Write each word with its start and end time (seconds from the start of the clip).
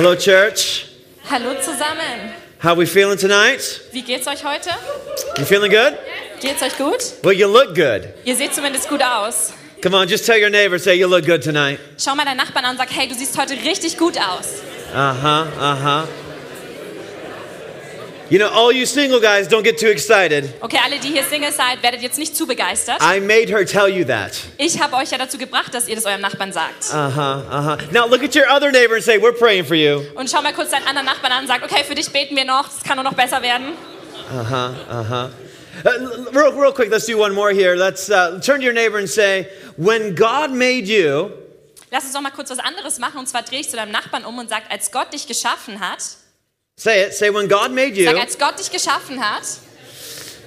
Hello, 0.00 0.14
church. 0.14 0.86
Hallo 1.28 1.60
zusammen. 1.60 2.32
How 2.58 2.74
we 2.74 2.86
feeling 2.86 3.18
tonight? 3.18 3.82
Wie 3.92 4.00
geht's 4.00 4.26
euch 4.26 4.42
heute? 4.42 4.70
You 5.36 5.44
feeling 5.44 5.70
good? 5.70 5.92
Geht's 6.40 6.62
euch 6.62 6.78
gut? 6.78 7.16
Well, 7.22 7.34
you 7.34 7.46
look 7.46 7.74
good. 7.74 8.08
Ihr 8.24 8.34
seht 8.34 8.54
zumindest 8.54 8.88
gut 8.88 9.02
aus. 9.02 9.52
Come 9.82 9.94
on, 9.94 10.08
just 10.08 10.24
tell 10.24 10.38
your 10.38 10.48
neighbor, 10.48 10.78
say 10.78 10.94
you 10.94 11.06
look 11.06 11.26
good 11.26 11.42
tonight. 11.42 11.78
Schau 11.98 12.14
mal 12.14 12.24
deinen 12.24 12.38
Nachbarn 12.38 12.64
an 12.64 12.70
und 12.70 12.76
sag, 12.78 12.88
hey, 12.90 13.08
du 13.08 13.14
siehst 13.14 13.36
heute 13.36 13.52
richtig 13.62 13.98
gut 13.98 14.16
aus. 14.16 14.62
Uh 14.94 15.12
huh, 15.12 15.44
uh 15.60 15.76
huh. 15.76 16.08
You 18.30 18.38
know, 18.38 18.48
all 18.48 18.70
you 18.70 18.86
single 18.86 19.18
guys, 19.18 19.48
don't 19.48 19.64
get 19.64 19.76
too 19.76 19.88
excited. 19.88 20.54
Okay, 20.62 20.78
alle, 20.84 21.00
die 21.00 21.08
hier 21.08 21.24
Single 21.24 21.50
seid, 21.50 21.82
werdet 21.82 22.00
jetzt 22.00 22.16
nicht 22.16 22.36
zu 22.36 22.46
begeistert. 22.46 23.02
I 23.02 23.18
made 23.18 23.48
her 23.48 23.66
tell 23.66 23.88
you 23.88 24.04
that. 24.04 24.40
Ich 24.56 24.80
habe 24.80 24.94
euch 24.94 25.10
ja 25.10 25.18
dazu 25.18 25.36
gebracht, 25.36 25.74
dass 25.74 25.88
ihr 25.88 25.96
das 25.96 26.06
eurem 26.06 26.20
Nachbarn 26.20 26.52
sagt. 26.52 26.90
Uh 26.92 27.10
huh, 27.10 27.42
uh 27.50 27.70
huh. 27.70 27.76
Now 27.90 28.06
look 28.06 28.22
at 28.22 28.36
your 28.36 28.48
other 28.48 28.70
neighbor 28.70 28.94
and 28.94 29.02
say, 29.02 29.18
We're 29.18 29.36
praying 29.36 29.64
for 29.64 29.74
you. 29.74 30.02
Und 30.14 30.30
schau 30.30 30.42
mal 30.42 30.52
kurz 30.52 30.70
deinen 30.70 30.86
anderen 30.86 31.06
Nachbarn 31.06 31.32
an 31.32 31.40
und 31.40 31.48
sag, 31.48 31.64
okay, 31.64 31.82
für 31.82 31.96
dich 31.96 32.08
beten 32.10 32.36
wir 32.36 32.44
noch, 32.44 32.68
es 32.68 32.84
kann 32.84 32.94
nur 32.94 33.04
noch 33.04 33.14
besser 33.14 33.42
werden. 33.42 33.72
Uh 34.30 34.48
huh, 34.48 34.74
uh 34.88 35.08
huh. 35.10 35.30
Uh, 35.84 36.30
real, 36.32 36.52
real 36.52 36.72
quick, 36.72 36.90
let's 36.90 37.06
do 37.06 37.18
one 37.18 37.34
more 37.34 37.52
here. 37.52 37.74
Let's 37.74 38.08
uh, 38.10 38.38
turn 38.40 38.60
to 38.60 38.66
your 38.66 38.74
neighbor 38.74 38.98
and 38.98 39.08
say, 39.08 39.48
When 39.76 40.14
God 40.14 40.52
made 40.52 40.86
you, 40.86 41.32
Lass 41.90 42.04
uns 42.04 42.12
doch 42.12 42.20
mal 42.20 42.30
kurz 42.30 42.50
was 42.50 42.60
anderes 42.60 43.00
machen 43.00 43.18
und 43.18 43.26
zwar 43.26 43.42
dreh 43.42 43.56
ich 43.56 43.70
zu 43.70 43.76
deinem 43.76 43.90
Nachbarn 43.90 44.24
um 44.24 44.38
und 44.38 44.48
sag, 44.48 44.70
als 44.70 44.92
Gott 44.92 45.12
dich 45.12 45.26
geschaffen 45.26 45.80
hat, 45.80 45.98
say 46.80 47.02
it, 47.02 47.14
say, 47.14 47.30
When 47.30 47.46
God 47.46 47.72
made 47.72 47.94
you, 47.96 48.06
sag, 48.06 48.16
als 48.16 48.38
Gott 48.38 48.58
dich 48.58 48.70
geschaffen 48.70 49.18
hat, 49.20 49.42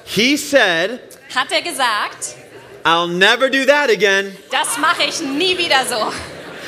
He 0.06 0.36
said, 0.38 1.00
hat 1.34 1.52
er 1.52 1.62
gesagt, 1.62 2.36
I'll 2.84 3.08
never 3.08 3.50
do 3.50 3.66
that 3.66 3.90
again. 3.90 4.36
das 4.52 4.78
mache 4.78 5.03
ich 5.03 5.22
nie 5.22 5.58
wieder 5.58 5.86
so. 5.86 6.12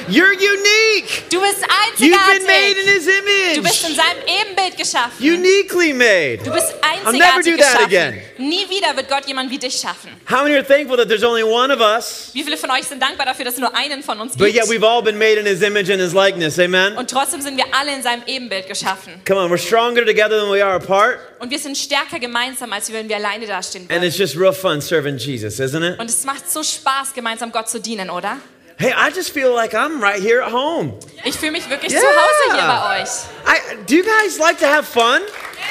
You're 0.08 0.34
unique. 0.34 1.24
Du 1.32 1.40
bist 1.42 1.66
You've 1.98 2.12
been 2.12 2.46
made 2.46 2.78
in 2.78 2.88
einzigartig. 2.88 3.06
His 3.48 3.56
Du 3.56 3.62
bist 3.64 3.84
in 3.84 3.90
image. 3.92 3.96
seinem 3.96 4.22
Ebenbild 4.28 4.78
geschaffen. 4.78 5.20
Uniquely 5.26 5.94
made. 5.94 6.38
Du 6.44 6.52
bist 6.52 6.76
I'll 6.82 7.12
never 7.12 7.42
do 7.42 7.52
einzigartig 7.52 7.58
that 7.58 7.58
geschaffen. 7.58 7.86
again. 7.86 8.22
Nie 8.38 8.70
wieder 8.70 8.96
wird 8.96 9.10
Gott 9.10 9.26
jemand 9.28 9.50
wie 9.50 9.58
dich 9.58 9.76
schaffen. 9.76 10.12
How 10.30 10.44
many 10.44 10.56
are 10.56 10.64
thankful 10.64 10.98
that 10.98 11.08
there's 11.08 11.24
only 11.24 11.42
one 11.44 11.72
of 11.74 11.80
us, 11.80 12.30
Wie 12.34 12.44
viele 12.44 12.58
von 12.58 12.70
euch 12.72 12.84
sind 12.84 13.02
dankbar 13.02 13.26
dafür, 13.26 13.46
dass 13.46 13.56
es 13.56 13.60
nur 13.60 13.74
einen 13.76 14.04
von 14.04 14.20
uns 14.20 14.36
but 14.38 14.46
gibt? 14.48 14.58
yet 14.58 14.66
we've 14.70 14.86
all 14.86 15.02
been 15.02 15.18
made 15.18 15.40
in 15.40 15.46
His 15.46 15.62
image 15.62 15.90
and 15.90 16.00
His 16.02 16.14
likeness? 16.14 16.60
Amen? 16.60 16.96
Und 16.98 17.10
trotzdem 17.10 17.42
sind 17.42 17.58
wir 17.58 17.66
alle 17.72 17.94
in 17.96 18.04
seinem 18.04 18.24
Ebenbild 18.28 18.68
geschaffen. 18.68 19.22
Come 19.26 19.40
on, 19.40 19.50
we're 19.52 19.58
stronger 19.58 20.06
together 20.06 20.40
than 20.40 20.52
we 20.52 20.64
are 20.64 20.76
apart. 20.76 21.18
Und 21.40 21.50
wir 21.50 21.60
sind 21.60 21.78
stärker 21.78 22.20
gemeinsam, 22.20 22.72
als 22.74 22.92
wenn 22.94 23.10
wir 23.10 23.16
alleine 23.16 23.48
dastehen 23.48 23.84
And 23.84 23.92
würden. 23.92 24.04
it's 24.04 24.18
just 24.18 24.36
real 24.38 24.54
fun 24.54 24.82
serving 24.82 25.18
Jesus, 25.18 25.60
isn't 25.60 25.84
it? 25.84 26.00
Und 26.00 26.10
es 26.10 26.24
macht 26.26 26.50
so 26.52 26.62
Spaß, 26.62 27.14
gemeinsam 27.14 27.52
Gott 27.52 27.70
zu 27.70 27.80
dienen, 27.80 28.10
oder? 28.10 28.38
Hey, 28.78 28.92
I 28.92 29.10
just 29.10 29.32
feel 29.32 29.54
like 29.56 29.74
I'm 29.74 30.02
right 30.02 30.22
here 30.22 30.42
at 30.42 30.52
home. 30.52 31.00
Ich 31.24 31.36
fühle 31.36 31.52
mich 31.54 31.70
wirklich 31.70 31.94
Yeah. 31.94 32.02
zu 32.02 32.08
Hause 32.08 32.56
hier 32.56 32.68
bei 32.68 33.02
euch. 33.02 33.10
I, 33.48 33.76
do 33.88 33.96
you 33.96 34.04
guys 34.04 34.38
like 34.38 34.60
to 34.60 34.66
have 34.68 34.84
fun? 34.86 35.22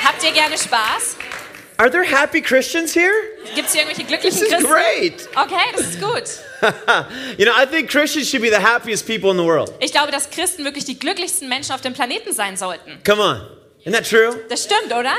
Habt 0.02 0.22
ihr 0.24 0.33
gerne 0.33 0.56
Spaß? 0.56 1.16
Are 1.77 1.91
there 1.91 2.05
happy 2.05 2.41
Christians 2.41 2.94
here? 2.94 3.12
Gibt 3.55 3.66
es 3.69 3.74
hier 3.74 3.83
irgendwelche 3.83 4.06
This 4.08 4.38
glücklichen 4.38 4.42
is 4.42 4.48
Christen? 4.48 4.69
great. 4.70 5.28
Okay, 5.36 5.64
das 5.77 5.80
ist 5.86 6.00
gut. 6.00 6.22
you 7.38 7.44
know, 7.44 7.52
I 7.55 7.66
think 7.66 7.91
Christians 7.91 8.28
should 8.30 8.42
be 8.42 8.48
the 8.48 8.62
happiest 8.62 9.06
people 9.06 9.30
in 9.30 9.36
the 9.36 9.44
world. 9.44 9.72
Ich 9.80 9.92
glaube, 9.92 10.11
dass 10.11 10.30
Christen 10.30 10.64
wirklich 10.64 10.84
die 10.86 10.98
glücklichsten 10.98 11.48
Menschen 11.48 11.74
auf 11.74 11.80
dem 11.83 11.92
Planeten 11.92 12.33
sein 12.33 12.56
sollten. 12.56 13.00
Come 13.05 13.20
on. 13.22 13.46
Isn't 13.84 13.92
that 13.92 14.08
true? 14.08 14.41
Das 14.48 14.64
stimmt, 14.64 14.94
oder? 14.94 15.12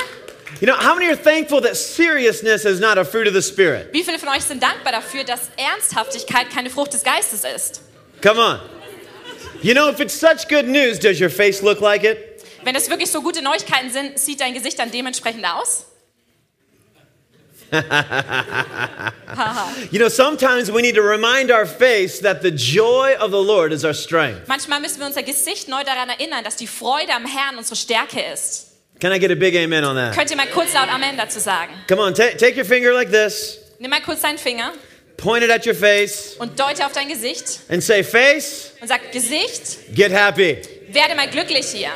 You 0.62 0.68
know, 0.68 0.76
how 0.76 0.96
many 0.96 1.12
are 1.12 1.18
thankful 1.18 1.62
that 1.62 1.76
seriousness 1.76 2.66
is 2.66 2.80
not 2.80 2.98
a 2.98 3.04
fruit 3.04 3.28
of 3.28 3.34
the 3.34 3.42
Spirit? 3.42 3.92
Wie 3.92 4.04
viele 4.04 4.20
von 4.20 4.30
euch 4.30 4.44
sind 4.44 4.64
dankbar 4.64 4.94
dafür, 4.94 5.24
dass 5.24 5.50
Ernsthaftigkeit 5.58 6.50
keine 6.50 6.70
Frucht 6.70 6.94
des 6.94 7.04
Geistes 7.04 7.44
ist? 7.44 7.82
Come 8.22 8.40
on. 8.40 8.60
You 9.62 9.74
know, 9.74 9.90
if 9.90 10.00
it's 10.00 10.14
such 10.14 10.48
good 10.48 10.68
news, 10.68 11.00
does 11.00 11.20
your 11.20 11.30
face 11.30 11.62
look 11.62 11.82
like 11.82 12.04
it? 12.04 12.44
Wenn 12.64 12.74
das 12.74 12.90
wirklich 12.90 13.12
so 13.12 13.22
gute 13.22 13.42
Neuigkeiten 13.42 13.92
sind, 13.92 14.18
sieht 14.18 14.40
dein 14.40 14.54
Gesicht 14.54 14.80
dann 14.80 14.92
dementsprechend 14.92 15.46
aus? 15.46 15.86
You 19.92 20.00
know, 20.00 20.08
sometimes 20.08 20.72
we 20.72 20.82
need 20.82 20.96
to 20.96 21.02
remind 21.02 21.52
our 21.52 21.66
face 21.66 22.22
that 22.22 22.42
the 22.42 22.52
joy 22.52 23.16
of 23.20 23.32
the 23.32 23.42
Lord 23.42 23.74
is 23.74 23.84
our 23.84 23.94
strength. 23.94 24.48
Manchmal 24.48 24.80
müssen 24.80 25.00
wir 25.00 25.08
unser 25.08 25.24
Gesicht 25.24 25.68
neu 25.68 25.84
daran 25.84 26.10
erinnern, 26.10 26.44
dass 26.44 26.56
die 26.56 26.68
Freude 26.68 27.14
am 27.14 27.26
Herrn 27.26 27.58
unsere 27.58 27.76
Stärke 27.76 28.22
ist. 28.22 28.65
Can 29.00 29.12
I 29.12 29.20
get 29.20 29.32
a 29.32 29.36
big 29.36 29.56
amen 29.56 29.84
on 29.84 29.96
that? 29.96 30.16
Könnt 30.16 30.32
ihr 30.32 30.38
mal 30.38 30.48
kurz 30.48 30.74
laut 30.74 30.90
Amen 30.90 31.18
dazu 31.18 31.40
sagen? 31.40 31.74
Come 31.88 32.02
on, 32.02 32.14
ta- 32.14 32.36
take 32.38 32.56
your 32.58 32.66
finger 32.66 32.94
like 32.94 33.12
this, 33.12 33.60
Nimm 33.80 33.90
mal 33.90 34.02
kurz 34.02 34.22
deinen 34.22 34.38
Finger 34.38 34.72
point 35.18 35.44
it 35.44 35.50
at 35.50 35.66
your 35.66 35.76
face, 35.76 36.36
und 36.40 36.60
deute 36.60 36.86
auf 36.86 36.92
dein 36.94 37.08
Gesicht 37.08 37.60
and 37.70 37.84
say, 37.84 38.04
Face, 38.04 38.72
und 38.82 38.88
sag, 38.88 39.12
Gesicht, 39.12 39.94
get 39.96 40.12
happy. 40.12 40.58
werde 40.90 41.16
mal 41.16 41.28
glücklich 41.30 41.68
hier. 41.68 41.92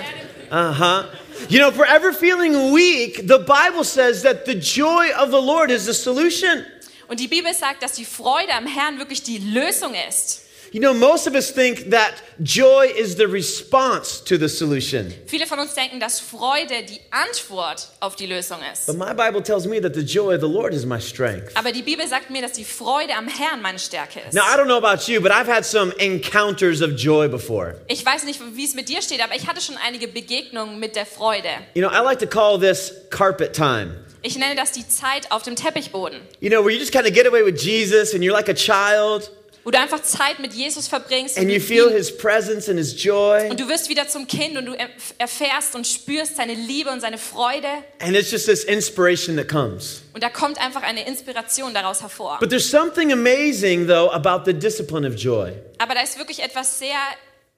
Uh 0.52 0.74
huh. 0.74 1.04
You 1.48 1.59
know, 1.59 1.72
we're 1.72 1.88
ever 1.88 2.12
feeling 2.12 2.74
weak, 2.74 3.28
the 3.28 3.38
Bible 3.40 3.84
says 3.84 4.24
that 4.24 4.46
the 4.46 4.56
joy 4.56 5.09
of 5.18 5.32
the 5.32 5.40
Lord 5.40 5.72
is 5.72 5.86
the 5.86 5.94
solution. 5.94 6.66
Und 7.08 7.20
die 7.20 7.28
Bibel 7.28 7.54
sagt, 7.54 7.82
dass 7.82 7.94
die 7.94 8.06
Freude 8.06 8.54
am 8.54 8.68
Herrn 8.68 9.00
wirklich 9.00 9.24
die 9.24 9.38
Lösung 9.40 9.96
ist. 10.08 10.42
You 10.72 10.80
know, 10.80 10.94
most 10.94 11.28
of 11.28 11.34
us 11.35 11.52
think 11.52 11.90
that 11.90 12.22
joy 12.44 12.91
is 12.96 13.16
the 13.16 13.28
response 13.28 14.24
to 14.25 14.38
the 14.38 14.47
solution. 14.47 15.12
Viele 15.25 15.47
von 15.47 15.59
uns 15.59 15.74
denken, 15.74 16.00
dass 16.00 16.19
Freude 16.19 16.84
die 16.88 17.00
Antwort 17.09 17.88
auf 18.00 18.16
die 18.16 18.28
Lösung 18.28 18.59
ist. 18.72 18.85
But 18.85 18.97
my 18.97 19.13
Bible 19.13 19.41
tells 19.41 19.66
me 19.66 19.81
that 19.81 19.96
the 19.96 20.02
joy 20.02 20.35
of 20.35 20.41
the 20.41 20.47
Lord 20.47 20.74
is 20.74 20.85
my 20.85 21.00
strength. 21.00 21.52
Aber 21.56 21.72
die 21.72 21.81
Bibel 21.81 22.08
sagt 22.08 22.29
mir, 22.29 22.41
dass 22.41 22.53
die 22.53 22.66
Freude 22.66 23.16
am 23.16 23.28
Herrn 23.28 23.62
meine 23.62 23.79
Stärke 23.79 24.19
ist. 24.19 24.34
Now, 24.34 24.44
I 24.44 24.58
don't 24.58 24.66
know 24.66 24.78
about 24.78 25.12
you, 25.12 25.22
but 25.22 25.31
I've 25.31 25.52
had 25.52 25.66
some 25.66 25.91
encounters 25.97 26.81
of 26.81 26.91
joy 26.96 27.28
before. 27.28 27.75
Ich 27.88 28.06
weiß 28.06 28.25
nicht, 28.25 28.40
wie 28.53 28.66
es 28.66 28.75
mit 28.75 28.90
dir 28.90 29.02
steht, 29.02 29.24
aber 29.24 29.35
ich 29.35 29.47
hatte 29.47 29.62
schon 29.62 29.75
einige 29.78 30.08
Begegnungen 30.08 30.79
mit 30.79 30.96
der 30.96 31.06
Freude. 31.08 31.50
You 31.74 31.81
know, 31.81 31.91
I 31.91 32.03
like 32.03 32.19
to 32.19 32.28
call 32.28 32.59
this 32.59 32.94
carpet 33.09 33.53
time. 33.53 34.06
Ich 34.22 34.38
nenne 34.38 34.56
das 34.56 34.74
die 34.74 34.85
Zeit 34.88 35.31
auf 35.31 35.44
dem 35.44 35.56
Teppichboden, 35.56 36.19
You 36.41 36.50
know, 36.50 36.62
where 36.62 36.72
you 36.72 36.79
just 36.79 36.91
kind 36.91 37.08
of 37.08 37.13
get 37.13 37.25
away 37.25 37.41
with 37.44 37.56
Jesus 37.59 38.13
and 38.13 38.22
you're 38.22 38.34
like 38.34 38.50
a 38.50 38.53
child 38.53 39.31
wo 39.64 39.72
du 39.72 39.78
einfach 39.80 40.02
Zeit 40.02 40.40
mit 40.40 40.53
Jesus 40.53 40.88
verbringst 40.88 41.38
und, 41.38 41.44
and 41.44 41.52
you 41.52 41.59
feel 41.59 41.90
his 41.92 42.16
presence 42.16 42.70
and 42.70 42.78
his 42.78 43.02
joy. 43.03 43.50
und 43.50 43.59
du 43.59 43.68
wirst 43.68 43.90
wieder 43.90 44.08
zum 44.08 44.28
Kind 44.28 44.58
und 44.58 44.66
du 44.66 44.74
erf- 44.74 44.88
erfährst 45.18 45.75
und 45.75 45.86
spürst 45.86 46.38
seine 46.38 46.53
Liebe 46.53 46.90
und 46.90 47.02
seine 47.02 47.18
Freude 47.18 47.68
And 48.00 48.16
it's 48.16 48.31
just 48.31 48.46
this 48.46 48.64
inspiration 48.64 49.36
that 49.38 49.47
comes. 49.50 50.02
und 50.14 50.24
da 50.24 50.30
kommt 50.30 50.59
einfach 50.59 50.84
eine 50.84 51.06
Inspiration 51.08 51.74
daraus 51.74 52.02
hervor. 52.02 52.38
But 52.40 52.50
there's 52.50 52.70
something 52.70 53.12
amazing, 53.12 53.88
though, 53.88 54.09
about 54.12 54.44
the 54.46 54.53
discipline 54.58 55.08
of 55.08 55.16
joy. 55.16 55.52
Aber 55.78 55.94
da 55.94 56.02
ist 56.02 56.18
wirklich 56.18 56.41
etwas 56.44 56.80
sehr 56.80 56.96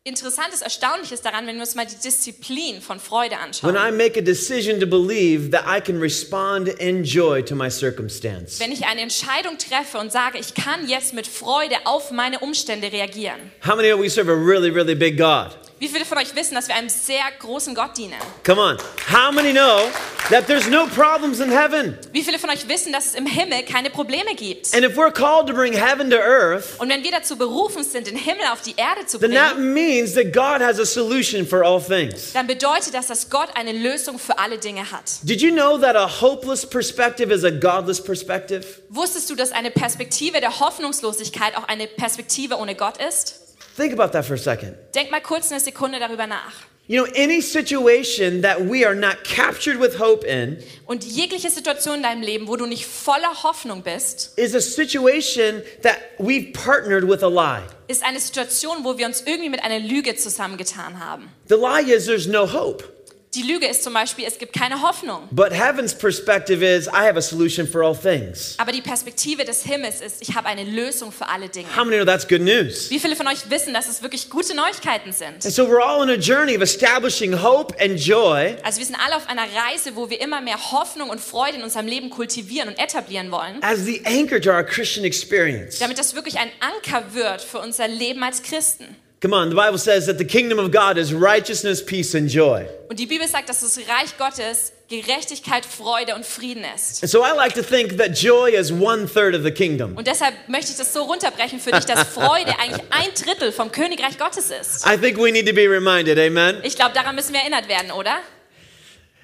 Interessantes, 0.04 0.64
Erstaunliches 0.64 1.22
daran, 1.22 1.46
wenn 1.46 1.58
wir 1.58 1.62
uns 1.62 1.76
mal 1.76 1.86
die 1.86 1.96
Disziplin 1.96 2.82
von 2.82 3.00
Freude 3.00 3.36
When 3.36 3.44
anschauen. 3.44 3.76
I 3.76 3.92
make 3.92 4.18
a 4.18 4.24
decision 4.24 4.80
to 4.80 4.88
believe 4.88 5.52
that 5.52 5.66
I 5.68 5.80
can 5.80 6.00
respond 6.00 6.70
in 6.80 7.04
joy 7.04 7.44
to 7.44 7.56
my 7.56 7.70
circumstance. 7.70 8.60
Wenn 8.60 8.72
ich 8.72 8.88
eine 8.88 9.02
Entscheidung 9.02 9.60
treffe 9.60 10.00
und 10.00 10.12
sage, 10.12 10.40
ich 10.40 10.56
kann 10.56 10.88
jetzt 10.88 11.14
mit 11.14 11.28
Freude 11.28 11.76
auf 11.86 12.10
meine 12.10 12.40
Umstände 12.40 12.92
reagieren. 12.92 13.52
How 13.64 13.76
many 13.76 13.94
of 13.94 14.02
we 14.02 14.10
serve 14.10 14.32
a 14.32 14.34
really, 14.34 14.72
really 14.72 14.96
big 14.96 15.20
God? 15.20 15.56
Wie 15.78 15.88
viele 15.88 16.06
von 16.06 16.18
euch 16.18 16.36
wissen, 16.36 16.56
dass 16.56 16.68
wir 16.68 16.74
einem 16.74 16.90
sehr 16.90 17.22
großen 17.38 17.76
Gott 17.76 17.96
dienen? 17.96 18.18
Come 18.44 18.60
on. 18.60 18.78
How 19.08 19.32
many 19.32 19.52
know 19.52 19.88
that 20.32 20.48
there's 20.48 20.68
no 20.70 20.88
problems 20.88 21.40
in 21.40 21.52
heaven? 21.52 21.98
Wie 22.12 22.24
viele 22.24 22.40
von 22.40 22.50
euch 22.50 22.68
wissen, 22.68 22.92
dass 22.92 23.06
es 23.08 23.16
im 23.16 23.26
Himmel 23.26 23.64
keine 23.64 23.90
Probleme 23.90 24.34
gibt? 24.36 24.74
And 24.74 24.84
if 24.84 24.96
we're 24.98 25.12
called 25.12 25.48
to 25.48 25.54
bring 25.54 25.74
heaven 25.74 26.10
to 26.10 26.18
earth, 26.18 26.80
Und 26.80 26.90
wenn 26.90 27.04
wir 27.04 27.12
dazu 27.12 27.36
berufen 27.38 27.84
sind, 27.84 28.08
den 28.08 28.16
Himmel 28.16 28.46
auf 28.52 28.62
die 28.62 28.74
Erde 28.76 29.06
zu 29.06 29.18
then 29.20 29.32
that 29.34 29.56
bringen, 29.56 29.74
means 29.74 30.14
that 30.16 30.34
God 30.34 30.62
has 30.66 30.80
a 30.80 30.86
solution 30.86 31.46
for 31.46 31.64
all 31.64 31.80
things. 31.82 32.34
dann 32.34 32.48
bedeutet 32.48 32.94
das, 32.94 33.08
dass 33.08 33.30
Gott 33.30 33.50
eine 33.56 33.74
Lösung 33.74 34.18
für 34.18 34.40
alle 34.40 34.58
Dinge 34.58 34.92
hat. 34.92 35.20
Did 35.24 35.42
you 35.42 35.52
know 35.52 35.78
that 35.78 35.96
a 35.96 36.08
hopeless 36.22 36.66
perspective 36.66 37.32
is 37.34 37.44
a 37.44 37.52
godless 37.52 38.02
perspective? 38.04 38.66
Wusstest 38.90 39.30
du, 39.30 39.36
dass 39.36 39.52
eine 39.52 39.70
Perspektive 39.72 40.40
der 40.42 40.60
Hoffnungslosigkeit 40.60 41.56
auch 41.58 41.68
eine 41.68 41.88
Perspektive 41.88 42.58
ohne 42.58 42.76
Gott 42.76 42.96
ist? 43.06 43.40
Think 43.78 43.94
about 43.94 44.12
that 44.12 44.26
for 44.26 44.36
a 44.36 44.38
second. 44.38 44.76
Denk 44.96 45.12
mal 45.12 45.22
kurz 45.22 45.50
eine 45.52 45.60
Sekunde 45.60 46.00
darüber 46.00 46.28
nach. 46.28 46.52
You 46.88 47.06
know, 47.06 47.12
any 47.16 47.42
situation 47.42 48.42
that 48.42 48.66
we 48.66 48.84
are 48.84 48.96
not 48.96 49.24
captured 49.24 49.80
with 49.80 49.98
hope 50.00 50.26
in 50.26 50.58
Und 50.88 51.06
jegliche 51.06 51.50
Situation 51.50 51.96
in 51.98 52.04
deinem 52.04 52.22
Leben, 52.22 52.48
wo 52.48 52.58
du 52.58 52.66
nicht 52.66 52.86
voller 52.86 53.44
Hoffnung 53.44 53.82
bist, 53.82 54.38
is 54.38 54.54
a 54.56 54.60
situation 54.60 55.62
that 55.84 55.98
we've 56.18 56.52
partnered 56.54 57.08
with 57.08 57.24
a 57.24 57.30
lie. 57.30 57.62
ist 57.88 58.04
eine 58.04 58.20
Situation, 58.20 58.84
wo 58.84 58.98
wir 58.98 59.06
uns 59.06 59.22
irgendwie 59.22 59.50
mit 59.50 59.64
einer 59.64 59.80
Lüge 59.80 60.16
zusammengetan 60.16 61.00
haben. 61.00 61.30
The 61.48 61.56
lie 61.56 61.94
is 61.94 62.06
there's 62.08 62.28
no 62.28 62.46
hope. 62.52 62.84
Die 63.34 63.44
Lüge 63.44 63.66
ist 63.66 63.82
zum 63.82 63.94
Beispiel, 63.94 64.26
es 64.28 64.38
gibt 64.38 64.52
keine 64.52 64.82
Hoffnung. 64.82 65.30
But 65.32 65.54
heaven's 65.54 65.94
perspective 65.98 66.62
is 66.62 66.88
I 66.88 67.08
have 67.08 67.16
a 67.18 67.22
solution 67.22 67.66
for 67.66 67.82
all 67.82 67.96
things. 67.96 68.56
Aber 68.58 68.74
die 68.74 68.82
Perspektive 68.82 69.46
des 69.46 69.64
Himmels 69.64 70.02
ist, 70.02 70.22
ich 70.22 70.36
habe 70.36 70.48
eine 70.50 70.66
Lösung 70.66 71.14
für 71.14 71.30
alle 71.30 71.48
Dinge. 71.48 71.70
How 71.74 71.86
many 71.86 71.96
know 71.96 72.04
that's 72.04 72.28
good 72.28 72.42
news? 72.42 72.90
Wie 72.90 73.00
viele 73.00 73.16
von 73.16 73.28
euch 73.28 73.50
wissen, 73.50 73.74
dass 73.74 73.88
es 73.88 74.02
wirklich 74.02 74.30
gute 74.30 74.54
Neuigkeiten 74.54 75.14
sind? 75.14 75.46
And 75.46 75.54
so 75.54 75.64
we're 75.64 75.82
all 75.82 76.02
on 76.02 76.10
a 76.10 76.16
journey 76.16 76.58
of 76.58 76.62
establishing 76.62 77.42
hope 77.42 77.74
and 77.80 77.98
joy 77.98 78.58
Also 78.64 78.80
wir 78.80 78.86
sind 78.86 78.98
alle 79.02 79.16
auf 79.16 79.30
einer 79.30 79.44
Reise, 79.44 79.96
wo 79.96 80.10
wir 80.10 80.20
immer 80.20 80.42
mehr 80.42 80.58
Hoffnung 80.74 81.10
und 81.10 81.22
Freude 81.22 81.56
in 81.56 81.64
unserem 81.64 81.88
Leben 81.88 82.10
kultivieren 82.10 82.68
und 82.68 82.78
etablieren 82.78 83.32
wollen, 83.32 83.64
as 83.64 83.86
the 83.86 84.02
anchor 84.06 84.42
to 84.42 84.50
our 84.52 84.64
Christian 84.64 85.06
experience. 85.06 85.80
damit 85.80 85.98
das 85.98 86.16
wirklich 86.16 86.38
ein 86.38 86.52
Anker 86.60 87.14
wird 87.14 87.40
für 87.42 87.60
unser 87.60 87.88
Leben 87.88 88.24
als 88.24 88.44
Christen. 88.44 88.94
Come 89.22 89.36
on, 89.36 89.50
the 89.52 89.56
Bible 89.56 89.78
says 89.78 90.08
that 90.08 90.18
the 90.18 90.26
kingdom 90.26 90.58
of 90.58 90.72
God 90.72 90.98
is 90.98 91.14
righteousness, 91.14 91.80
peace, 91.80 92.16
and 92.16 92.28
joy. 92.28 92.66
Und 92.90 92.98
die 92.98 93.06
Bibel 93.06 93.28
sagt, 93.28 93.50
dass 93.50 93.60
das 93.60 93.78
Reich 93.78 94.18
Gottes 94.18 94.74
Gerechtigkeit, 94.90 95.64
Freude 95.64 96.16
und 96.16 96.26
Frieden 96.26 96.64
ist. 96.76 97.04
And 97.04 97.12
so 97.12 97.24
I 97.24 97.36
like 97.36 97.54
to 97.54 97.62
think 97.62 98.00
that 98.00 98.18
joy 98.18 98.50
is 98.50 98.72
one 98.72 99.06
third 99.06 99.36
of 99.36 99.44
the 99.44 99.52
kingdom. 99.52 99.96
Und 99.96 100.08
deshalb 100.08 100.34
möchte 100.48 100.72
ich 100.72 100.78
das 100.78 100.92
so 100.92 101.04
runterbrechen 101.04 101.60
für 101.60 101.72
dich, 101.72 101.86
dass 101.86 102.08
Freude 102.08 102.58
eigentlich 102.58 102.82
ein 102.90 103.14
Drittel 103.14 103.52
vom 103.52 103.72
Königreich 103.72 104.18
Gottes 104.18 104.50
ist. 104.50 104.88
I 104.88 104.98
think 104.98 105.20
we 105.20 105.32
need 105.32 105.48
to 105.48 105.54
be 105.54 105.70
reminded, 105.70 106.18
amen? 106.18 106.58
Ich 106.64 106.76
glaube, 106.76 106.96
daran 106.96 107.14
müssen 107.14 107.34
wir 107.34 107.42
erinnert 107.42 107.68
werden, 107.68 107.92
oder? 107.92 108.22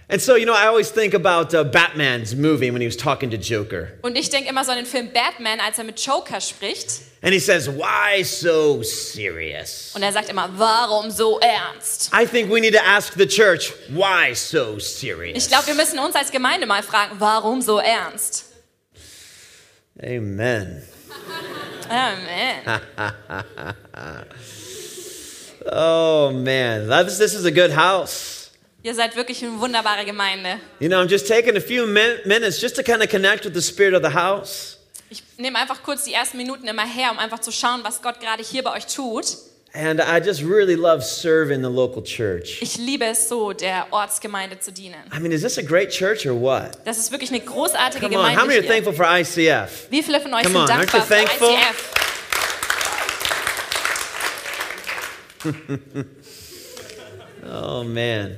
And 0.10 0.22
so, 0.22 0.36
you 0.36 0.46
know, 0.46 0.54
I 0.54 0.68
always 0.68 0.94
think 0.94 1.16
about 1.16 1.58
uh, 1.58 1.64
Batman's 1.64 2.36
movie 2.36 2.72
when 2.72 2.82
he 2.82 2.88
was 2.88 2.98
talking 2.98 3.32
to 3.32 3.38
Joker. 3.38 3.88
Und 4.04 4.16
ich 4.16 4.30
denke 4.30 4.48
immer 4.48 4.64
so 4.64 4.70
an 4.70 4.78
den 4.78 4.86
Film 4.86 5.12
Batman, 5.12 5.60
als 5.60 5.80
er 5.80 5.86
mit 5.86 6.00
Joker 6.00 6.40
spricht. 6.40 7.02
And 7.22 7.34
he 7.34 7.40
says, 7.40 7.68
Why 7.68 8.24
so 8.24 8.84
serious? 8.84 9.92
Und 9.96 10.04
er 10.04 10.12
sagt 10.12 10.30
immer, 10.30 10.50
warum 10.58 11.10
so 11.10 11.40
ernst? 11.40 12.12
I 12.14 12.26
think 12.26 12.52
we 12.52 12.60
need 12.62 12.74
to 12.74 12.86
ask 12.86 13.14
the 13.14 13.26
church, 13.28 13.74
Why 13.90 14.34
so 14.36 14.78
serious? 14.80 15.38
Ich 15.44 15.48
glaube, 15.50 15.68
wir 15.68 15.76
müssen 15.76 15.98
uns 16.00 16.16
als 16.16 16.32
Gemeinde 16.32 16.68
mal 16.68 16.84
fragen, 16.84 17.16
warum 17.20 17.62
so 17.62 17.80
ernst? 17.80 18.46
Amen. 20.02 20.84
Amen. 21.90 22.82
Oh, 25.70 26.32
man. 26.32 26.88
This, 27.06 27.18
this 27.18 27.34
is 27.34 27.46
a 27.46 27.52
good 27.52 27.72
house. 27.72 28.52
Ihr 28.84 28.96
seid 28.96 29.16
wirklich 29.18 29.44
eine 29.44 29.60
wunderbare 29.60 30.06
Gemeinde. 30.06 30.60
You 30.80 30.88
know, 30.88 31.02
I'm 31.02 31.10
just 31.10 31.28
taking 31.28 31.58
a 31.58 31.60
few 31.60 31.86
min- 31.86 32.20
minutes 32.26 32.62
just 32.62 32.76
to 32.78 32.84
kind 32.84 33.04
of 33.04 33.10
connect 33.10 33.44
with 33.44 33.54
the 33.54 33.62
spirit 33.62 33.94
of 33.94 34.02
the 34.02 34.12
house. 34.12 34.77
Nehme 35.38 35.60
einfach 35.60 35.84
kurz 35.84 36.04
die 36.04 36.14
ersten 36.14 36.38
Minuten 36.38 36.68
immer 36.68 36.86
her, 36.86 37.12
um 37.12 37.20
einfach 37.20 37.40
zu 37.40 37.52
schauen, 37.52 37.82
was 37.84 38.02
Gott 38.02 38.20
gerade 38.20 38.42
hier 38.44 38.64
bei 38.64 38.74
euch 38.76 38.88
tut. 38.88 39.38
And 39.74 40.00
I 40.00 40.18
just 40.18 40.42
really 40.42 40.74
love 40.74 41.04
serving 41.04 41.62
the 41.62 41.70
local 41.70 42.02
church. 42.02 42.60
Ich 42.62 42.78
liebe 42.78 43.06
es 43.06 43.30
so, 43.30 43.54
der 43.54 43.86
Ortsgemeinde 43.92 44.60
zu 44.60 44.72
dienen. 44.72 44.96
I 45.16 45.20
mean, 45.20 45.32
is 45.32 45.42
this 45.44 45.60
a 45.60 45.62
great 45.62 45.92
church 45.92 46.26
or 46.26 46.34
what? 46.34 46.80
Das 46.86 46.98
ist 46.98 47.12
wirklich 47.12 47.30
eine 47.30 47.42
großartige 47.42 48.08
Come 48.08 48.18
on, 48.18 48.32
how 48.32 48.48
many 48.48 48.62
Gemeinde 48.62 48.68
are 48.68 48.68
thankful 48.68 48.94
for 48.94 49.06
ICF? 49.06 49.92
Wie 49.92 50.02
viele 50.02 50.20
von 50.20 50.34
euch 50.34 50.44
Come 50.44 50.54
sind 50.54 50.62
on, 50.62 50.68
dankbar 50.68 51.02
für? 51.04 51.16
ICF? 51.16 51.94
Oh, 57.50 57.82
man. 57.82 58.38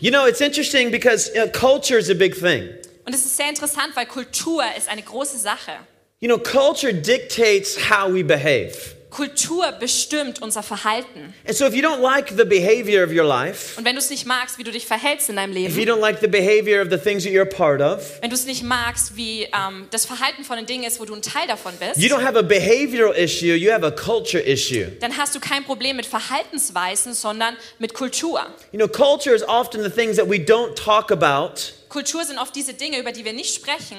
You 0.00 0.12
know, 0.12 0.26
it's 0.26 0.40
interesting 0.40 0.92
because 0.92 1.30
uh, 1.36 1.48
culture 1.48 1.98
is 1.98 2.10
a 2.10 2.14
big 2.14 2.34
thing. 2.36 2.68
Und 3.04 3.12
es 3.12 3.24
ist 3.24 3.36
sehr 3.36 3.48
interessant, 3.48 3.96
weil 3.96 4.06
Kultur 4.06 4.62
ist 4.76 4.88
eine 4.88 5.02
große 5.02 5.38
Sache. 5.38 5.72
You 6.18 6.28
know, 6.28 6.38
culture 6.38 6.94
dictates 6.94 7.76
how 7.90 8.10
we 8.10 8.22
behave. 8.24 8.94
Kultur 9.10 9.70
bestimmt 9.78 10.40
unser 10.40 10.62
Verhalten. 10.62 11.34
And 11.46 11.54
so 11.54 11.66
if 11.66 11.74
you 11.74 11.82
don't 11.82 12.00
like 12.00 12.34
the 12.36 12.44
behavior 12.44 13.04
of 13.04 13.10
your 13.10 13.24
life, 13.24 13.76
Und 13.76 13.84
wenn 13.84 13.94
du 13.94 13.98
es 14.00 14.08
nicht 14.08 14.24
magst, 14.26 14.56
wie 14.58 14.64
du 14.64 14.70
dich 14.70 14.86
verhältst 14.86 15.28
in 15.28 15.36
deinem 15.36 15.54
if 15.54 15.74
you 15.74 15.80
Leben, 15.80 15.92
don't 15.92 16.00
like 16.00 16.20
the 16.20 16.26
behavior 16.26 16.80
of 16.82 16.88
the 16.90 16.96
things 16.96 17.24
that 17.24 17.32
you're 17.32 17.44
part 17.44 17.82
of, 17.82 18.00
wenn 18.22 18.30
du 18.30 18.34
es 18.34 18.46
nicht 18.46 18.62
magst, 18.62 19.16
wie 19.16 19.42
ähm, 19.44 19.88
das 19.90 20.06
Verhalten 20.06 20.42
von 20.42 20.56
den 20.56 20.64
Dingen 20.64 20.84
ist, 20.84 21.00
wo 21.00 21.04
du 21.04 21.14
ein 21.14 21.20
Teil 21.22 21.46
davon 21.46 21.74
bist, 21.78 21.98
you 21.98 22.08
don't 22.14 22.24
have 22.24 22.38
a 22.38 22.42
behavioral 22.42 23.14
issue, 23.14 23.54
you 23.54 23.70
have 23.70 23.84
a 23.86 23.90
culture 23.90 24.42
issue. 24.42 24.86
dann 25.00 25.16
hast 25.18 25.34
du 25.34 25.40
kein 25.40 25.64
Problem 25.64 25.96
mit 25.96 26.06
Verhaltensweisen, 26.06 27.12
sondern 27.12 27.56
mit 27.78 27.92
Kultur. 27.92 28.40
You 28.72 28.78
know, 28.78 28.88
culture 28.88 29.34
is 29.34 29.42
often 29.46 29.82
the 29.82 29.90
things 29.90 30.16
that 30.16 30.28
we 30.28 30.36
don't 30.36 30.74
talk 30.76 31.10
about. 31.12 31.72
Kultur 31.90 32.24
sind 32.24 32.38
oft 32.38 32.54
diese 32.56 32.74
Dinge, 32.74 32.98
über 32.98 33.12
die 33.12 33.24
wir 33.24 33.32
nicht 33.32 33.54
sprechen. 33.54 33.96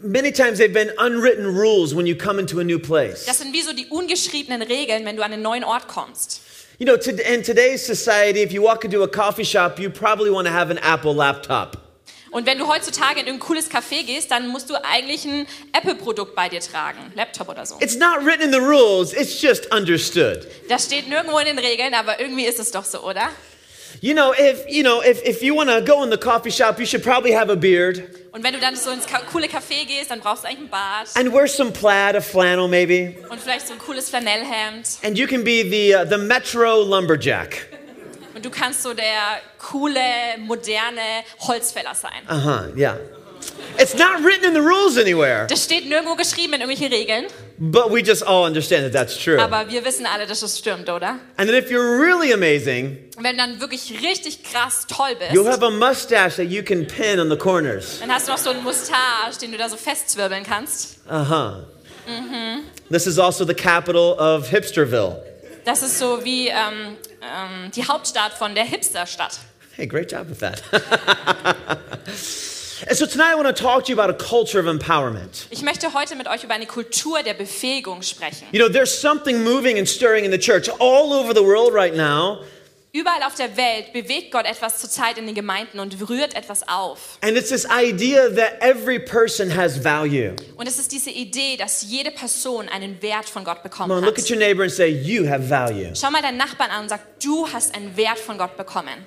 Many 0.00 0.30
times 0.30 0.58
they've 0.58 0.72
been 0.72 0.92
unwritten 0.98 1.46
rules 1.46 1.92
when 1.92 2.06
you 2.06 2.14
come 2.14 2.38
into 2.38 2.60
a 2.60 2.64
new 2.64 2.78
place. 2.78 3.26
Das 3.26 3.38
sind 3.38 3.52
wie 3.52 3.62
so 3.62 3.72
die 3.72 3.86
ungeschriebenen 3.86 4.62
Regeln, 4.62 5.04
wenn 5.04 5.16
du 5.16 5.24
an 5.24 5.32
einen 5.32 5.42
neuen 5.42 5.64
Ort 5.64 5.88
kommst. 5.88 6.40
You 6.78 6.86
know, 6.86 6.96
to, 6.96 7.10
in 7.10 7.42
today's 7.42 7.84
society, 7.84 8.40
if 8.42 8.52
you 8.52 8.62
walk 8.62 8.84
into 8.84 9.02
a 9.02 9.08
coffee 9.08 9.44
shop, 9.44 9.80
you 9.80 9.90
probably 9.90 10.30
want 10.30 10.46
to 10.46 10.52
have 10.52 10.70
an 10.70 10.78
Apple 10.78 11.12
laptop. 11.12 11.76
Und 12.30 12.46
wenn 12.46 12.58
du 12.58 12.68
heutzutage 12.68 13.20
in 13.20 13.26
ein 13.26 13.38
cooles 13.40 13.68
Café 13.68 14.04
gehst, 14.04 14.30
dann 14.30 14.48
musst 14.48 14.70
du 14.70 14.74
eigentlich 14.84 15.24
ein 15.24 15.46
Apple-Produkt 15.72 16.36
bei 16.36 16.48
dir 16.48 16.60
tragen, 16.60 17.10
Laptop 17.16 17.48
oder 17.48 17.66
so. 17.66 17.76
It's 17.80 17.96
not 17.96 18.24
written 18.24 18.42
in 18.42 18.52
the 18.52 18.60
rules, 18.60 19.12
it's 19.12 19.40
just 19.42 19.72
understood. 19.74 20.46
Das 20.68 20.84
steht 20.84 21.08
nirgendwo 21.08 21.38
in 21.38 21.46
den 21.46 21.58
Regeln, 21.58 21.94
aber 21.94 22.20
irgendwie 22.20 22.44
ist 22.44 22.60
es 22.60 22.70
doch 22.70 22.84
so, 22.84 23.02
oder? 23.02 23.30
You 24.00 24.12
know, 24.12 24.32
if 24.34 24.64
you 24.68 24.82
know, 24.82 25.02
if, 25.02 25.20
if 25.24 25.42
you 25.42 25.56
want 25.56 25.70
to 25.70 25.80
go 25.80 26.04
in 26.04 26.10
the 26.10 26.18
coffee 26.18 26.52
shop, 26.52 26.78
you 26.78 26.86
should 26.86 27.02
probably 27.02 27.32
have 27.32 27.50
a 27.50 27.56
beard 27.56 28.17
Und 28.30 28.44
wenn 28.44 28.52
du 28.52 28.60
dann 28.60 28.76
so 28.76 28.90
ins 28.90 29.06
coole 29.32 29.46
Café 29.46 29.86
gehst, 29.86 30.10
dann 30.10 30.20
brauchst 30.20 30.44
du 30.44 30.48
eigentlich 30.48 30.60
einen 30.60 30.68
Bart 30.70 31.08
and 31.14 31.32
wear 31.32 31.46
some 31.48 31.70
plaid, 31.70 32.14
a 32.14 32.20
flannel 32.20 32.68
maybe, 32.68 33.14
und 33.30 33.40
vielleicht 33.40 33.66
so 33.66 33.72
ein 33.72 33.78
cooles 33.78 34.10
Flanellhemd. 34.10 34.98
and 35.02 35.16
you 35.18 35.26
can 35.26 35.42
be 35.42 35.62
the 35.62 35.94
uh, 35.94 36.04
the 36.08 36.18
metro 36.18 36.82
lumberjack. 36.82 37.68
Und 38.34 38.44
du 38.44 38.50
kannst 38.50 38.82
so 38.82 38.92
der 38.94 39.40
coole, 39.58 40.00
moderne 40.38 41.00
Holzfäller 41.40 41.94
sein. 41.94 42.22
Uh-huh, 42.28 42.76
yeah. 42.76 42.96
It's 43.78 43.94
not 43.94 44.22
written 44.22 44.44
in 44.44 44.52
the 44.54 44.60
rules 44.60 44.96
anywhere, 44.98 45.46
Das 45.48 45.64
steht 45.64 45.86
nirgendwo 45.88 46.14
geschrieben 46.14 46.54
in 46.54 46.60
irgendwelchen 46.60 46.92
Regeln, 46.92 47.26
but 47.58 47.90
we 47.90 48.02
just 48.02 48.22
all 48.22 48.44
understand 48.44 48.84
that 48.84 48.92
that's 48.92 49.16
true. 49.16 49.38
aber 49.40 49.68
wir 49.70 49.84
wissen 49.84 50.06
alle, 50.06 50.26
dass 50.26 50.40
das 50.40 50.58
stimmt, 50.58 50.88
oder? 50.88 51.18
And 51.36 51.50
if 51.50 51.70
you're 51.70 51.98
really 51.98 52.32
amazing, 52.32 52.98
wenn 53.18 53.36
du 53.36 53.42
dann 53.42 53.60
wirklich 53.60 53.92
richtig 54.02 54.42
krass 54.44 54.86
toll 54.86 55.16
you'll 55.32 55.44
bist, 55.44 55.60
have 55.60 55.62
a 55.64 55.70
mustache 55.70 56.36
that 56.36 56.50
you 56.50 56.62
can 56.62 56.86
pin 56.86 57.18
on 57.18 57.28
the 57.30 57.36
corners. 57.36 58.00
dann 58.00 58.12
hast 58.12 58.28
du 58.28 58.32
noch 58.32 58.38
so 58.38 58.50
einen 58.50 58.62
Mustache, 58.62 59.38
den 59.40 59.52
du 59.52 59.58
da 59.58 59.68
so 59.68 59.76
festzwirbeln 59.76 60.44
kannst. 60.44 60.98
Uh-huh. 61.08 61.64
This 62.90 63.06
is 63.06 63.18
also 63.18 63.44
the 63.44 63.54
capital 63.54 64.14
of 64.18 64.48
Hipsterville. 64.48 65.22
Das 65.64 65.82
ist 65.82 65.98
so 65.98 66.24
wie 66.24 66.48
ähm, 66.48 66.96
ähm, 67.20 67.70
die 67.74 67.86
Hauptstadt 67.86 68.32
von 68.32 68.54
der 68.54 68.64
Hipsterstadt. 68.64 69.40
Hey, 69.76 69.86
great 69.86 70.10
job 70.10 70.28
with 70.30 70.38
that. 70.38 70.62
and 72.86 72.96
so 72.96 73.06
tonight 73.06 73.32
I 73.32 73.34
want 73.34 73.48
to 73.48 73.62
talk 73.62 73.84
to 73.86 73.92
you 73.92 73.98
about 74.00 74.10
a 74.10 74.16
culture 74.16 74.60
of 74.60 74.66
empowerment. 74.66 75.46
Ich 75.50 75.62
möchte 75.62 75.92
heute 75.94 76.14
mit 76.16 76.28
euch 76.28 76.44
über 76.44 76.54
eine 76.54 76.66
Kultur 76.66 77.22
der 77.22 77.34
Befähigung 77.34 78.02
sprechen. 78.02 78.46
You 78.52 78.60
know, 78.60 78.68
there's 78.68 78.92
something 79.00 79.42
moving 79.42 79.78
and 79.78 79.88
stirring 79.88 80.24
in 80.24 80.30
the 80.32 80.38
church 80.38 80.68
all 80.80 81.12
over 81.12 81.34
the 81.34 81.42
world 81.44 81.72
right 81.74 81.94
now, 81.96 82.38
Überall 82.90 83.22
auf 83.22 83.34
der 83.34 83.54
Welt 83.58 83.92
bewegt 83.92 84.32
Gott 84.32 84.46
etwas 84.46 84.78
zurzeit 84.80 85.18
in 85.18 85.26
den 85.26 85.34
Gemeinden 85.34 85.78
und 85.78 86.08
rührt 86.08 86.34
etwas 86.34 86.66
auf. 86.66 87.18
and 87.22 87.36
it's 87.36 87.50
this 87.50 87.66
idea 87.70 88.30
that 88.30 88.60
every 88.62 88.98
person 88.98 89.54
has 89.54 89.76
value. 89.84 90.34
Und 90.56 90.66
es 90.66 90.78
ist 90.78 90.90
diese 90.90 91.10
Idee, 91.10 91.58
dass 91.58 91.82
jede 91.82 92.10
Person 92.10 92.66
einen 92.70 93.00
Wert 93.02 93.28
von 93.28 93.44
Gott 93.44 93.56
Come 93.58 93.68
bekommen 93.68 93.90
on, 93.98 94.04
look 94.04 94.16
at 94.18 94.24
hat. 94.24 94.30
your 94.30 94.38
neighbor 94.38 94.62
and 94.62 94.72
say, 94.72 94.88
You 94.88 95.28
have 95.28 95.42
value. 95.46 95.92
Schau 95.94 96.10
mal 96.10 96.22
deinen 96.22 96.38
Nachbarn 96.38 96.70
an 96.70 96.84
und 96.84 96.88
sag, 96.88 97.00
du 97.22 97.46
hast 97.52 97.74
einen 97.74 97.94
Wert 97.98 98.18
von 98.18 98.38
Gott 98.38 98.56
bekommen. 98.56 99.04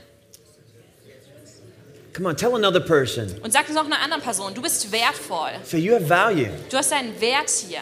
Come 2.13 2.27
on, 2.27 2.36
tell 2.36 2.56
another 2.56 2.82
person. 2.82 3.27
Und 3.41 3.51
sag 3.53 3.70
es 3.70 3.77
auch 3.77 3.86
einer 3.86 4.01
anderen 4.01 4.22
Person, 4.22 4.53
du 4.53 4.62
bist 4.62 4.91
wertvoll. 4.91 5.51
Say, 5.63 5.80
You 5.80 5.94
have 5.94 6.08
value. 6.08 6.50
Du 6.70 6.77
hast 6.77 6.91
einen 6.91 7.20
Wert 7.22 7.50
hier. 7.50 7.82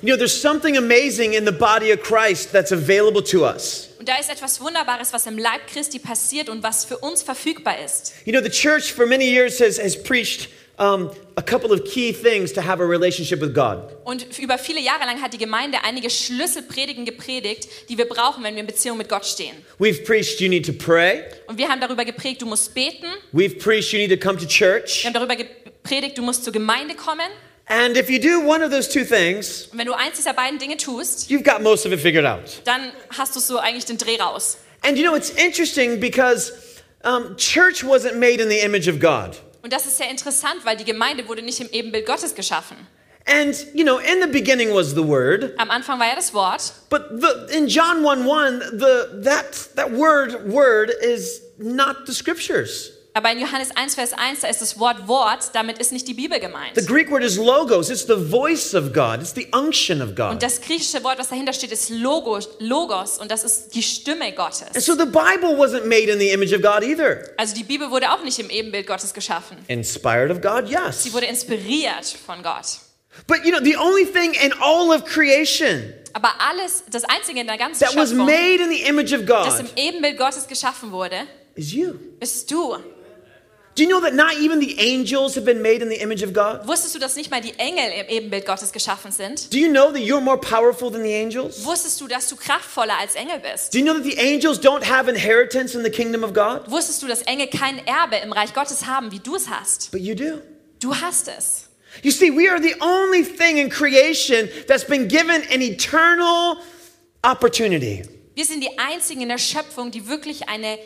You 0.00 0.10
know, 0.10 0.16
there's 0.16 0.40
something 0.40 0.76
amazing 0.76 1.34
in 1.34 1.44
the 1.44 1.52
body 1.52 1.90
of 1.90 2.02
Christ 2.02 2.52
that's 2.52 2.70
available 2.70 3.22
to 3.22 3.44
us. 3.44 3.88
Und 3.98 4.08
da 4.08 4.16
ist 4.16 4.30
etwas 4.30 4.60
Wunderbares, 4.60 5.12
was 5.12 5.26
im 5.26 5.38
Leib 5.38 5.66
Christi 5.66 5.98
passiert 5.98 6.48
und 6.48 6.62
was 6.62 6.84
für 6.84 6.98
uns 6.98 7.22
verfügbar 7.22 7.82
ist. 7.84 8.12
You 8.24 8.32
know, 8.32 8.40
the 8.40 8.50
church 8.50 8.92
for 8.92 9.06
many 9.06 9.24
years 9.24 9.58
has, 9.58 9.78
has 9.78 10.00
preached 10.00 10.50
um, 10.78 11.10
a 11.36 11.42
couple 11.42 11.72
of 11.72 11.84
key 11.84 12.12
things 12.12 12.52
to 12.52 12.62
have 12.62 12.80
a 12.80 12.86
relationship 12.86 13.40
with 13.40 13.52
God. 13.54 13.78
Und 14.04 14.38
über 14.38 14.58
viele 14.58 14.80
Jahre 14.80 15.04
lang 15.04 15.20
hat 15.20 15.32
die 15.32 15.38
Gemeinde 15.38 15.78
einige 15.84 16.08
Schlüsselpredigen 16.08 17.04
gepredigt, 17.04 17.68
die 17.88 17.98
wir 17.98 18.06
brauchen, 18.08 18.42
wenn 18.44 18.54
wir 18.54 18.60
in 18.60 18.66
Beziehung 18.66 18.96
mit 18.98 19.08
Gott 19.08 19.26
stehen. 19.26 19.54
We've 19.78 20.04
preached 20.04 20.40
you 20.40 20.48
need 20.48 20.64
to 20.66 20.72
pray. 20.72 21.24
Und 21.46 21.58
wir 21.58 21.68
haben 21.68 21.80
darüber 21.80 22.04
geprägt, 22.04 22.42
du 22.42 22.46
musst 22.46 22.74
beten. 22.74 23.06
We've 23.32 23.58
preached 23.58 23.92
you 23.92 23.98
need 23.98 24.10
to 24.10 24.16
come 24.16 24.38
to 24.38 24.46
church. 24.46 25.02
Wir 25.02 25.08
haben 25.08 25.14
darüber 25.14 25.36
gepredigt, 25.36 26.16
du 26.16 26.22
musst 26.22 26.44
zur 26.44 26.52
Gemeinde 26.52 26.94
kommen. 26.94 27.26
And 27.70 27.98
if 27.98 28.08
you 28.08 28.18
do 28.18 28.40
one 28.48 28.64
of 28.64 28.70
those 28.70 28.88
two 28.88 29.04
things, 29.04 29.68
Und 29.72 29.78
wenn 29.78 29.86
du 29.86 29.92
eins 29.92 30.16
dieser 30.16 30.32
beiden 30.32 30.58
Dinge 30.58 30.78
tust, 30.78 31.28
you've 31.30 31.42
got 31.42 31.60
most 31.60 31.84
of 31.84 31.92
it 31.92 32.00
figured 32.00 32.24
out. 32.24 32.62
dann 32.64 32.92
hast 33.16 33.36
du 33.36 33.40
so 33.40 33.58
eigentlich 33.58 33.84
den 33.84 33.98
Dreh 33.98 34.16
raus. 34.16 34.56
And 34.82 34.96
you 34.96 35.04
know, 35.04 35.14
it's 35.14 35.30
interesting 35.30 36.00
because 36.00 36.52
um, 37.04 37.36
church 37.36 37.84
wasn't 37.84 38.14
made 38.16 38.40
in 38.40 38.48
the 38.48 38.60
image 38.60 38.88
of 38.88 39.00
God. 39.00 39.36
Und 39.68 39.74
das 39.74 39.84
ist 39.84 39.98
sehr 39.98 40.08
interessant, 40.08 40.64
weil 40.64 40.78
die 40.78 40.84
Gemeinde 40.86 41.28
wurde 41.28 41.42
nicht 41.42 41.60
im 41.60 41.68
Ebenbild 41.70 42.06
Gottes 42.06 42.34
geschaffen. 42.34 42.78
And, 43.26 43.54
you 43.74 43.84
know, 43.84 43.98
in 43.98 44.22
the 44.22 44.26
beginning 44.26 44.72
was 44.72 44.94
the 44.94 45.06
Word, 45.06 45.52
Am 45.58 45.70
Anfang 45.70 46.00
war 46.00 46.06
ja 46.06 46.14
das 46.14 46.32
Wort. 46.32 46.72
but 46.88 47.20
the, 47.20 47.54
in 47.54 47.68
John 47.68 48.02
1 48.02 48.24
1, 48.26 48.78
the, 48.78 49.20
that, 49.24 49.68
that 49.76 49.92
word, 49.92 50.50
word 50.50 50.90
is 51.02 51.42
not 51.58 52.06
the 52.06 52.14
scriptures. 52.14 52.92
Aber 53.18 53.32
in 53.32 53.40
Johannes 53.40 53.70
1, 53.74 53.96
Vers 53.96 54.12
1, 54.12 54.42
da 54.42 54.46
ist 54.48 54.60
das 54.62 54.78
Wort 54.78 55.08
Wort, 55.08 55.50
damit 55.52 55.78
ist 55.78 55.90
nicht 55.90 56.06
die 56.06 56.14
Bibel 56.14 56.38
gemeint. 56.38 56.76
The 56.76 56.86
Greek 56.86 57.10
word 57.10 57.24
is 57.24 57.36
logos, 57.36 57.90
it's 57.90 58.06
the 58.06 58.14
voice 58.14 58.76
of 58.76 58.92
God, 58.92 59.20
it's 59.20 59.34
the 59.34 59.48
unction 59.52 60.00
of 60.00 60.10
Und 60.10 60.14
God. 60.16 60.40
das 60.40 60.60
griechische 60.60 61.02
Wort, 61.02 61.18
was 61.18 61.28
dahinter 61.30 61.52
steht, 61.52 61.72
ist 61.72 61.90
Logos, 61.90 62.48
Logos 62.60 63.18
und 63.18 63.28
das 63.32 63.42
ist 63.42 63.74
die 63.74 63.82
Stimme 63.82 64.26
And 64.26 64.36
Gottes. 64.36 64.84
so 64.86 64.94
the 64.94 65.04
Bible 65.04 65.56
wasn't 65.58 65.86
made 65.86 66.08
in 66.08 66.20
the 66.20 66.30
image 66.30 66.52
of 66.54 66.62
God 66.62 66.84
either. 66.84 67.24
Also 67.38 67.56
die 67.56 67.64
Bibel 67.64 67.90
wurde 67.90 68.12
auch 68.12 68.22
nicht 68.22 68.38
im 68.38 68.50
Ebenbild 68.50 68.86
Gottes 68.86 69.12
geschaffen. 69.12 69.56
Inspired 69.66 70.30
of 70.30 70.40
God, 70.40 70.70
yes. 70.70 71.02
Sie 71.02 71.12
wurde 71.12 71.26
inspiriert 71.26 72.06
von 72.24 72.40
Gott. 72.44 72.78
But 73.26 73.44
you 73.44 73.50
know, 73.50 73.58
the 73.60 73.76
only 73.76 74.04
thing 74.06 74.32
in 74.34 74.52
all 74.60 74.90
of 74.92 75.04
creation 75.04 75.92
Aber 76.12 76.34
alles, 76.38 76.84
das 76.88 77.02
Einzige 77.02 77.40
in 77.40 77.48
der 77.48 77.58
ganzen 77.58 77.80
that 77.84 77.96
was 77.96 78.10
Schöpfung, 78.10 78.26
made 78.26 78.62
in 78.62 78.70
the 78.70 78.82
image 78.82 79.12
of 79.12 79.26
das 79.26 79.58
im 79.58 79.66
God 79.66 79.72
Ebenbild 79.76 80.18
Gottes 80.18 80.46
geschaffen 80.46 80.92
wurde, 80.92 81.16
is 81.56 81.72
you. 81.72 81.94
bist 82.20 82.48
du. 82.52 82.76
Do 83.78 83.84
you 83.84 83.90
know 83.90 84.00
that 84.00 84.14
not 84.14 84.34
even 84.38 84.58
the 84.58 84.76
angels 84.80 85.36
have 85.36 85.44
been 85.44 85.62
made 85.62 85.82
in 85.82 85.88
the 85.88 86.02
image 86.02 86.24
of 86.24 86.32
God? 86.32 86.66
Wusstest 86.66 86.96
du, 86.96 86.98
dass 86.98 87.14
nicht 87.14 87.30
mal 87.30 87.40
die 87.40 87.56
Engel 87.58 87.92
im 88.00 88.08
Ebenbild 88.08 88.44
Gottes 88.44 88.72
geschaffen 88.72 89.12
sind? 89.12 89.52
Do 89.52 89.56
you 89.56 89.68
know 89.68 89.92
that 89.92 90.00
you're 90.00 90.20
more 90.20 90.36
powerful 90.36 90.90
than 90.90 91.04
the 91.04 91.14
angels? 91.14 91.64
Wusstest 91.64 92.00
du, 92.00 92.08
dass 92.08 92.28
du 92.28 92.34
kraftvoller 92.34 92.98
als 92.98 93.14
Engel 93.14 93.38
bist? 93.38 93.72
Do 93.72 93.78
you 93.78 93.84
know 93.84 93.94
that 93.94 94.02
the 94.02 94.18
angels 94.18 94.58
don't 94.58 94.82
have 94.82 95.08
inheritance 95.08 95.76
in 95.76 95.84
the 95.84 95.90
kingdom 95.90 96.24
of 96.24 96.32
God? 96.34 96.68
Wusstest 96.68 97.04
du, 97.04 97.06
dass 97.06 97.22
Engel 97.22 97.46
kein 97.46 97.78
Erbe 97.86 98.16
im 98.16 98.32
Reich 98.32 98.52
Gottes 98.52 98.84
haben, 98.86 99.12
wie 99.12 99.20
du 99.20 99.36
es 99.36 99.48
hast? 99.48 99.92
But 99.92 100.00
you 100.00 100.16
do. 100.16 100.40
Du 100.80 100.92
hast 100.92 101.28
es. 101.28 101.68
You 102.02 102.10
see, 102.10 102.32
we 102.32 102.50
are 102.50 102.60
the 102.60 102.74
only 102.80 103.22
thing 103.22 103.58
in 103.58 103.70
creation 103.70 104.48
that's 104.66 104.84
been 104.84 105.06
given 105.06 105.40
an 105.52 105.62
eternal 105.62 106.56
opportunity. 107.22 108.02
Wir 108.34 108.44
sind 108.44 108.60
die 108.60 108.76
einzigen 108.76 109.20
in 109.22 109.28
der 109.28 109.38
Schöpfung, 109.38 109.92
die 109.92 110.08
wirklich 110.08 110.48
eine 110.48 110.78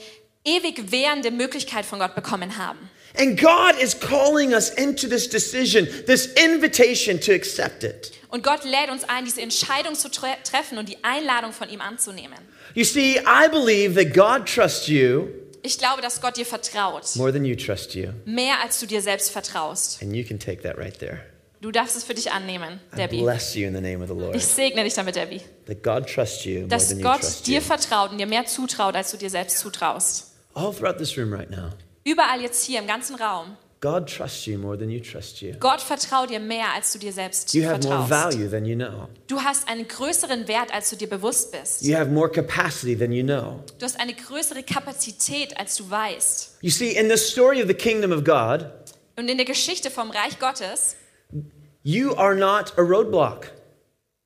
ewig 0.44 0.90
währende 0.90 1.30
Möglichkeit 1.30 1.84
von 1.86 1.98
Gott 1.98 2.14
bekommen 2.14 2.58
haben. 2.58 2.78
And 3.18 3.38
God 3.38 3.74
is 3.80 3.98
calling 3.98 4.52
us 4.54 4.70
into 4.70 5.06
this 5.06 5.28
decision, 5.28 5.86
this 6.06 6.26
invitation 6.42 7.20
to 7.20 7.32
accept 7.32 7.84
it. 7.84 8.12
Und 8.30 8.42
Gott 8.42 8.64
lädt 8.64 8.90
uns 8.90 9.04
ein, 9.04 9.26
diese 9.26 9.42
Entscheidung 9.42 9.94
zu 9.94 10.10
tre 10.10 10.28
treffen 10.44 10.78
und 10.78 10.88
die 10.88 10.96
Einladung 11.04 11.52
von 11.52 11.68
ihm 11.68 11.82
anzunehmen. 11.82 12.38
You 12.74 12.84
see, 12.84 13.18
I 13.18 13.48
believe 13.50 13.94
that 14.02 14.14
God 14.14 14.46
trusts 14.48 14.86
you 14.86 15.28
Ich 15.62 15.78
glaube, 15.78 16.00
dass 16.00 16.20
Gott 16.22 16.38
dir 16.38 16.46
vertraut, 16.46 17.04
more 17.16 17.30
than 17.32 17.44
you 17.44 17.54
trust 17.54 17.94
you. 17.94 18.08
mehr 18.24 18.60
als 18.62 18.80
du 18.80 18.86
dir 18.86 19.02
selbst 19.02 19.30
vertraust. 19.30 20.02
And 20.02 20.16
you 20.16 20.24
can 20.24 20.38
take 20.38 20.62
that 20.62 20.78
right 20.78 20.98
there. 20.98 21.20
Du 21.60 21.70
darfst 21.70 21.94
es 21.94 22.02
für 22.02 22.14
dich 22.14 22.32
annehmen, 22.32 22.80
I 22.92 22.96
Debbie. 22.96 23.22
bless 23.22 23.54
you 23.54 23.68
in 23.68 23.74
the 23.74 23.80
name 23.82 24.02
of 24.02 24.08
the 24.08 24.16
Lord. 24.16 24.34
Ich 24.34 24.44
segne 24.46 24.82
dich 24.82 24.94
damit, 24.94 25.14
Debbie. 25.14 25.42
That 25.66 25.82
God 25.84 26.08
trusts 26.08 26.44
you 26.46 26.60
more 26.60 26.68
Dass 26.68 26.88
than 26.88 26.98
you 26.98 27.04
Gott 27.04 27.20
trust 27.20 27.46
dir 27.46 27.60
you. 27.60 27.64
vertraut 27.64 28.10
und 28.10 28.18
dir 28.18 28.26
mehr 28.26 28.46
zutraut, 28.46 28.96
als 28.96 29.10
du 29.12 29.18
dir 29.18 29.30
selbst 29.30 29.58
zutraust. 29.58 30.31
All 30.54 30.72
throughout 30.72 30.98
this 30.98 31.16
room 31.16 31.32
right 31.32 31.50
now, 31.50 31.70
Überall 32.04 32.40
jetzt 32.42 32.64
hier 32.64 32.80
im 32.80 32.86
ganzen 32.86 33.16
Raum. 33.16 33.56
God 33.80 34.06
trusts 34.08 34.46
you 34.46 34.58
more 34.58 34.78
than 34.78 34.90
you 34.90 35.00
trust 35.00 35.40
you. 35.40 35.54
Gott 35.58 35.80
vertraut 35.80 36.30
dir 36.30 36.38
mehr, 36.38 36.66
als 36.74 36.92
du 36.92 37.00
dir 37.00 37.12
selbst 37.12 37.52
You 37.52 37.64
have 37.64 37.80
more 37.82 38.06
vertraust. 38.06 38.36
value 38.38 38.48
than 38.48 38.64
you 38.64 38.76
know. 38.76 39.08
Du 39.26 39.40
hast 39.42 39.66
einen 39.68 39.88
größeren 39.88 40.46
Wert, 40.46 40.72
als 40.72 40.90
du 40.90 40.96
dir 40.96 41.08
bewusst 41.08 41.50
bist. 41.50 41.82
You 41.82 41.96
have 41.96 42.08
more 42.10 42.30
capacity 42.30 42.96
than 42.96 43.10
you 43.12 43.24
know. 43.24 43.60
Du 43.80 43.84
hast 43.84 43.98
eine 43.98 44.14
größere 44.14 44.62
Kapazität, 44.62 45.58
als 45.58 45.76
du 45.76 45.90
weißt. 45.90 46.58
You 46.60 46.70
see, 46.70 46.90
in 46.96 47.08
the 47.10 47.16
story 47.16 47.60
of 47.60 47.66
the 47.68 47.74
kingdom 47.74 48.12
of 48.12 48.22
God, 48.22 48.66
Und 49.16 49.28
in 49.28 49.36
der 49.36 49.46
Geschichte 49.46 49.90
vom 49.90 50.10
Reich 50.12 50.38
Gottes, 50.38 50.94
you 51.82 52.14
are 52.16 52.34
not 52.36 52.72
a 52.78 52.82
roadblock. 52.82 53.46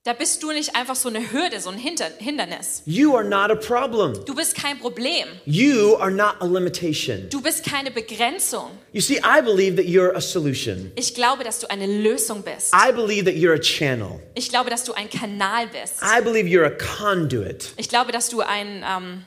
Da 0.07 0.13
bist 0.13 0.41
du 0.45 0.53
nicht 0.53 0.77
einfach 0.77 0.95
so 0.95 1.09
eine 1.09 1.33
Hürde, 1.33 1.61
so 1.61 1.69
ein 1.69 1.79
Hindernis. 1.79 2.83
You 2.87 3.17
are 3.17 3.25
not 3.25 3.51
a 3.51 3.57
problem. 3.57 4.25
Du 4.25 4.37
bist 4.37 4.55
kein 4.55 4.79
Problem. 4.79 5.27
You 5.47 5.97
are 5.97 6.13
not 6.13 6.37
a 6.39 6.47
limitation. 6.47 7.29
Du 7.29 7.41
bist 7.41 7.65
keine 7.65 7.91
Begrenzung. 7.91 8.71
You 8.93 9.01
see, 9.01 9.19
I 9.19 9.43
believe 9.43 9.75
that 9.75 9.87
you're 9.87 10.15
a 10.15 10.21
solution. 10.21 10.93
Ich 10.95 11.13
glaube, 11.13 11.43
dass 11.43 11.59
du 11.59 11.69
eine 11.69 11.89
Lösung 11.89 12.45
bist. 12.45 12.73
I 12.73 12.93
believe 12.93 13.25
that 13.25 13.35
you're 13.35 13.57
a 13.57 13.59
channel. 13.59 14.21
Ich 14.37 14.49
glaube, 14.49 14.71
dass 14.71 14.85
du 14.85 14.93
ein 14.93 15.11
Kanal 15.11 15.67
bist. 15.67 15.97
I 16.01 16.23
believe 16.23 16.49
you're 16.49 16.67
a 16.67 16.71
conduit, 16.71 17.73
Ich 17.77 17.89
glaube, 17.89 18.13
dass 18.13 18.29
du 18.29 18.43
ein, 18.43 18.85
ähm, 18.89 19.25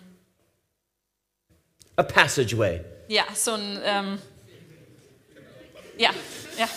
a 1.98 2.04
passageway. 2.04 2.80
ja, 3.10 3.26
so 3.36 3.52
ein, 3.52 3.82
ähm, 3.84 4.20
ja, 5.98 6.12
ja. 6.58 6.70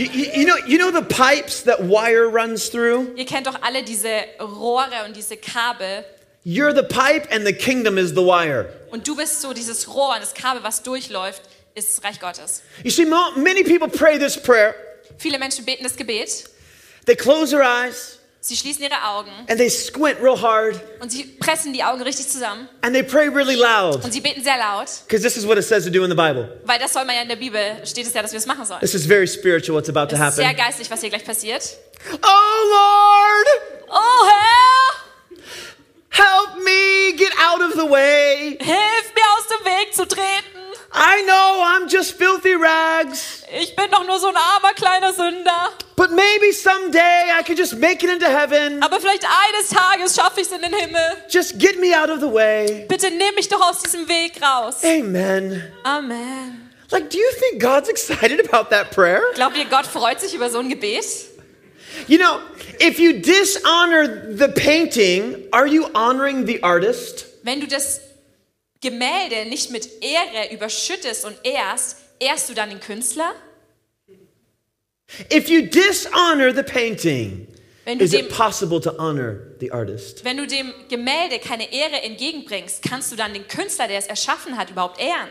You, 0.00 0.06
you, 0.06 0.46
know, 0.46 0.56
you 0.66 0.78
know 0.78 0.90
the 0.90 1.02
pipes 1.02 1.64
that 1.64 1.82
wire 1.82 2.26
runs 2.26 2.70
through? 2.70 3.14
Ihr 3.16 3.26
kennt 3.26 3.46
doch 3.46 3.60
alle 3.60 3.82
diese 3.82 4.24
Rohre 4.38 5.04
und 5.04 5.14
diese 5.14 5.36
Kabel. 5.36 6.06
You're 6.42 6.72
the 6.72 6.84
pipe 6.84 7.30
and 7.30 7.46
the 7.46 7.52
kingdom 7.52 7.98
is 7.98 8.14
the 8.14 8.22
wire. 8.22 8.72
Und 8.90 9.06
du 9.06 9.14
bist 9.14 9.42
so 9.42 9.52
dieses 9.52 9.86
Rohr 9.86 10.14
und 10.14 10.22
das 10.22 10.32
Kabel, 10.32 10.62
was 10.62 10.82
durchläuft, 10.82 11.42
ist 11.74 11.98
das 11.98 12.04
Reich 12.04 12.18
Gottes. 12.18 12.62
You 12.82 12.90
see, 12.90 13.04
many 13.04 13.62
people 13.62 13.88
pray 13.88 14.18
this 14.18 14.38
prayer. 14.38 14.74
Viele 15.18 15.38
Menschen 15.38 15.66
beten 15.66 15.84
das 15.84 15.96
Gebet, 15.96 16.48
They 17.04 17.14
close 17.14 17.50
their 17.50 17.62
eyes 17.62 18.19
sie 18.40 18.56
schließen 18.56 18.82
ihre 18.82 19.02
Augen 19.04 19.30
and 19.48 19.58
they 19.58 19.68
squint 19.68 20.18
real 20.22 20.40
hard 20.40 20.80
und 21.00 21.10
sie 21.12 21.24
pressen 21.24 21.72
die 21.72 21.84
Augen 21.84 22.00
richtig 22.02 22.28
zusammen 22.28 22.68
and 22.82 22.94
they 22.94 23.02
pray 23.02 23.28
really 23.28 23.54
loud 23.54 24.02
und 24.04 24.12
sie 24.12 24.20
beten 24.20 24.42
sehr 24.42 24.56
laut, 24.58 24.88
because 25.06 25.22
this 25.22 25.36
is 25.36 25.46
what 25.46 25.58
it 25.58 25.64
says 25.64 25.84
to 25.84 25.90
do 25.90 26.02
in 26.04 26.10
the 26.10 26.16
Bible. 26.16 26.48
weil 26.64 26.78
das 26.78 26.92
soll 26.92 27.04
man 27.04 27.14
ja 27.16 27.22
in 27.22 27.28
der 27.28 27.36
Bibel, 27.36 27.60
steht 27.84 28.06
es 28.06 28.14
ja, 28.14 28.22
dass 28.22 28.32
wir 28.32 28.38
es 28.38 28.46
machen 28.46 28.64
sollen. 28.64 28.80
This 28.80 28.94
is 28.94 29.06
very 29.06 29.26
spiritual 29.28 29.76
what's 29.76 29.88
about 29.88 30.06
to 30.14 30.16
Es 30.22 30.28
ist 30.30 30.36
sehr 30.36 30.46
happen. 30.48 30.56
geistlich, 30.58 30.90
was 30.90 31.00
hier 31.00 31.10
gleich 31.10 31.24
passiert. 31.24 31.62
Oh 32.12 32.70
Lord, 32.70 33.46
Oh 33.92 34.26
Herr, 34.28 36.24
help 36.24 36.62
me 36.64 37.12
get 37.16 37.32
out 37.38 37.60
of 37.60 37.72
the 37.74 37.88
way. 37.90 38.56
hilf 38.58 39.14
mir 39.14 39.24
aus 39.36 39.46
dem 39.48 39.66
Weg 39.66 39.94
zu 39.94 40.06
treten. 40.06 40.59
I 40.92 41.22
know 41.24 41.62
I'm 41.64 41.88
just 41.88 42.18
filthy 42.18 42.54
rags, 42.54 43.42
Ich 43.60 43.76
bin 43.76 43.90
doch 43.90 44.04
nur 44.04 44.18
so 44.18 44.26
ein 44.28 44.36
armer 44.36 44.74
kleiner 44.74 45.12
Sünder. 45.12 45.70
but 45.96 46.10
maybe 46.10 46.52
someday 46.52 47.30
I 47.38 47.42
could 47.44 47.58
just 47.58 47.76
make 47.78 48.02
it 48.02 48.10
into 48.10 48.26
heaven. 48.26 48.82
Aber 48.82 48.98
vielleicht 49.00 49.24
eines 49.24 49.68
Tages 49.68 50.16
schaffe 50.16 50.40
ich 50.40 50.46
es 50.48 50.52
in 50.52 50.62
den 50.62 50.72
Himmel. 50.74 51.00
Just 51.28 51.58
get 51.58 51.78
me 51.78 51.94
out 51.96 52.10
of 52.10 52.20
the 52.20 52.32
way. 52.32 52.86
Bitte 52.88 53.10
nimm 53.10 53.34
mich 53.36 53.48
doch 53.48 53.60
aus 53.60 53.82
diesem 53.82 54.08
Weg 54.08 54.40
raus. 54.42 54.82
Amen. 54.82 55.62
Amen. 55.84 56.70
Like, 56.90 57.08
do 57.10 57.18
you 57.18 57.30
think 57.38 57.62
God's 57.62 57.88
excited 57.88 58.40
about 58.52 58.70
that 58.70 58.90
prayer? 58.90 59.22
Glaubt 59.34 59.56
ihr, 59.56 59.66
Gott 59.66 59.86
freut 59.86 60.20
sich 60.20 60.34
über 60.34 60.50
so 60.50 60.58
ein 60.58 60.68
Gebet? 60.68 61.04
You 62.08 62.18
know, 62.18 62.40
if 62.80 62.98
you 62.98 63.12
dishonor 63.20 64.06
the 64.36 64.48
painting, 64.48 65.46
are 65.52 65.66
you 65.68 65.86
honoring 65.94 66.46
the 66.46 66.60
artist? 66.64 67.26
Wenn 67.44 67.60
du 67.60 67.68
das 67.68 68.00
Gemälde 68.80 69.48
nicht 69.48 69.70
mit 69.70 69.88
Ehre 70.02 70.52
überschüttest 70.54 71.24
und 71.24 71.36
ehrst, 71.44 71.96
ehrst 72.18 72.48
du 72.48 72.54
dann 72.54 72.70
den 72.70 72.80
Künstler? 72.80 73.34
If 75.32 75.48
you 75.48 75.62
dishonor 75.62 76.54
the 76.54 76.62
painting, 76.62 77.48
Wenn 77.84 77.98
du, 77.98 78.04
is 78.04 78.12
dem, 78.12 78.26
it 78.26 78.32
possible 78.32 78.80
to 78.80 78.96
honor 78.96 79.54
the 79.58 79.72
artist? 79.72 80.24
wenn 80.24 80.36
du 80.36 80.46
dem 80.46 80.72
Gemälde 80.88 81.38
keine 81.40 81.72
Ehre 81.72 82.02
entgegenbringst, 82.02 82.82
kannst 82.88 83.10
du 83.10 83.16
dann 83.16 83.34
den 83.34 83.46
Künstler, 83.48 83.88
der 83.88 83.98
es 83.98 84.06
erschaffen 84.06 84.56
hat, 84.56 84.70
überhaupt 84.70 85.00
ehren? 85.00 85.28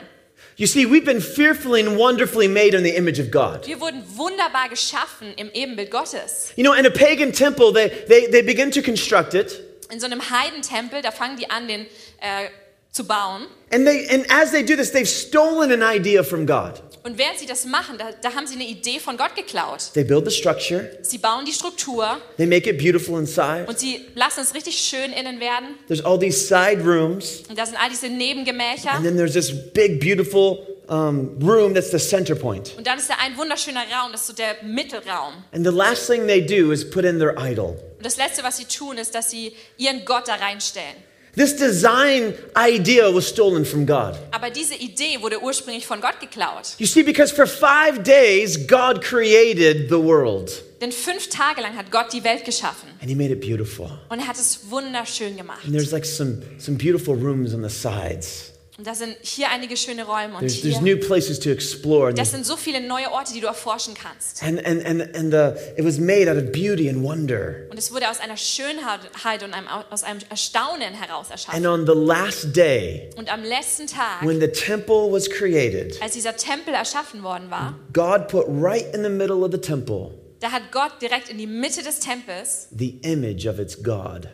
You 0.58 0.68
see, 0.68 0.86
we've 0.86 1.06
been 1.06 1.22
fearfully 1.22 1.82
and 1.82 1.98
wonderfully 1.98 2.48
made 2.48 2.76
in 2.76 2.84
the 2.84 2.92
image 2.96 3.20
of 3.20 3.32
God. 3.32 3.66
Wir 3.66 3.80
wurden 3.80 4.04
wunderbar 4.18 4.68
geschaffen 4.70 5.34
im 5.38 5.50
Ebenbild 5.54 5.90
Gottes. 5.90 6.52
You 6.58 6.64
know, 6.64 6.74
in 6.74 6.86
a 6.86 6.90
pagan 6.90 7.32
temple, 7.32 7.72
they, 7.74 7.90
they, 8.08 8.30
they 8.30 8.42
begin 8.42 8.70
to 8.72 8.82
construct 8.82 9.34
it, 9.34 9.60
In 9.92 10.00
so 10.00 10.06
einem 10.06 10.22
Heidentempel, 10.30 11.02
da 11.02 11.12
fangen 11.12 11.38
die 11.38 11.50
an, 11.50 11.68
den 11.68 11.82
äh, 12.20 12.50
zu 12.92 13.06
bauen. 13.06 13.48
and, 13.72 13.86
they, 13.86 14.08
and 14.10 14.26
as 14.32 14.52
they 14.52 14.64
do 14.64 14.76
this, 14.76 14.92
they've 14.92 15.08
stolen 15.08 15.72
an 15.72 15.82
idea 15.84 16.24
from 16.24 16.46
God. 16.46 16.82
Und 17.02 17.18
während 17.18 17.40
sie 17.40 17.46
das 17.46 17.64
machen, 17.66 17.98
da, 17.98 18.10
da 18.22 18.36
haben 18.36 18.46
sie 18.46 18.56
eine 18.56 18.66
Idee 18.68 19.00
von 19.00 19.16
Gott 19.16 19.34
geklaut. 19.36 19.94
They 19.94 20.04
build 20.04 20.26
the 20.30 20.36
structure, 20.36 20.90
Sie 21.02 21.18
bauen 21.18 21.46
die 21.46 21.54
Struktur 21.54 22.20
they 22.38 22.46
make 22.46 22.70
it 22.70 22.78
beautiful 22.78 23.18
inside. 23.18 23.66
und 23.68 23.80
sie 23.80 24.06
lassen 24.16 24.42
es 24.42 24.54
richtig 24.54 24.78
schön 24.78 25.14
innen 25.14 25.40
werden. 25.40 25.76
There's 25.88 26.04
all 26.04 26.20
these 26.20 26.38
side 26.46 26.84
rooms, 26.84 27.44
Und 27.48 27.58
da 27.58 27.66
sind 27.66 27.78
all 27.82 27.90
diese 27.90 28.10
Nebengemächer. 28.10 28.92
and 28.92 29.06
then 29.06 29.16
there's 29.16 29.34
this 29.34 29.50
big, 29.74 30.02
beautiful 30.02 30.60
um, 30.90 31.38
room 31.42 31.74
that's 31.74 31.90
the 31.92 31.98
center 32.00 32.36
point. 32.36 32.74
Und 32.78 32.86
dann 32.86 33.00
ist 33.00 33.10
da 33.10 33.14
ein 33.24 33.38
wunderschöner 33.38 33.84
Raum, 33.98 34.12
das 34.12 34.22
ist 34.22 34.28
so 34.28 34.34
der 34.34 34.58
Mittelraum. 34.64 35.34
And 35.54 35.66
the 35.66 35.72
last 35.74 36.06
thing 36.06 36.28
they 36.28 36.46
do 36.46 36.72
is 36.74 36.88
put 36.88 37.06
in 37.06 37.18
their 37.18 37.34
idol. 37.40 37.78
Und 37.98 38.06
das 38.06 38.18
Letzte, 38.18 38.44
was 38.44 38.58
sie 38.58 38.66
tun, 38.66 38.98
ist, 38.98 39.16
dass 39.16 39.30
sie 39.32 39.54
ihren 39.78 40.04
Gott 40.04 40.28
da 40.28 40.36
reinstellen. 40.36 40.96
This 41.36 41.56
design 41.56 42.34
idea 42.58 43.14
was 43.14 43.28
stolen 43.30 43.64
from 43.66 43.86
God. 43.86 44.16
Aber 44.32 44.50
diese 44.50 44.76
Idee 44.76 45.22
wurde 45.22 45.42
ursprünglich 45.42 45.86
von 45.86 46.02
Gott 46.02 46.20
geklaut. 46.20 46.76
You 46.80 46.88
see, 46.88 47.04
because 47.04 47.34
for 47.34 47.46
five 47.48 48.04
days, 48.04 48.68
God 48.68 49.02
created 49.02 49.90
the 49.90 50.02
world, 50.02 50.64
Denn 50.82 50.92
fünf 50.92 51.30
Tage 51.30 51.62
lang 51.62 51.76
hat 51.78 51.92
Gott 51.92 52.12
die 52.14 52.24
Welt 52.24 52.46
geschaffen. 52.46 52.90
and 53.02 53.10
He 53.10 53.16
made 53.16 53.32
it 53.32 53.42
beautiful. 53.42 53.90
Und 54.10 54.20
er 54.20 54.28
hat 54.28 54.38
es 54.38 54.70
wunderschön 54.70 55.38
gemacht. 55.38 55.64
And 55.66 55.74
there's 55.74 55.92
like 55.92 56.06
some, 56.06 56.42
some 56.58 56.78
beautiful 56.78 57.16
rooms 57.16 57.54
on 57.54 57.62
the 57.62 57.70
sides. 57.70 58.52
Und 58.80 58.88
da 58.88 58.96
sind 58.96 59.18
hier 59.22 59.50
einige 59.50 59.76
schöne 59.76 60.06
Räume 60.06 60.36
und 60.36 60.40
There's, 60.40 60.62
there's 60.62 60.80
hier. 60.80 60.96
new 60.96 60.98
places 60.98 61.38
to 61.42 61.50
explore. 61.50 62.08
And, 62.08 62.18
Das 62.18 62.32
sind 62.32 62.46
so 62.46 62.56
viele 62.56 62.80
neue 62.80 63.12
Orte, 63.12 63.34
die 63.34 63.42
du 63.42 63.48
erforschen 63.48 63.94
kannst. 63.94 64.42
and, 64.42 64.66
and, 64.66 64.86
and, 64.86 65.02
and 65.18 65.34
the, 65.34 65.60
it 65.78 65.84
was 65.84 65.98
made 66.00 66.32
out 66.32 66.38
of 66.38 66.54
beauty 66.54 66.88
and 66.90 67.04
wonder. 67.04 67.68
Und 67.70 67.78
es 67.78 67.92
wurde 67.92 68.10
aus 68.10 68.22
einer 68.22 68.38
Schönheit 68.38 69.44
und 69.44 69.54
einem, 69.54 69.68
aus 69.90 70.04
einem 70.04 70.22
Erstaunen 70.30 70.94
heraus 70.94 71.26
And 71.30 71.32
erschaffen. 71.32 71.68
on 71.68 71.86
the 71.86 71.92
last 71.94 72.56
day, 72.56 73.10
Und 73.18 73.30
am 73.30 73.44
letzten 73.44 73.86
Tag, 73.88 74.22
when 74.26 74.40
the 74.40 74.48
temple 74.48 75.12
was 75.12 75.30
created, 75.30 76.02
als 76.02 76.14
dieser 76.14 76.38
Tempel 76.38 76.74
erschaffen 76.74 77.22
worden 77.22 77.52
war, 77.52 77.78
God 77.92 78.30
put 78.30 78.46
right 78.48 78.86
in 78.96 79.04
the 79.04 79.10
middle 79.10 79.44
of 79.44 79.52
the 79.52 79.58
temple 79.60 80.12
da 80.40 80.54
hat 80.54 80.72
Gott 80.72 81.02
direkt 81.02 81.28
in 81.28 81.38
die 81.38 81.48
Mitte 81.48 81.84
des 81.84 82.00
Tempels 82.00 82.70
the 82.72 82.92
image 83.02 83.46
of 83.46 83.60
its 83.60 83.84
God. 83.84 84.30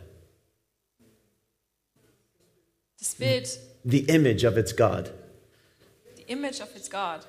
das 3.00 3.16
Bild, 3.16 3.60
The 3.88 4.00
image 4.10 4.44
of 4.46 4.58
its 4.58 4.76
God. 4.76 5.12
the 6.16 6.24
image 6.28 6.60
of 6.62 6.76
its 6.76 6.90
God. 6.90 7.22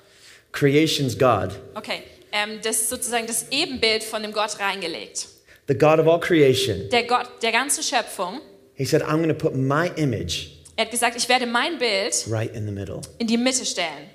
Creation's 0.51 1.15
God. 1.17 1.53
Okay, 1.75 2.01
ähm, 2.31 2.59
das 2.63 2.89
sozusagen 2.89 3.27
das 3.27 3.45
Ebenbild 3.51 4.03
von 4.03 4.23
dem 4.23 4.31
Gott 4.33 4.59
reingelegt. 4.59 5.27
the 5.67 5.75
God 5.77 5.99
of 5.99 6.07
all 6.07 6.19
creation. 6.19 6.89
Der 6.89 7.03
Gott 7.03 7.27
der 7.43 7.51
ganzen 7.51 7.83
Schöpfung. 7.83 8.41
He 8.73 8.85
said, 8.85 9.01
I'm 9.03 9.17
going 9.17 9.29
to 9.29 9.33
put 9.35 9.55
my 9.55 9.91
image 9.97 10.51
Er 10.75 10.85
hat 10.85 10.91
gesagt, 10.91 11.15
ich 11.17 11.27
werde 11.27 11.45
mein 11.47 11.77
Bild 11.79 12.25
right 12.29 12.53
in 12.55 12.65
the 12.65 12.71
middle. 12.71 13.01
in 13.19 13.27
die 13.27 13.37
Mitte 13.37 13.65
stellen. 13.65 14.09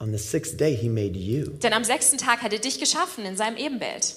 On 0.00 0.12
the 0.12 0.18
sixth 0.18 0.58
day, 0.60 0.76
he 0.76 0.88
made 0.88 1.16
you. 1.18 1.46
Denn 1.62 1.72
am 1.72 1.82
sechsten 1.84 2.18
Tag 2.18 2.42
hat 2.42 2.52
er 2.52 2.58
dich 2.60 2.78
geschaffen 2.78 3.24
in 3.24 3.36
seinem 3.36 3.56
Ebenbild. 3.56 4.14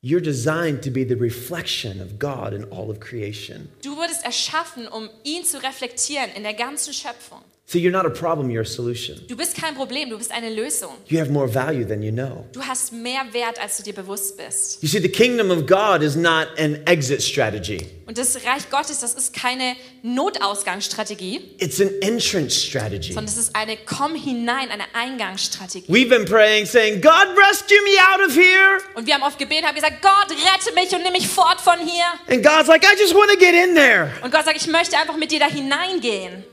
You're 0.00 0.20
designed 0.20 0.82
to 0.84 0.92
be 0.92 1.02
the 1.02 1.16
reflection 1.16 2.00
of 2.00 2.20
God 2.20 2.54
in 2.54 2.62
all 2.70 2.88
of 2.88 3.00
creation. 3.00 3.68
Du 3.82 3.96
wurdest 3.96 4.24
erschaffen, 4.24 4.86
um 4.86 5.10
ihn 5.24 5.44
zu 5.44 5.60
reflektieren 5.60 6.30
in 6.36 6.44
der 6.44 6.54
ganzen 6.54 6.94
Schöpfung. 6.94 7.42
So 7.70 7.76
you're 7.76 7.92
not 7.92 8.06
a 8.06 8.10
problem, 8.10 8.48
you're 8.48 8.62
a 8.62 8.64
solution. 8.64 9.20
Du 9.28 9.36
bist 9.36 9.54
kein 9.54 9.74
Problem, 9.74 10.08
du 10.08 10.16
bist 10.16 10.32
eine 10.32 10.48
Lösung. 10.48 10.88
You 11.06 11.18
have 11.20 11.30
more 11.30 11.46
value 11.46 11.84
than 11.86 12.02
you 12.02 12.10
know. 12.10 12.46
Du 12.52 12.62
hast 12.62 12.94
mehr 12.94 13.20
Wert, 13.32 13.60
als 13.60 13.76
du 13.76 13.82
dir 13.82 13.92
bewusst 13.92 14.38
bist. 14.38 14.82
You 14.82 14.88
see, 14.88 15.00
the 15.00 15.10
kingdom 15.10 15.50
of 15.50 15.66
God 15.66 16.02
is 16.02 16.16
not 16.16 16.48
an 16.58 16.80
exit 16.86 17.22
strategy, 17.22 17.86
Und 18.06 18.16
das 18.16 18.36
Reich 18.36 18.70
Gottes, 18.70 19.00
das 19.00 19.12
ist 19.12 19.34
keine 19.34 19.76
Notausgangsstrategie, 20.02 21.42
it's 21.58 21.78
an 21.78 21.90
entrance 22.00 22.58
strategy. 22.58 23.12
sondern 23.12 23.26
es 23.30 23.36
ist 23.36 23.54
eine 23.54 23.76
Komm 23.84 24.14
hinein, 24.14 24.70
eine 24.70 24.84
Eingangsstrategie. 24.94 25.92
We've 25.92 26.08
been 26.08 26.24
praying, 26.24 26.64
saying, 26.64 27.02
God, 27.02 27.36
rescue 27.36 27.76
me 27.84 27.98
out 28.14 28.26
of 28.26 28.34
here. 28.34 28.78
Und 28.94 29.06
wir 29.06 29.12
haben 29.12 29.24
oft 29.24 29.38
gebetet, 29.38 29.66
haben 29.66 29.74
gesagt, 29.74 30.00
Gott, 30.00 30.30
rette 30.30 30.74
mich 30.74 30.90
und 30.94 31.02
nimm 31.02 31.12
mich 31.12 31.28
fort 31.28 31.60
von 31.60 31.78
hier. 31.80 32.06
And 32.34 32.42
God's 32.42 32.68
like, 32.68 32.82
I 32.82 32.98
just 32.98 33.14
want 33.14 33.30
to 33.30 33.36
get 33.38 33.52
in 33.54 33.74
there. 33.74 34.10
Und 34.22 34.32
Gott 34.32 34.46
sagt, 34.46 34.56
ich 34.56 34.68
möchte 34.68 34.96
einfach 34.96 35.18
mit 35.18 35.30
dir 35.30 35.40
da 35.40 35.50
hineingehen. 35.50 36.44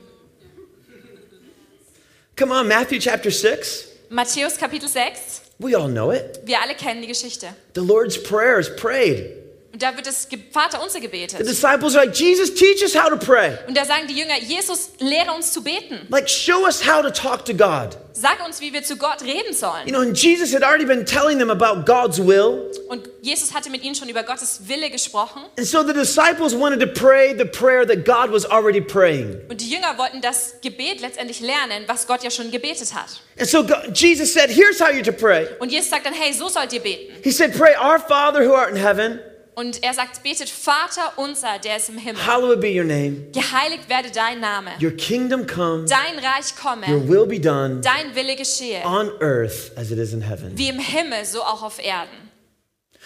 Come 2.36 2.52
on, 2.52 2.68
Matthew 2.68 2.98
chapter 3.00 3.30
6. 3.30 3.86
Matthäus 4.10 4.58
Kapitel 4.58 4.88
6, 4.88 5.40
We 5.58 5.74
all 5.74 5.88
know 5.88 6.10
it. 6.10 6.38
wir 6.44 6.60
alle 6.60 6.74
kennen 6.74 7.00
die 7.00 7.08
Geschichte. 7.08 7.54
The 7.72 7.80
Lord's 7.80 8.18
Prayer 8.22 8.58
is 8.58 8.68
prayed. 8.68 9.32
Da 9.78 9.94
wird 9.94 10.06
das 10.06 10.26
Vater 10.52 10.82
unser 10.82 11.00
The 11.00 11.06
gebetet. 11.06 11.40
disciples 11.40 11.94
are 11.96 12.06
like, 12.06 12.14
Jesus, 12.18 12.54
teach 12.54 12.82
us 12.82 12.94
how 12.94 13.08
to 13.10 13.16
pray. 13.16 13.58
Und 13.66 13.76
da 13.76 13.84
sagen 13.84 14.06
die 14.08 14.14
Jünger, 14.18 14.38
Jesus, 14.40 14.90
lehre 15.00 15.32
uns 15.32 15.52
zu 15.52 15.62
beten. 15.62 16.06
Like, 16.08 16.28
show 16.28 16.64
us 16.64 16.86
how 16.86 17.02
to 17.02 17.10
talk 17.10 17.44
to 17.44 17.52
God. 17.52 17.96
Sag 18.12 18.42
uns, 18.46 18.62
wie 18.62 18.72
wir 18.72 18.82
zu 18.82 18.96
Gott 18.96 19.20
reden 19.20 19.48
You 19.50 19.54
sollen. 19.54 19.86
know, 19.88 20.00
and 20.00 20.16
Jesus 20.16 20.54
had 20.54 20.62
already 20.62 20.86
been 20.86 21.04
telling 21.04 21.38
them 21.38 21.50
about 21.50 21.84
God's 21.84 22.18
will. 22.18 22.72
Und 22.88 23.06
Jesus 23.20 23.52
hatte 23.52 23.68
mit 23.68 23.82
ihnen 23.84 23.94
schon 23.94 24.08
über 24.08 24.22
Gottes 24.22 24.60
Wille 24.66 24.88
gesprochen. 24.88 25.42
And 25.58 25.66
so 25.66 25.82
the 25.86 25.92
disciples 25.92 26.54
wanted 26.54 26.80
to 26.80 26.86
pray 26.86 27.36
the 27.36 27.44
prayer 27.44 27.86
that 27.86 28.06
God 28.06 28.32
was 28.32 28.46
already 28.46 28.80
praying. 28.80 29.38
Und 29.50 29.60
die 29.60 29.68
Jünger 29.68 29.98
wollten 29.98 30.22
das 30.22 30.54
Gebet 30.62 31.02
letztendlich 31.02 31.40
lernen, 31.40 31.84
was 31.88 32.06
Gott 32.06 32.24
ja 32.24 32.30
schon 32.30 32.50
gebetet 32.50 32.94
hat. 32.94 33.20
And 33.38 33.46
so 33.46 33.62
God, 33.62 33.90
Jesus 33.92 34.32
said, 34.32 34.48
Here's 34.48 34.80
how 34.80 34.88
you're 34.88 35.04
to 35.04 35.12
pray. 35.12 35.48
Und 35.58 35.70
Jesus 35.70 35.90
sagt 35.90 36.06
dann, 36.06 36.14
hey, 36.14 36.32
so 36.32 36.48
sollt 36.48 36.72
ihr 36.72 36.80
beten. 36.80 37.12
He 37.22 37.30
said, 37.30 37.54
Pray, 37.54 37.74
Our 37.76 37.98
Father 37.98 38.42
who 38.48 38.54
art 38.54 38.70
in 38.70 38.76
heaven, 38.76 39.20
Und 39.58 39.82
er 39.82 39.94
sagt, 39.94 40.22
betet, 40.22 40.50
Vater 40.50 41.14
unser, 41.16 41.58
der 41.58 41.78
ist 41.78 41.88
im 41.88 41.96
Himmel. 41.96 42.26
hallowed 42.26 42.60
be 42.60 42.68
your 42.76 42.84
name. 42.84 43.26
Geheiligt 43.32 43.88
werde 43.88 44.10
dein 44.10 44.38
Name. 44.38 44.72
Your 44.82 44.90
kingdom 44.90 45.46
come, 45.46 45.86
Dein 45.88 46.18
Reich 46.18 46.52
your 46.62 46.72
komme. 46.72 47.08
will 47.08 47.24
be 47.26 47.40
done 47.40 47.80
Dein 47.80 48.14
Wille 48.14 48.36
geschehe. 48.36 48.84
on 48.84 49.10
earth 49.22 49.72
as 49.74 49.90
it 49.90 49.98
is 49.98 50.12
in 50.12 50.20
heaven. 50.20 50.52
Wie 50.58 50.68
im 50.68 50.78
Himmel, 50.78 51.24
so 51.24 51.40
auch 51.42 51.62
auf 51.62 51.78
Erden. 51.82 52.30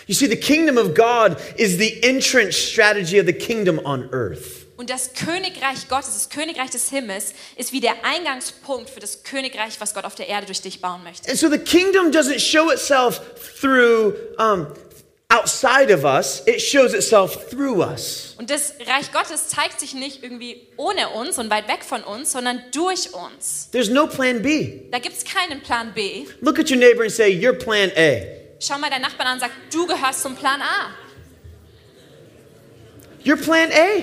You 0.09 0.15
see, 0.15 0.27
the 0.27 0.37
kingdom 0.37 0.77
of 0.77 0.95
God 0.95 1.37
is 1.57 1.79
the 1.79 2.03
entrance 2.03 2.57
strategy 2.59 3.21
of 3.21 3.27
the 3.27 3.33
kingdom 3.33 3.79
on 3.85 4.09
earth. 4.13 4.67
Und 4.77 4.91
das 4.91 5.13
Königreich 5.15 5.89
Gottes, 5.89 6.15
das 6.15 6.31
Königreich 6.31 6.71
des 6.71 6.89
Himmels, 6.91 7.33
ist 7.55 7.73
wie 7.73 7.81
der 7.81 8.05
Eingangspunkt 8.05 8.91
für 8.91 8.99
das 8.99 9.23
Königreich, 9.23 9.81
was 9.81 9.95
Gott 9.95 10.05
auf 10.05 10.17
der 10.17 10.27
Erde 10.27 10.47
durch 10.47 10.63
dich 10.63 10.81
bauen 10.81 11.05
möchte. 11.05 11.29
And 11.31 11.39
so 11.39 11.49
the 11.49 11.59
kingdom 11.59 12.11
doesn't 12.11 12.41
show 12.41 12.71
itself 12.73 13.21
through 13.61 14.15
um, 14.39 14.67
outside 15.31 15.91
of 15.95 16.05
us, 16.05 16.43
it 16.47 16.61
shows 16.61 16.93
itself 16.95 17.49
through 17.51 17.81
us. 17.81 18.35
Und 18.39 18.51
das 18.51 18.75
Reich 18.87 19.13
Gottes 19.13 19.49
zeigt 19.49 19.81
sich 19.81 19.95
nicht 19.95 20.23
irgendwie 20.23 20.67
ohne 20.77 21.11
uns 21.11 21.39
und 21.39 21.51
weit 21.51 21.69
weg 21.69 21.85
von 21.85 22.03
uns, 22.03 22.33
sondern 22.33 22.63
durch 22.73 23.13
uns. 23.15 23.69
There's 23.71 23.89
no 23.91 24.07
plan 24.07 24.43
B. 24.43 24.83
Da 24.91 24.99
gibt 24.99 25.17
es 25.17 25.25
keinen 25.25 25.61
Plan 25.63 25.93
B. 25.95 26.27
Look 26.41 26.59
at 26.59 26.71
your 26.71 26.79
neighbor 26.79 27.03
and 27.03 27.13
say, 27.13 27.29
You're 27.29 27.53
plan 27.53 27.91
A. 27.97 28.23
Schau 28.59 28.79
mal 28.79 28.91
deinen 28.91 29.03
Nachbarn 29.03 29.29
an 29.29 29.35
und 29.35 29.41
sag, 29.41 29.51
du 29.73 29.87
gehörst 29.87 30.23
zum 30.23 30.37
Plan 30.37 30.61
A. 30.61 30.91
You're 33.25 33.37
plan 33.37 33.71
A. 33.73 34.03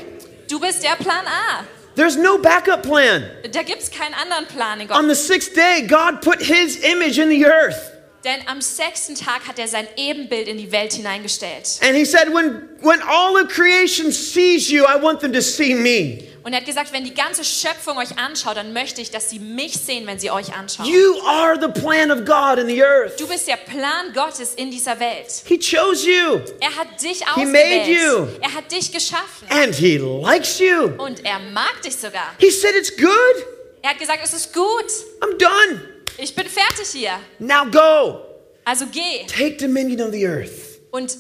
Du 0.50 0.60
bist 0.60 0.84
der 0.84 0.96
Plan 0.96 1.26
A. 1.26 1.66
There's 1.96 2.16
no 2.16 2.38
backup 2.38 2.84
plan. 2.84 3.24
Da 3.52 3.64
gibt 3.64 3.82
es 3.82 3.90
keinen 3.90 4.14
anderen 4.14 4.46
Plan 4.46 4.80
in 4.80 4.92
On 4.92 5.08
Gott. 5.08 5.10
the 5.10 5.16
sixth 5.16 5.56
day, 5.56 5.82
God 5.88 6.22
put 6.22 6.40
his 6.40 6.78
image 6.84 7.18
in 7.18 7.30
the 7.30 7.44
earth. 7.46 7.97
Denn 8.28 8.46
am 8.46 8.60
sechsten 8.60 9.16
Tag 9.16 9.48
hat 9.48 9.58
er 9.58 9.70
sein 9.70 9.88
Ebenbild 9.96 10.50
in 10.50 10.58
die 10.58 10.70
Welt 10.74 10.92
hineingestellt. 10.92 11.80
And 11.82 11.96
he 11.96 12.04
said, 12.04 12.28
when, 12.34 12.68
when 12.82 13.02
all 13.04 13.42
of 13.42 13.48
creation 13.48 14.12
sees 14.12 14.70
you, 14.70 14.84
I 14.84 15.02
want 15.02 15.22
them 15.22 15.32
to 15.32 15.42
see 15.42 15.74
me. 15.74 16.28
Und 16.44 16.52
er 16.52 16.60
hat 16.60 16.66
gesagt, 16.66 16.92
wenn 16.92 17.06
die 17.06 17.14
ganze 17.14 17.46
Schöpfung 17.46 17.98
euch 17.98 18.18
anschaut, 18.18 18.58
dann 18.58 18.74
möchte 18.74 19.00
ich, 19.00 19.12
dass 19.12 19.30
sie 19.30 19.40
mich 19.40 19.74
sehen, 19.74 20.06
wenn 20.08 20.20
sie 20.20 20.30
euch 20.30 20.54
anschauen. 20.54 20.86
You 20.88 21.22
are 21.26 21.58
the 21.58 21.70
plan 21.80 22.12
of 22.12 22.26
God 22.26 22.60
in 22.60 22.68
the 22.68 22.84
earth. 22.84 23.18
Du 23.18 23.28
bist 23.28 23.48
der 23.48 23.56
Plan 23.56 24.12
Gottes 24.14 24.56
in 24.56 24.72
dieser 24.72 25.00
Welt. 25.00 25.44
He 25.46 25.58
chose 25.58 26.06
you, 26.06 26.42
Er 26.60 26.76
hat 26.76 27.02
dich 27.02 27.20
He 27.36 27.46
made 27.46 27.64
ausgewählt. 27.86 27.88
you. 27.88 28.28
Er 28.42 28.54
hat 28.54 28.70
dich 28.70 28.92
geschaffen. 28.92 29.48
and 29.50 29.74
he 29.74 29.98
likes 29.98 30.60
you. 30.60 30.92
Und 30.98 31.24
er 31.24 31.40
mag 31.54 31.82
dich 31.82 31.96
sogar. 31.96 32.36
He 32.40 32.52
said, 32.52 32.76
It's 32.76 32.94
good. 32.94 33.46
Er 33.82 33.92
hat 33.92 34.00
gesagt, 34.00 34.20
es 34.22 34.34
ist 34.34 34.54
gut. 34.54 34.86
I'm 35.22 35.38
done. 35.38 35.97
Ich 36.18 36.34
bin 36.36 36.48
fertig 36.48 36.88
hier. 36.92 37.20
Now 37.40 37.66
go. 37.70 38.22
Also 38.66 38.86
geh 38.92 39.26
Take 39.28 39.58
dominion 39.58 40.02
of 40.08 40.12
the 40.14 40.26
earth. 40.28 40.80
und 40.92 41.16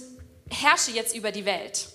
herrsche 0.49 0.91
jetzt 0.91 1.15
über 1.15 1.31
die 1.31 1.45
Welt. 1.45 1.87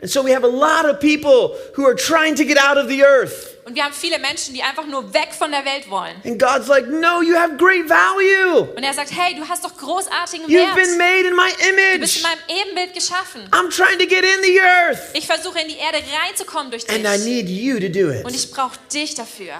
And 0.00 0.08
so 0.08 0.22
we 0.24 0.32
have 0.32 0.44
a 0.44 0.48
lot 0.48 0.84
of 0.88 1.00
people 1.00 1.56
who 1.74 1.84
are 1.84 1.96
trying 1.96 2.36
to 2.36 2.44
get 2.44 2.56
out 2.56 2.76
of 2.76 2.88
the 2.88 3.02
earth. 3.02 3.56
Und 3.64 3.74
wir 3.74 3.82
haben 3.82 3.92
viele 3.92 4.18
Menschen, 4.20 4.54
die 4.54 4.62
einfach 4.62 4.86
nur 4.86 5.12
weg 5.12 5.30
von 5.36 5.50
der 5.50 5.64
Welt 5.64 5.90
wollen. 5.90 6.14
And 6.24 6.38
God's 6.40 6.68
like, 6.68 6.86
No, 6.88 7.20
you 7.20 7.34
have 7.34 7.56
great 7.56 7.88
value. 7.88 8.68
Und 8.76 8.84
er 8.84 8.94
sagt, 8.94 9.10
hey, 9.10 9.34
du 9.34 9.46
hast 9.48 9.64
doch 9.64 9.76
großartigen 9.76 10.46
You've 10.46 10.74
been 10.76 10.96
Wert. 10.96 10.98
made 10.98 11.26
in 11.28 11.34
my 11.34 11.50
Du 11.50 11.98
bist 11.98 12.16
image. 12.16 12.16
in 12.18 12.22
meinem 12.22 12.62
Ebenbild 12.62 12.94
geschaffen. 12.94 13.42
I'm 13.50 13.68
trying 13.74 13.98
to 13.98 14.06
get 14.06 14.22
in 14.24 14.42
the 14.44 14.60
earth. 14.60 15.00
Ich 15.14 15.26
versuche 15.26 15.58
in 15.60 15.68
die 15.68 15.76
Erde 15.78 15.98
reinzukommen 16.24 16.70
durch 16.70 16.88
And 16.88 17.00
I 17.04 17.16
dich. 17.16 17.24
need 17.24 17.48
you 17.48 17.80
to 17.80 17.88
do 17.88 18.10
Und 18.24 18.30
it. 18.32 18.36
ich 18.36 18.50
brauche 18.52 18.78
dich 18.94 19.16
dafür. 19.16 19.54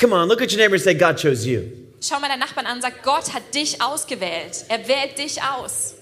Come 0.00 0.14
on, 0.14 0.26
look 0.28 0.40
at 0.40 0.50
your 0.50 0.56
neighbor 0.58 0.74
and 0.76 0.82
say, 0.82 0.94
God 0.94 1.16
chose 1.20 1.46
you. 1.46 1.60
Schau 2.08 2.20
mal 2.20 2.28
deinen 2.28 2.40
Nachbarn 2.40 2.66
an 2.66 2.76
und 2.76 2.82
sag, 2.82 3.02
Gott 3.02 3.32
hat 3.32 3.54
dich 3.54 3.82
ausgewählt. 3.82 4.64
Er 4.68 4.86
wählt 4.86 5.18
dich 5.18 5.42
aus. 5.42 5.94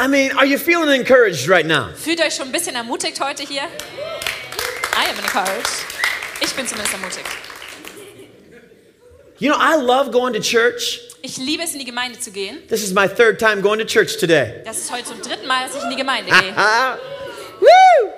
I 0.00 0.06
mean, 0.06 0.30
are 0.36 0.46
you 0.46 0.58
feeling 0.58 0.88
encouraged 0.90 1.48
right 1.48 1.66
now? 1.66 1.88
Fühlt 1.96 2.20
euch 2.20 2.36
schon 2.36 2.46
ein 2.46 2.52
bisschen 2.52 2.76
ermutigt 2.76 3.20
heute 3.20 3.42
hier? 3.42 3.62
I 3.62 5.10
am 5.10 5.18
encouraged. 5.18 5.68
Ich 6.40 6.54
bin 6.54 6.68
zumindest 6.68 6.94
ermutigt. 6.94 7.26
You 9.40 9.52
know, 9.52 9.58
I 9.58 9.74
love 9.76 10.12
going 10.12 10.34
to 10.34 10.40
church. 10.40 11.00
Ich 11.22 11.36
liebe 11.38 11.64
es, 11.64 11.72
in 11.72 11.80
die 11.80 11.84
Gemeinde 11.84 12.20
zu 12.20 12.30
gehen. 12.30 12.64
This 12.68 12.84
is 12.84 12.92
my 12.92 13.08
third 13.08 13.40
time 13.40 13.60
going 13.60 13.80
to 13.80 13.84
church 13.84 14.18
today. 14.18 14.62
Das 14.64 14.78
ist 14.78 14.92
heute 14.92 15.04
zum 15.04 15.20
dritten 15.20 15.48
Mal, 15.48 15.66
dass 15.66 15.76
ich 15.76 15.82
in 15.82 15.90
die 15.90 15.96
Gemeinde 15.96 16.30
gehe. 16.40 16.54
Woo! 17.60 18.12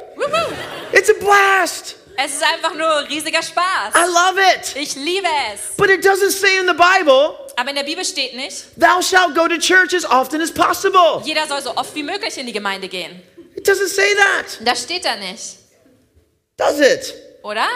It's 0.92 1.08
a 1.08 1.14
blast. 1.14 1.96
Es 2.22 2.32
ist 2.34 2.42
einfach 2.42 2.74
nur 2.74 3.08
riesiger 3.08 3.42
Spaß. 3.42 3.94
I 3.94 4.06
love 4.06 4.38
it. 4.54 4.76
Ich 4.76 4.94
liebe 4.94 5.26
es. 5.54 5.74
But 5.76 5.88
it 5.88 6.04
doesn't 6.04 6.30
say 6.32 6.58
in 6.58 6.66
the 6.66 6.74
Bible, 6.74 7.34
Aber 7.56 7.70
in 7.70 7.76
der 7.76 7.84
Bibel 7.84 8.04
steht 8.04 8.34
nicht, 8.34 8.64
thou 8.76 9.00
shalt 9.00 9.34
go 9.34 9.48
to 9.48 9.56
church 9.58 9.94
as 9.94 10.04
often 10.04 10.40
as 10.42 10.52
possible. 10.52 11.22
jeder 11.24 11.46
soll 11.46 11.62
so 11.62 11.74
oft 11.76 11.94
wie 11.94 12.02
möglich 12.02 12.36
in 12.36 12.46
die 12.46 12.52
Gemeinde 12.52 12.88
gehen. 12.88 13.22
It 13.56 13.66
doesn't 13.66 13.88
say 13.88 14.14
that, 14.16 14.58
Das 14.66 14.82
steht 14.82 15.04
da 15.04 15.16
nicht, 15.16 15.56
does 16.56 16.78
it? 16.80 17.14
oder? 17.42 17.66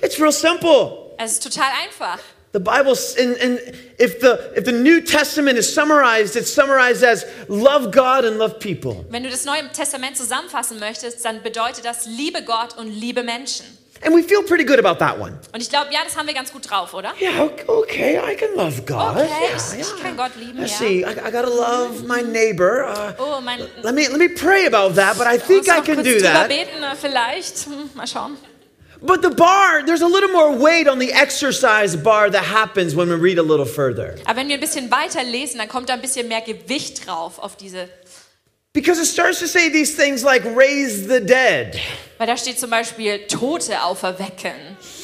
It's 0.00 0.18
real 0.18 0.32
simple. 0.32 1.12
Es 1.18 1.32
ist 1.32 1.42
total 1.44 1.70
einfach. 1.84 2.18
The 2.52 2.60
Bible, 2.60 2.94
in, 3.18 3.34
in, 3.36 3.58
if, 3.98 4.20
the, 4.20 4.52
if 4.54 4.66
the 4.66 4.72
New 4.72 5.00
Testament 5.00 5.56
is 5.56 5.72
summarized, 5.72 6.36
it's 6.36 6.52
summarized 6.52 7.02
as 7.02 7.24
love 7.48 7.90
God 7.90 8.26
and 8.26 8.38
love 8.38 8.58
people. 8.60 9.06
Wenn 9.08 9.22
du 9.22 9.30
das 9.30 9.46
Neue 9.46 9.70
Testament 9.72 10.18
zusammenfassen 10.18 10.78
möchtest, 10.78 11.24
dann 11.24 11.42
bedeutet 11.42 11.86
das 11.86 12.04
liebe 12.04 12.42
Gott 12.42 12.76
und 12.76 12.88
liebe 12.88 13.22
Menschen. 13.22 13.64
And 14.04 14.14
we 14.14 14.22
feel 14.22 14.42
pretty 14.42 14.64
good 14.64 14.78
about 14.80 14.98
that 14.98 15.18
one. 15.18 15.38
Und 15.54 15.62
ich 15.62 15.70
glaube, 15.70 15.92
ja, 15.92 16.00
das 16.04 16.16
haben 16.16 16.26
wir 16.26 16.34
ganz 16.34 16.52
gut 16.52 16.68
drauf, 16.68 16.92
oder? 16.92 17.14
Yeah, 17.20 17.48
okay, 17.68 18.18
I 18.18 18.34
can 18.34 18.54
love 18.56 18.82
God. 18.82 19.16
Okay, 19.16 19.28
yeah, 19.28 19.56
ich, 19.56 19.78
yeah. 19.78 20.02
kann 20.02 20.16
Gott 20.16 20.32
lieben, 20.36 20.58
Let's 20.58 20.72
ja. 20.72 20.78
see, 20.78 21.04
I, 21.04 21.12
I 21.12 21.30
gotta 21.30 21.48
love 21.48 22.02
my 22.06 22.20
neighbor. 22.20 22.84
Uh, 22.84 23.12
Oh, 23.18 23.40
mein, 23.40 23.60
let 23.82 23.94
me 23.94 24.08
let 24.08 24.18
me 24.18 24.28
pray 24.28 24.66
about 24.66 24.96
that, 24.96 25.16
but 25.16 25.26
I 25.26 25.38
think 25.38 25.68
I 25.68 25.80
can 25.80 26.02
do 26.02 26.18
that. 26.20 26.48
beten, 26.48 26.82
äh, 26.82 26.96
vielleicht. 27.00 27.64
Hm, 27.66 27.90
mal 27.94 28.06
schauen. 28.06 28.36
But 29.04 29.20
the 29.22 29.30
bar, 29.30 29.82
there's 29.84 30.00
a 30.02 30.06
little 30.06 30.30
more 30.30 30.52
weight 30.56 30.86
on 30.86 31.00
the 31.00 31.12
exercise 31.12 31.96
bar 31.96 32.30
that 32.30 32.44
happens 32.44 32.94
when 32.94 33.08
we 33.08 33.16
read 33.16 33.38
a 33.38 33.42
little 33.42 33.66
further. 33.66 34.14
Aber 34.26 34.36
wenn 34.36 34.48
wir 34.48 34.54
ein 34.54 34.60
bisschen 34.60 34.90
weiter 34.92 35.24
lesen, 35.24 35.58
dann 35.58 35.68
kommt 35.68 35.88
da 35.88 35.94
ein 35.94 36.00
bisschen 36.00 36.28
mehr 36.28 36.40
Gewicht 36.40 37.06
drauf 37.06 37.38
auf 37.40 37.56
diese, 37.56 37.88
Because 38.74 38.98
it 39.00 39.06
starts 39.06 39.38
to 39.40 39.46
say 39.46 39.68
these 39.70 39.94
things 39.96 40.22
like 40.22 40.44
raise 40.56 41.06
the 41.08 41.20
dead. 41.20 41.78
Weil 42.16 42.26
da 42.28 42.36
steht 42.38 42.58
zum 42.58 42.70
Beispiel 42.70 43.26
Tote 43.26 43.82
auferwecken, 43.82 44.54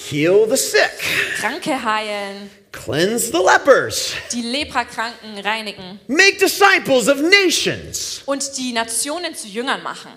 heal 0.09 0.47
the 0.49 0.57
sick, 0.57 0.91
Kranke 1.39 1.83
heilen, 1.85 2.51
cleanse 2.73 3.31
the 3.33 3.39
lepers, 3.45 4.13
die 4.33 4.41
Leprakranken 4.43 5.39
reinigen 5.45 6.01
make 6.07 6.39
disciples 6.39 7.09
of 7.09 7.21
nations. 7.21 8.23
und 8.25 8.57
die 8.57 8.73
Nationen 8.73 9.35
zu 9.35 9.49
Jüngern 9.49 9.83
machen. 9.83 10.13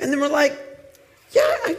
And 0.00 0.10
then 0.12 0.20
we're 0.20 0.28
like, 0.28 0.52
yeah, 1.34 1.42
I, 1.66 1.70
I- 1.72 1.76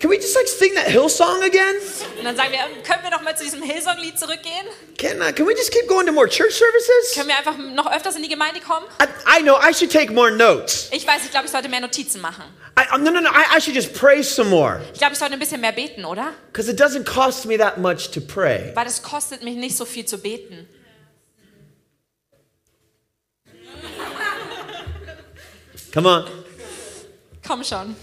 can 0.00 0.10
we 0.10 0.16
just 0.16 0.36
like 0.36 0.46
sing 0.46 0.74
that 0.74 0.86
hill 0.86 1.08
song 1.08 1.42
again? 1.42 1.76
Und 2.18 2.24
dann 2.24 2.36
sagen 2.36 2.52
wir, 2.52 2.58
können 2.82 3.02
wir 3.02 3.10
noch 3.10 3.22
mal 3.22 3.36
zu 3.36 3.44
diesem 3.44 3.62
Hillsong-Lied 3.62 4.18
zurückgehen? 4.18 4.66
Can, 4.98 5.20
uh, 5.20 5.32
can 5.32 5.46
we 5.46 5.54
just 5.54 5.72
keep 5.72 5.88
going 5.88 6.06
to 6.06 6.12
more 6.12 6.28
church 6.28 6.54
services? 6.54 7.14
Können 7.14 7.28
wir 7.28 7.36
einfach 7.36 7.56
noch 7.56 7.90
öfters 7.90 8.16
in 8.16 8.22
die 8.22 8.28
Gemeinde 8.28 8.60
kommen? 8.60 8.86
I, 9.00 9.38
I 9.38 9.42
know 9.42 9.56
I 9.56 9.72
should 9.72 9.90
take 9.90 10.12
more 10.12 10.30
notes. 10.30 10.88
Ich 10.92 11.06
weiß, 11.06 11.24
ich 11.24 11.30
glaube, 11.30 11.46
ich 11.46 11.52
sollte 11.52 11.68
mehr 11.68 11.80
Notizen 11.80 12.20
machen. 12.20 12.44
I, 12.76 12.98
no, 12.98 13.10
no, 13.10 13.20
no, 13.20 13.30
I, 13.30 13.56
I 13.56 13.60
should 13.60 13.74
just 13.74 13.94
pray 13.94 14.22
some 14.22 14.50
more. 14.50 14.80
Ich 14.92 14.98
glaube, 14.98 15.12
ich 15.12 15.18
sollte 15.18 15.34
ein 15.34 15.40
bisschen 15.40 15.60
mehr 15.60 15.72
beten, 15.72 16.04
oder? 16.04 16.32
Because 16.52 16.70
it 16.70 16.80
doesn't 16.80 17.04
cost 17.04 17.46
me 17.46 17.56
that 17.56 17.78
much 17.78 18.10
to 18.10 18.20
pray. 18.20 18.72
Weil 18.74 18.86
es 18.86 19.02
kostet 19.02 19.42
mich 19.42 19.56
nicht 19.56 19.76
so 19.76 19.84
viel 19.84 20.04
zu 20.04 20.18
beten. 20.18 20.68
Come 25.94 26.08
on. 26.08 26.24
Komm 27.46 27.62
schon. 27.62 27.94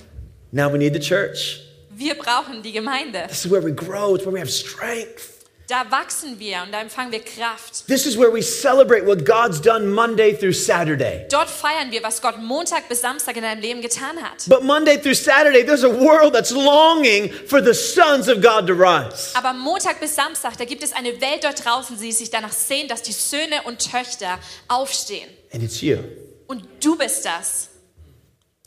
Now 0.51 0.71
we 0.71 0.77
need 0.77 0.93
the 0.93 0.99
church. 0.99 1.61
Wir 1.89 2.15
brauchen 2.15 2.61
die 2.61 2.71
Gemeinde. 2.71 3.25
This 3.27 3.45
is 3.45 3.51
where 3.51 3.63
we 3.63 3.71
grow, 3.71 4.15
it's 4.15 4.25
where 4.25 4.33
we 4.33 4.39
have 4.39 4.49
strength. 4.49 5.41
Da 5.71 5.89
wachsen 5.89 6.37
wir 6.37 6.63
und 6.63 6.73
da 6.73 6.81
empfangen 6.81 7.13
wir 7.13 7.21
Kraft. 7.21 7.87
This 7.87 8.05
is 8.05 8.17
where 8.17 8.29
we 8.29 8.41
celebrate 8.41 9.05
what 9.05 9.23
God's 9.23 9.61
done 9.61 9.87
Monday 9.87 10.37
through 10.37 10.53
Saturday. 10.53 11.25
Dort 11.29 11.49
feiern 11.49 11.91
wir, 11.91 12.03
was 12.03 12.21
Gott 12.21 12.37
Montag 12.39 12.89
bis 12.89 12.99
Samstag 12.99 13.37
in 13.37 13.43
deinem 13.43 13.61
Leben 13.61 13.81
getan 13.81 14.21
hat. 14.21 14.49
But 14.49 14.63
Monday 14.63 14.97
through 14.97 15.13
Saturday, 15.13 15.63
there's 15.63 15.85
a 15.85 15.89
world 15.89 16.33
that's 16.33 16.51
longing 16.51 17.31
for 17.47 17.63
the 17.63 17.73
sons 17.73 18.27
of 18.27 18.41
God 18.41 18.67
to 18.67 18.73
rise. 18.73 19.33
Aber 19.33 19.53
Montag 19.53 20.01
bis 20.01 20.13
Samstag, 20.13 20.57
da 20.57 20.65
gibt 20.65 20.83
es 20.83 20.91
eine 20.91 21.21
Welt 21.21 21.45
dort 21.45 21.63
draußen, 21.63 21.97
die 21.97 22.11
sich 22.11 22.29
danach 22.29 22.51
sehen, 22.51 22.89
dass 22.89 23.03
die 23.03 23.13
Söhne 23.13 23.61
und 23.63 23.79
Töchter 23.79 24.39
aufstehen. 24.67 25.29
And 25.53 25.63
it's 25.63 25.81
you. 25.81 25.99
Und 26.47 26.67
du 26.81 26.97
bist 26.97 27.23
das. 27.23 27.69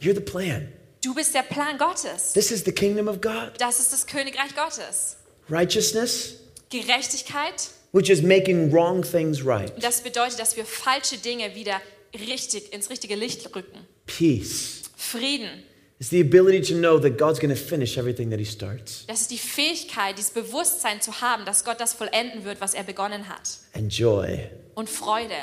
You're 0.00 0.14
the 0.14 0.20
plan. 0.20 0.72
Du 1.04 1.12
bist 1.12 1.34
der 1.34 1.42
Plan 1.42 1.76
Gottes. 1.76 2.32
This 2.32 2.50
is 2.50 2.64
the 2.64 2.72
kingdom 2.72 3.08
of 3.08 3.20
God. 3.20 3.52
Das 3.58 3.78
ist 3.78 3.92
das 3.92 4.06
Königreich 4.06 4.54
Gottes. 4.56 5.16
Righteousness, 5.50 6.36
Gerechtigkeit. 6.70 7.68
which 7.92 8.08
is 8.08 8.22
making 8.22 8.72
wrong 8.72 9.02
things 9.02 9.44
right. 9.44 9.70
Das 9.82 10.00
bedeutet, 10.00 10.38
dass 10.40 10.56
wir 10.56 10.64
falsche 10.64 11.18
Dinge 11.18 11.54
wieder 11.54 11.78
richtig 12.14 12.72
ins 12.72 12.88
richtige 12.88 13.16
Licht 13.16 13.54
rücken. 13.54 13.86
Peace 14.06 14.84
Frieden. 14.96 15.64
is 15.98 16.08
the 16.08 16.22
ability 16.22 16.62
to 16.62 16.74
know 16.74 16.98
that 16.98 17.18
God's 17.18 17.38
going 17.38 17.54
to 17.54 17.60
finish 17.60 17.98
everything 17.98 18.30
that 18.30 18.38
He 18.38 18.46
starts. 18.46 19.04
Das 19.06 19.20
ist 19.20 19.30
die 19.30 19.38
Fähigkeit, 19.38 20.16
dieses 20.16 20.30
Bewusstsein 20.30 21.02
zu 21.02 21.20
haben, 21.20 21.44
dass 21.44 21.64
Gott 21.66 21.80
das 21.80 21.92
vollenden 21.92 22.44
wird, 22.44 22.62
was 22.62 22.72
er 22.72 22.82
begonnen 22.82 23.28
hat. 23.28 23.58
And 23.74 23.92
joy, 23.92 24.48
Und 24.74 24.88
Freude. 24.88 25.34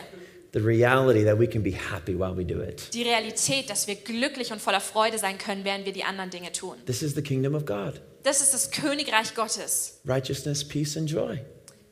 The 0.53 0.59
reality 0.59 1.23
that 1.23 1.37
we 1.39 1.47
can 1.47 1.63
be 1.63 1.71
happy 1.71 2.13
while 2.17 2.35
we 2.35 2.43
do 2.45 2.61
it. 2.61 2.93
Die 2.93 3.03
Realität, 3.03 3.69
dass 3.69 3.87
wir 3.87 3.95
glücklich 3.95 4.51
und 4.51 4.61
voller 4.61 4.81
Freude 4.81 5.17
sein 5.17 5.37
können, 5.37 5.63
während 5.63 5.85
wir 5.85 5.93
die 5.93 6.03
anderen 6.03 6.29
Dinge 6.29 6.51
tun. 6.51 6.75
This 6.85 7.01
is 7.01 7.13
the 7.15 7.21
kingdom 7.21 7.55
of 7.55 7.65
God 7.65 8.01
Das 8.23 8.41
ist 8.41 8.53
das 8.53 8.69
Königreich 8.71 9.33
Gottes. 9.33 9.99
righteousness, 10.05 10.63
peace, 10.67 10.95
and 10.97 11.09
joy. 11.09 11.39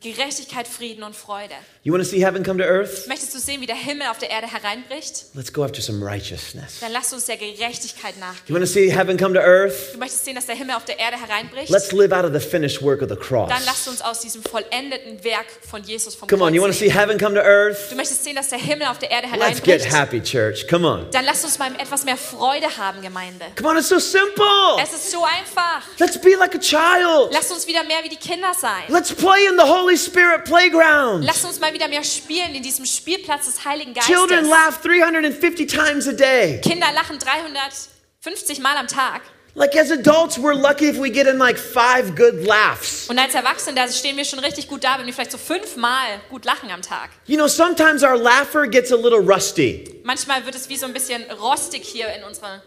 Gerechtigkeit, 0.01 0.65
Frieden 0.65 1.03
und 1.03 1.13
Freude. 1.13 1.53
You 1.83 1.91
want 1.91 2.01
to 2.03 2.09
see 2.09 2.23
heaven 2.23 2.41
come 2.41 2.57
to 2.57 2.63
earth? 2.63 3.05
Möchtest 3.07 3.35
du 3.35 3.39
sehen, 3.39 3.59
wie 3.59 3.65
der 3.65 3.75
Himmel 3.75 4.07
auf 4.07 4.17
der 4.17 4.29
Erde 4.29 4.47
hereinbricht? 4.49 5.25
Let's 5.33 5.51
go 5.51 5.61
after 5.63 5.81
some 5.81 6.05
righteousness. 6.05 6.79
Dann 6.79 6.93
lass 6.93 7.11
uns 7.11 7.25
der 7.25 7.35
Gerechtigkeit 7.35 8.17
nachgehen. 8.17 8.43
You 8.47 8.55
want 8.55 8.65
to 8.65 8.71
see 8.71 8.89
heaven 8.89 9.17
come 9.17 9.33
to 9.33 9.41
earth? 9.41 9.93
Du 9.93 9.97
möchtest 9.97 10.23
sehen, 10.23 10.35
dass 10.35 10.45
der 10.45 10.55
Himmel 10.55 10.75
auf 10.75 10.85
der 10.85 10.99
Erde 10.99 11.17
hereinbricht? 11.19 11.69
Let's 11.69 11.91
live 11.91 12.13
out 12.13 12.23
of 12.23 12.31
the 12.31 12.39
finished 12.39 12.81
work 12.81 13.01
of 13.01 13.09
the 13.09 13.17
cross. 13.17 13.49
Dann 13.49 13.61
lass 13.65 13.89
uns 13.89 14.01
aus 14.01 14.21
diesem 14.21 14.41
vollendeten 14.41 15.21
Werk 15.25 15.47
von 15.69 15.83
Jesus 15.83 16.15
vom 16.15 16.29
Come 16.29 16.45
on, 16.45 16.53
you 16.53 16.61
want 16.61 16.71
Kreuz 16.73 16.79
to 16.79 16.85
see 16.85 16.97
heaven 16.97 17.17
come 17.17 17.35
to 17.35 17.41
earth? 17.41 17.89
Du 17.91 17.95
möchtest 17.97 18.23
sehen, 18.23 18.37
dass 18.37 18.47
der 18.47 18.59
Himmel 18.59 18.87
auf 18.87 18.99
der 18.99 19.11
Erde 19.11 19.27
Let's 19.37 19.61
get 19.61 19.81
hereinbricht? 19.83 19.93
happy, 19.93 20.21
church. 20.21 20.65
Come 20.69 20.87
on. 20.87 21.11
Dann 21.11 21.25
lass 21.25 21.43
uns 21.43 21.59
mal 21.59 21.75
etwas 21.75 22.05
mehr 22.05 22.15
Freude 22.15 22.77
haben, 22.77 23.01
Gemeinde. 23.01 23.47
Come 23.57 23.71
on, 23.71 23.77
it's 23.77 23.89
so 23.89 23.99
simple. 23.99 24.45
Es 24.81 24.93
ist 24.93 25.11
so 25.11 25.25
einfach. 25.25 25.83
Let's 25.97 26.17
be 26.21 26.37
like 26.37 26.55
a 26.55 26.59
child. 26.59 27.33
Lass 27.33 27.51
uns 27.51 27.67
wieder 27.67 27.83
mehr 27.83 28.01
wie 28.03 28.09
die 28.09 28.15
Kinder 28.15 28.53
sein. 28.57 28.83
Let's 28.87 29.11
play 29.13 29.45
in 29.45 29.57
the 29.57 29.65
Holy 29.65 29.88
Spirit 29.97 30.45
playground. 30.45 31.23
Lass 31.23 31.43
uns 31.45 31.59
mal 31.59 31.73
wieder 31.73 31.87
mehr 31.87 32.03
spielen 32.03 32.53
in 32.55 32.63
diesem 32.63 32.85
Spielplatz 32.85 33.45
des 33.45 33.65
Heiligen 33.65 33.93
Children 33.93 34.49
Geistes. 34.49 34.49
laugh 34.49 34.81
350 34.81 35.67
times 35.67 36.07
a 36.07 36.11
day. 36.13 36.59
Kinder 36.61 36.91
lachen 36.93 37.17
350 37.19 38.59
Mal 38.59 38.77
am 38.77 38.87
Tag. 38.87 39.21
Like 39.55 39.75
as 39.75 39.89
adults, 39.91 40.37
we're 40.37 40.53
lucky 40.53 40.85
if 40.89 40.97
we 40.99 41.09
get 41.09 41.27
in 41.27 41.37
like 41.39 41.57
five 41.57 42.15
good 42.15 42.45
laughs. 42.45 43.09
Und 43.09 43.17
als 43.17 43.33
Erwachsene, 43.33 43.75
da 43.75 43.87
stehen 43.91 44.15
wir 44.15 44.23
schon 44.23 44.39
richtig 44.39 44.67
gut 44.67 44.83
da, 44.83 44.97
wenn 44.99 45.05
wir 45.07 45.13
vielleicht 45.13 45.31
so 45.31 45.37
fünfmal 45.39 46.21
gut 46.29 46.45
lachen 46.45 46.69
am 46.71 46.81
Tag. 46.81 47.09
You 47.25 47.35
know, 47.35 47.47
sometimes 47.47 48.03
our 48.03 48.15
laugher 48.15 48.67
gets 48.67 48.91
a 48.91 48.95
little 48.95 49.19
rusty. 49.19 50.01
Manchmal 50.03 50.45
wird 50.45 50.55
es 50.55 50.69
wie 50.69 50.77
so 50.77 50.85
ein 50.85 50.93
bisschen 50.93 51.23
rostig 51.31 51.83
hier 51.83 52.07
in 52.13 52.23
unserer 52.23 52.61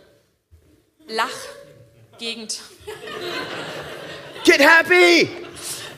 Lachgegend. 1.07 2.61
Get 4.45 4.61
happy. 4.61 5.29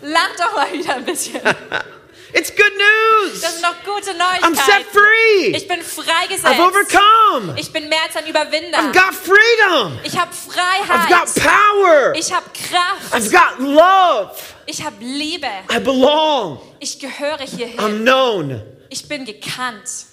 Lach 0.02 0.36
doch 0.36 0.54
mal 0.56 0.72
wieder 0.72 0.94
ein 0.96 1.04
bisschen. 1.04 1.40
It's 2.36 2.50
good 2.50 2.72
news. 2.76 3.40
Das 3.40 3.52
sind 3.54 3.64
doch 3.64 3.76
gute 3.84 4.10
I'm 4.10 4.16
set 4.16 4.18
Neuigkeiten. 4.18 4.84
free. 4.90 5.46
Ich 5.56 5.68
bin 5.68 5.78
I've 5.80 5.84
freigesetzt. 5.84 6.58
overcome. 6.58 7.54
Ich 7.56 7.72
bin 7.72 7.88
mehr 7.88 8.02
als 8.04 8.16
ein 8.16 8.26
Überwinder. 8.26 8.78
I've 8.78 8.92
got 8.92 9.14
freedom. 9.14 9.96
Ich 10.02 10.18
habe 10.18 10.32
I've 10.32 11.08
got 11.08 11.28
Freiheit. 11.28 11.44
power. 11.44 12.12
Ich 12.16 12.32
habe 12.32 12.44
Kraft. 12.50 13.14
I've 13.14 13.30
got 13.30 13.60
love. 13.60 14.36
Ich 14.66 14.84
habe 14.84 14.96
Liebe. 15.04 15.46
I 15.72 15.78
belong. 15.78 16.60
Ich 16.80 16.98
gehöre 16.98 17.38
hierhin. 17.38 17.78
I'm 17.78 18.02
known. 18.02 18.60
Ich 18.90 19.06
bin 19.06 19.24
gekannt. 19.24 20.06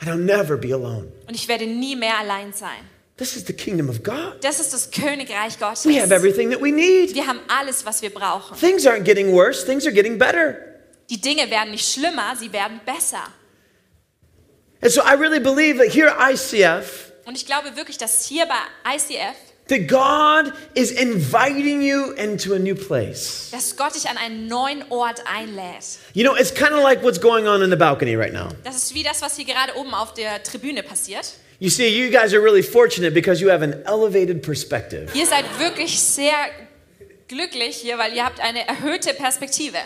And 0.00 0.10
I'll 0.10 0.16
never 0.18 0.58
be 0.58 0.74
alone. 0.74 1.10
Und 1.26 1.34
ich 1.34 1.48
werde 1.48 1.66
nie 1.66 1.96
mehr 1.96 2.18
allein 2.18 2.52
sein. 2.52 2.86
This 3.20 3.36
is 3.36 3.44
the 3.46 3.52
kingdom 3.52 3.90
of 3.90 4.02
God. 4.02 4.42
Das 4.42 4.60
ist 4.60 4.72
das 4.72 4.90
Königreich 4.90 5.58
Gottes. 5.58 5.84
We 5.84 6.00
have 6.00 6.10
everything 6.10 6.50
that 6.52 6.62
we 6.62 6.72
need. 6.72 7.14
Wir 7.14 7.26
haben 7.26 7.40
alles, 7.48 7.84
was 7.84 8.00
wir 8.00 8.08
brauchen. 8.08 8.56
Things 8.58 8.86
aren't 8.86 9.04
getting 9.04 9.30
worse, 9.30 9.62
things 9.66 9.84
are 9.84 9.92
getting 9.92 10.16
better. 10.16 10.56
Die 11.10 11.20
Dinge 11.20 11.50
werden 11.50 11.72
nicht 11.72 11.86
schlimmer, 11.86 12.34
sie 12.40 12.50
werden 12.50 12.80
besser. 12.86 13.22
And 14.80 14.90
so 14.90 15.02
I 15.02 15.16
really 15.16 15.38
believe 15.38 15.76
that 15.76 15.92
here 15.94 16.08
at 16.08 16.32
ICF, 16.32 17.12
Und 17.26 17.36
ich 17.36 17.44
glaube 17.44 17.76
wirklich, 17.76 17.98
dass 17.98 18.24
hier 18.24 18.46
bei 18.46 18.96
ICF, 18.96 19.36
that 19.68 19.86
God 19.86 20.54
is 20.74 20.90
inviting 20.90 21.82
you 21.82 22.12
into 22.12 22.54
a 22.54 22.58
new 22.58 22.74
place. 22.74 23.50
dass 23.52 23.76
Gott 23.76 23.94
dich 23.96 24.08
an 24.08 24.16
einen 24.16 24.46
neuen 24.46 24.82
Ort 24.88 25.22
einlädt. 25.26 25.98
You 26.14 26.24
know, 26.24 26.34
it's 26.34 26.54
kind 26.54 26.72
of 26.72 26.82
like 26.82 27.02
what's 27.02 27.20
going 27.20 27.46
on 27.46 27.60
in 27.60 27.68
the 27.68 27.76
balcony 27.76 28.16
right 28.16 28.32
now. 28.32 28.48
Das 28.64 28.76
ist 28.76 28.94
wie 28.94 29.02
das, 29.02 29.20
was 29.20 29.36
hier 29.36 29.44
gerade 29.44 29.76
oben 29.76 29.92
auf 29.92 30.14
der 30.14 30.42
Tribüne 30.42 30.82
passiert. 30.82 31.34
You 31.60 31.68
see, 31.68 31.88
you 31.94 32.10
guys 32.10 32.32
are 32.32 32.40
really 32.40 32.62
fortunate 32.62 33.12
because 33.12 33.42
you 33.42 33.50
have 33.50 33.60
an 33.62 33.82
elevated 33.84 34.42
perspective. 34.42 35.10
Ihr 35.14 35.26
seid 35.26 35.44
wirklich 35.58 36.00
sehr 36.00 36.32
glücklich 37.28 37.76
hier, 37.76 37.98
weil 37.98 38.14
ihr 38.14 38.24
habt 38.24 38.40
eine 38.40 38.66
erhöhte 38.66 39.12
Perspektive. 39.12 39.76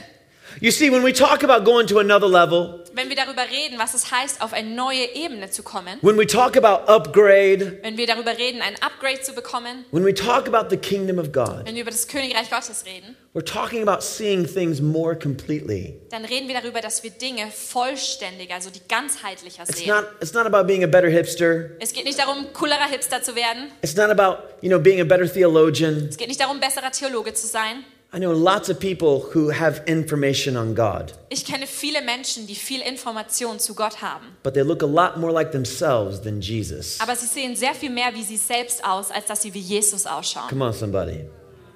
You 0.60 0.70
see, 0.70 0.90
when 0.90 1.02
we 1.04 1.12
talk 1.12 1.42
about 1.42 1.64
going 1.64 1.86
to 1.88 1.98
another 1.98 2.28
level, 2.28 2.80
Wenn 2.96 3.08
wir 3.08 3.16
darüber 3.16 3.42
reden, 3.42 3.76
was 3.76 3.92
es 3.94 4.12
heißt, 4.12 4.40
auf 4.40 4.52
eine 4.52 4.70
neue 4.70 5.04
Ebene 5.16 5.50
zu 5.50 5.64
kommen, 5.64 5.98
when 6.02 6.16
we 6.16 6.26
talk 6.26 6.56
about 6.56 6.88
upgrade, 6.88 7.80
wenn 7.82 7.96
wir 7.96 8.06
darüber 8.06 8.38
reden, 8.38 8.62
ein 8.62 8.76
Upgrade 8.80 9.20
zu 9.20 9.32
bekommen, 9.32 9.84
when 9.90 10.04
we 10.04 10.14
talk 10.14 10.46
about 10.46 10.70
the 10.70 10.76
kingdom 10.76 11.18
of 11.18 11.32
God, 11.32 11.62
wenn 11.66 11.74
wir 11.74 11.82
über 11.82 11.90
das 11.90 12.06
Königreich 12.06 12.50
Gottes 12.50 12.84
reden, 12.86 13.16
we're 13.34 13.44
talking 13.44 13.82
about 13.82 14.00
seeing 14.00 14.46
things 14.46 14.80
more 14.80 15.18
completely. 15.18 15.98
dann 16.10 16.24
reden 16.24 16.46
wir 16.46 16.54
darüber, 16.54 16.80
dass 16.80 17.02
wir 17.02 17.10
Dinge 17.10 17.48
vollständiger, 17.50 18.54
also 18.54 18.70
die 18.70 18.80
ganzheitlicher 18.88 19.64
It's 19.64 19.78
sehen. 19.78 19.88
not, 19.88 20.04
it's 20.20 20.32
not 20.34 20.46
about 20.46 20.64
being 20.68 20.84
a 20.84 20.86
better 20.86 21.08
hipster. 21.08 21.70
Es 21.80 21.92
geht 21.92 22.04
nicht 22.04 22.18
darum, 22.20 22.46
coolerer 22.52 22.88
Hipster 22.88 23.20
zu 23.22 23.34
werden. 23.34 23.72
It's 23.82 23.96
not 23.96 24.08
about, 24.08 24.38
you 24.60 24.68
know, 24.68 24.78
being 24.78 25.00
a 25.00 25.04
better 25.04 25.26
theologian. 25.30 26.06
Es 26.10 26.16
geht 26.16 26.28
nicht 26.28 26.40
darum, 26.40 26.60
besserer 26.60 26.92
Theologe 26.92 27.34
zu 27.34 27.48
sein. 27.48 27.84
I 28.14 28.18
know 28.20 28.30
lots 28.32 28.68
of 28.68 28.78
people 28.78 29.26
who 29.34 29.50
have 29.50 29.82
information 29.86 30.56
on 30.56 30.74
God, 30.76 31.12
Ich 31.30 31.44
kenne 31.44 31.66
viele 31.66 32.00
Menschen, 32.02 32.46
die 32.46 32.54
viel 32.54 32.80
Information 32.80 33.58
zu 33.58 33.74
Gott 33.74 34.00
haben. 34.02 34.36
but 34.44 34.54
they 34.54 34.62
look 34.62 34.82
a 34.82 34.86
lot 34.86 35.16
more 35.18 35.32
like 35.32 35.50
themselves 35.50 36.20
than 36.22 36.40
Jesus. 36.40 37.00
Aber 37.00 37.16
sie 37.16 37.26
sehen 37.26 37.56
sehr 37.56 37.74
viel 37.74 37.90
mehr 37.90 38.14
wie 38.14 38.22
sie 38.22 38.36
selbst 38.36 38.84
aus, 38.84 39.10
als 39.10 39.26
dass 39.26 39.42
sie 39.42 39.52
wie 39.52 39.58
Jesus 39.60 40.06
ausschauen. 40.06 40.48
Come 40.48 40.64
on, 40.64 40.72
somebody. 40.72 41.24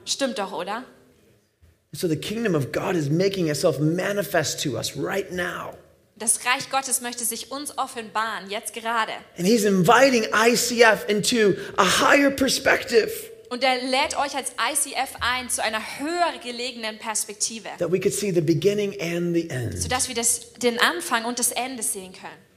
Stimmt 0.05 0.39
doch, 0.39 0.53
oder? 0.53 0.85
So 1.93 2.07
the 2.07 2.17
kingdom 2.17 2.55
of 2.55 2.71
God 2.71 2.95
is 2.95 3.11
making 3.11 3.49
itself 3.49 3.81
manifest 3.81 4.63
to 4.63 4.77
us 4.77 4.97
right 4.97 5.33
now. 5.33 5.75
Das 6.17 6.41
Reich 6.45 6.69
Gottes 6.71 7.01
möchte 7.01 7.25
sich 7.25 7.51
uns 7.51 7.77
offenbaren, 7.79 8.49
jetzt 8.51 8.75
gerade. 8.75 9.13
And 9.39 9.47
he's 9.47 9.65
inviting 9.65 10.25
ICF 10.33 11.09
into 11.09 11.55
a 11.77 11.85
higher 11.85 12.31
perspective 12.31 13.11
Und 13.51 13.65
er 13.65 13.77
lädt 13.77 14.17
euch 14.19 14.37
als 14.37 14.53
ICF 14.53 15.17
ein 15.21 15.49
zu 15.49 15.63
einer 15.63 15.81
höher 15.99 16.39
gelegenen 16.43 16.99
Perspektive, 16.99 17.69
that 17.79 17.91
we 17.91 17.99
could 17.99 18.13
see 18.13 18.31
the 18.31 18.41
beginning 18.41 18.91
and 19.01 19.35
the 19.35 19.49
end. 19.49 19.81
sodass 19.81 20.09
wir 20.09 20.15
das, 20.15 20.53
den 20.55 20.79
Anfang 20.79 21.25
und 21.25 21.39
das 21.39 21.53
Ende 21.53 21.83
sehen 21.83 22.13
können. 22.13 22.48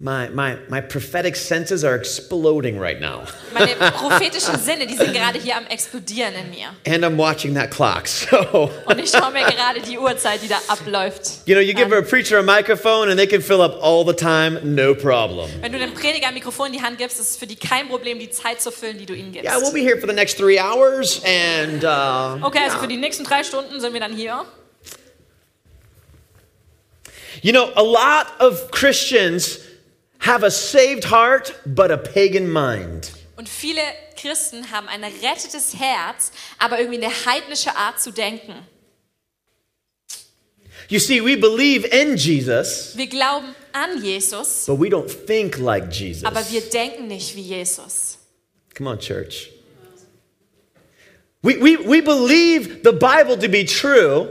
My, 0.00 0.28
my, 0.28 0.56
my 0.68 0.80
prophetic 0.80 1.34
senses 1.34 1.82
are 1.82 1.96
exploding 1.96 2.78
right 2.78 3.00
now. 3.00 3.24
Meine 3.52 3.74
prophetischen 3.98 4.56
Sinne, 4.56 4.86
die 4.86 4.94
sind 4.94 5.12
gerade 5.12 5.40
hier 5.40 5.56
am 5.56 5.66
explodieren 5.66 6.34
in 6.36 6.50
mir. 6.50 6.68
And 6.86 7.04
I'm 7.04 7.16
watching 7.16 7.54
that 7.54 7.72
clock. 7.72 8.06
So, 8.30 8.70
Und 8.86 9.00
ich 9.00 9.10
schaue 9.10 9.32
mir 9.32 9.44
gerade 9.44 9.80
die 9.80 9.98
Uhrzeit, 9.98 10.40
die 10.40 10.46
da 10.46 10.60
abläuft. 10.68 11.40
you 11.46 11.54
know, 11.56 11.60
you 11.60 11.74
give 11.74 11.92
a 11.92 12.00
preacher 12.02 12.38
a 12.38 12.42
microphone 12.44 13.08
and 13.10 13.18
they 13.18 13.26
can 13.26 13.42
fill 13.42 13.60
up 13.60 13.76
all 13.82 14.04
the 14.06 14.14
time, 14.14 14.60
no 14.62 14.94
problem. 14.94 15.50
Wenn 15.62 15.72
du 15.72 15.78
dem 15.80 15.92
Prediger 15.94 16.28
ein 16.28 16.34
Mikrofon 16.34 16.68
in 16.68 16.74
die 16.74 16.82
Hand 16.82 16.98
gibst, 16.98 17.18
ist 17.18 17.30
es 17.30 17.36
für 17.36 17.48
die 17.48 17.56
kein 17.56 17.88
Problem, 17.88 18.20
die 18.20 18.30
Zeit 18.30 18.62
zu 18.62 18.70
füllen, 18.70 18.98
die 18.98 19.06
du 19.06 19.14
ihnen 19.14 19.32
gibst. 19.32 19.50
Yeah, 19.50 19.58
we'll 19.58 19.72
be 19.72 19.80
here 19.80 19.98
for 19.98 20.08
the 20.08 20.14
next 20.14 20.38
three 20.38 20.60
hours. 20.60 21.20
And 21.24 21.82
uh, 21.82 22.46
Okay, 22.46 22.60
also 22.62 22.78
für 22.78 22.86
die 22.86 22.98
nächsten 22.98 23.24
drei 23.24 23.42
Stunden 23.42 23.80
sind 23.80 23.92
wir 23.92 24.00
dann 24.00 24.14
hier. 24.14 24.44
you 27.42 27.52
know, 27.52 27.72
a 27.74 27.82
lot 27.82 28.26
of 28.38 28.70
Christians 28.70 29.58
have 30.28 30.44
a 30.44 30.50
saved 30.50 31.04
heart, 31.10 31.54
but 31.66 31.90
a 31.90 31.96
pagan 31.96 32.48
mind. 32.50 33.10
Und 33.36 33.48
viele 33.48 33.80
Christen 34.20 34.70
haben 34.70 34.88
ein 34.88 35.02
errettetes 35.02 35.74
Herz, 35.78 36.32
aber 36.58 36.78
irgendwie 36.80 37.02
eine 37.04 37.12
heidnische 37.26 37.74
Art 37.76 38.00
zu 38.00 38.10
denken. 38.10 38.54
You 40.90 40.98
see, 40.98 41.20
we 41.20 41.36
believe 41.36 41.86
in 41.86 42.16
Jesus, 42.16 42.96
Wir 42.96 43.06
glauben 43.08 43.54
an 43.72 44.02
Jesus, 44.02 44.64
but 44.66 44.80
we 44.80 44.88
don't 44.88 45.08
think 45.26 45.58
like 45.58 45.92
Jesus. 45.92 46.24
aber 46.24 46.40
wir 46.50 46.62
denken 46.62 47.08
nicht 47.08 47.36
wie 47.36 47.42
Jesus. 47.42 48.18
Come 48.74 48.88
on, 48.90 48.98
church. 48.98 49.50
We, 51.42 51.60
we, 51.60 51.78
we 51.86 52.00
believe 52.02 52.80
the 52.82 52.92
Bible 52.92 53.36
to 53.38 53.48
be 53.48 53.64
true, 53.64 54.28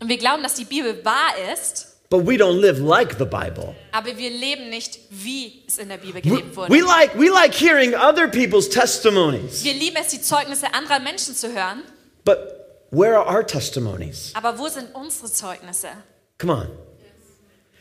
Und 0.00 0.08
wir 0.08 0.18
glauben, 0.18 0.42
dass 0.42 0.54
die 0.54 0.64
Bibel 0.64 1.04
wahr 1.04 1.32
ist, 1.52 1.93
but 2.16 2.24
we 2.26 2.36
don't 2.36 2.60
live 2.60 2.78
like 2.78 3.18
the 3.18 3.24
Bible. 3.24 3.74
aber 3.92 4.16
wir 4.16 4.30
leben 4.30 4.70
nicht, 4.70 4.98
wie 5.10 5.64
es 5.66 5.78
in 5.78 5.88
der 5.88 5.96
Bibel 5.96 6.20
gelebt 6.20 6.54
wurde. 6.56 6.72
we 6.72 6.80
like, 6.80 7.18
we 7.18 7.28
like 7.28 7.52
hearing 7.54 7.94
other 7.94 8.28
people's 8.28 8.68
testimonies, 8.68 9.64
Wir 9.64 9.74
lieben 9.74 9.96
es, 10.00 10.08
die 10.08 10.20
Zeugnisse 10.20 10.72
anderer 10.72 11.00
Menschen 11.00 11.34
zu 11.34 11.48
hören, 11.52 11.82
but 12.24 12.38
where 12.90 13.16
are 13.18 13.26
our 13.26 13.44
testimonies? 13.46 14.30
aber 14.34 14.58
wo 14.58 14.68
sind 14.68 14.94
unsere 14.94 15.30
Zeugnisse? 15.30 15.88
Come 16.38 16.52
on. 16.52 16.68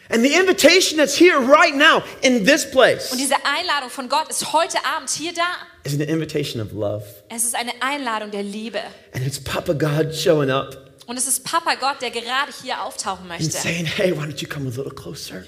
And 0.09 0.23
the 0.23 0.33
invitation 0.35 0.97
that's 0.97 1.15
here 1.15 1.39
right 1.39 1.75
now 1.75 2.03
in 2.21 2.45
this 2.45 2.69
place 2.69 3.11
Und 3.11 3.19
diese 3.19 3.35
Einladung 3.45 3.89
von 3.89 4.09
Gott 4.09 4.29
ist 4.29 4.51
heute 4.51 4.77
Abend 4.85 5.09
hier 5.09 5.33
da. 5.33 5.41
is 5.85 5.93
an 5.93 6.01
invitation 6.01 6.61
of 6.61 6.71
love. 6.73 7.03
Es 7.29 7.45
ist 7.45 7.55
eine 7.55 7.71
Einladung 7.81 8.29
der 8.31 8.43
Liebe. 8.43 8.79
And 9.13 9.25
it's 9.25 9.39
Papa 9.39 9.73
God 9.73 10.13
showing 10.13 10.49
up 10.51 10.92
Und 11.05 11.17
es 11.17 11.27
ist 11.27 11.43
Papa 11.43 11.75
Gott, 11.75 12.01
der 12.01 12.11
gerade 12.11 12.51
hier 12.61 12.81
auftauchen 12.81 13.27
möchte. 13.27 13.51
saying, 13.51 13.85
Hey, 13.85 14.11
you? 14.11 14.17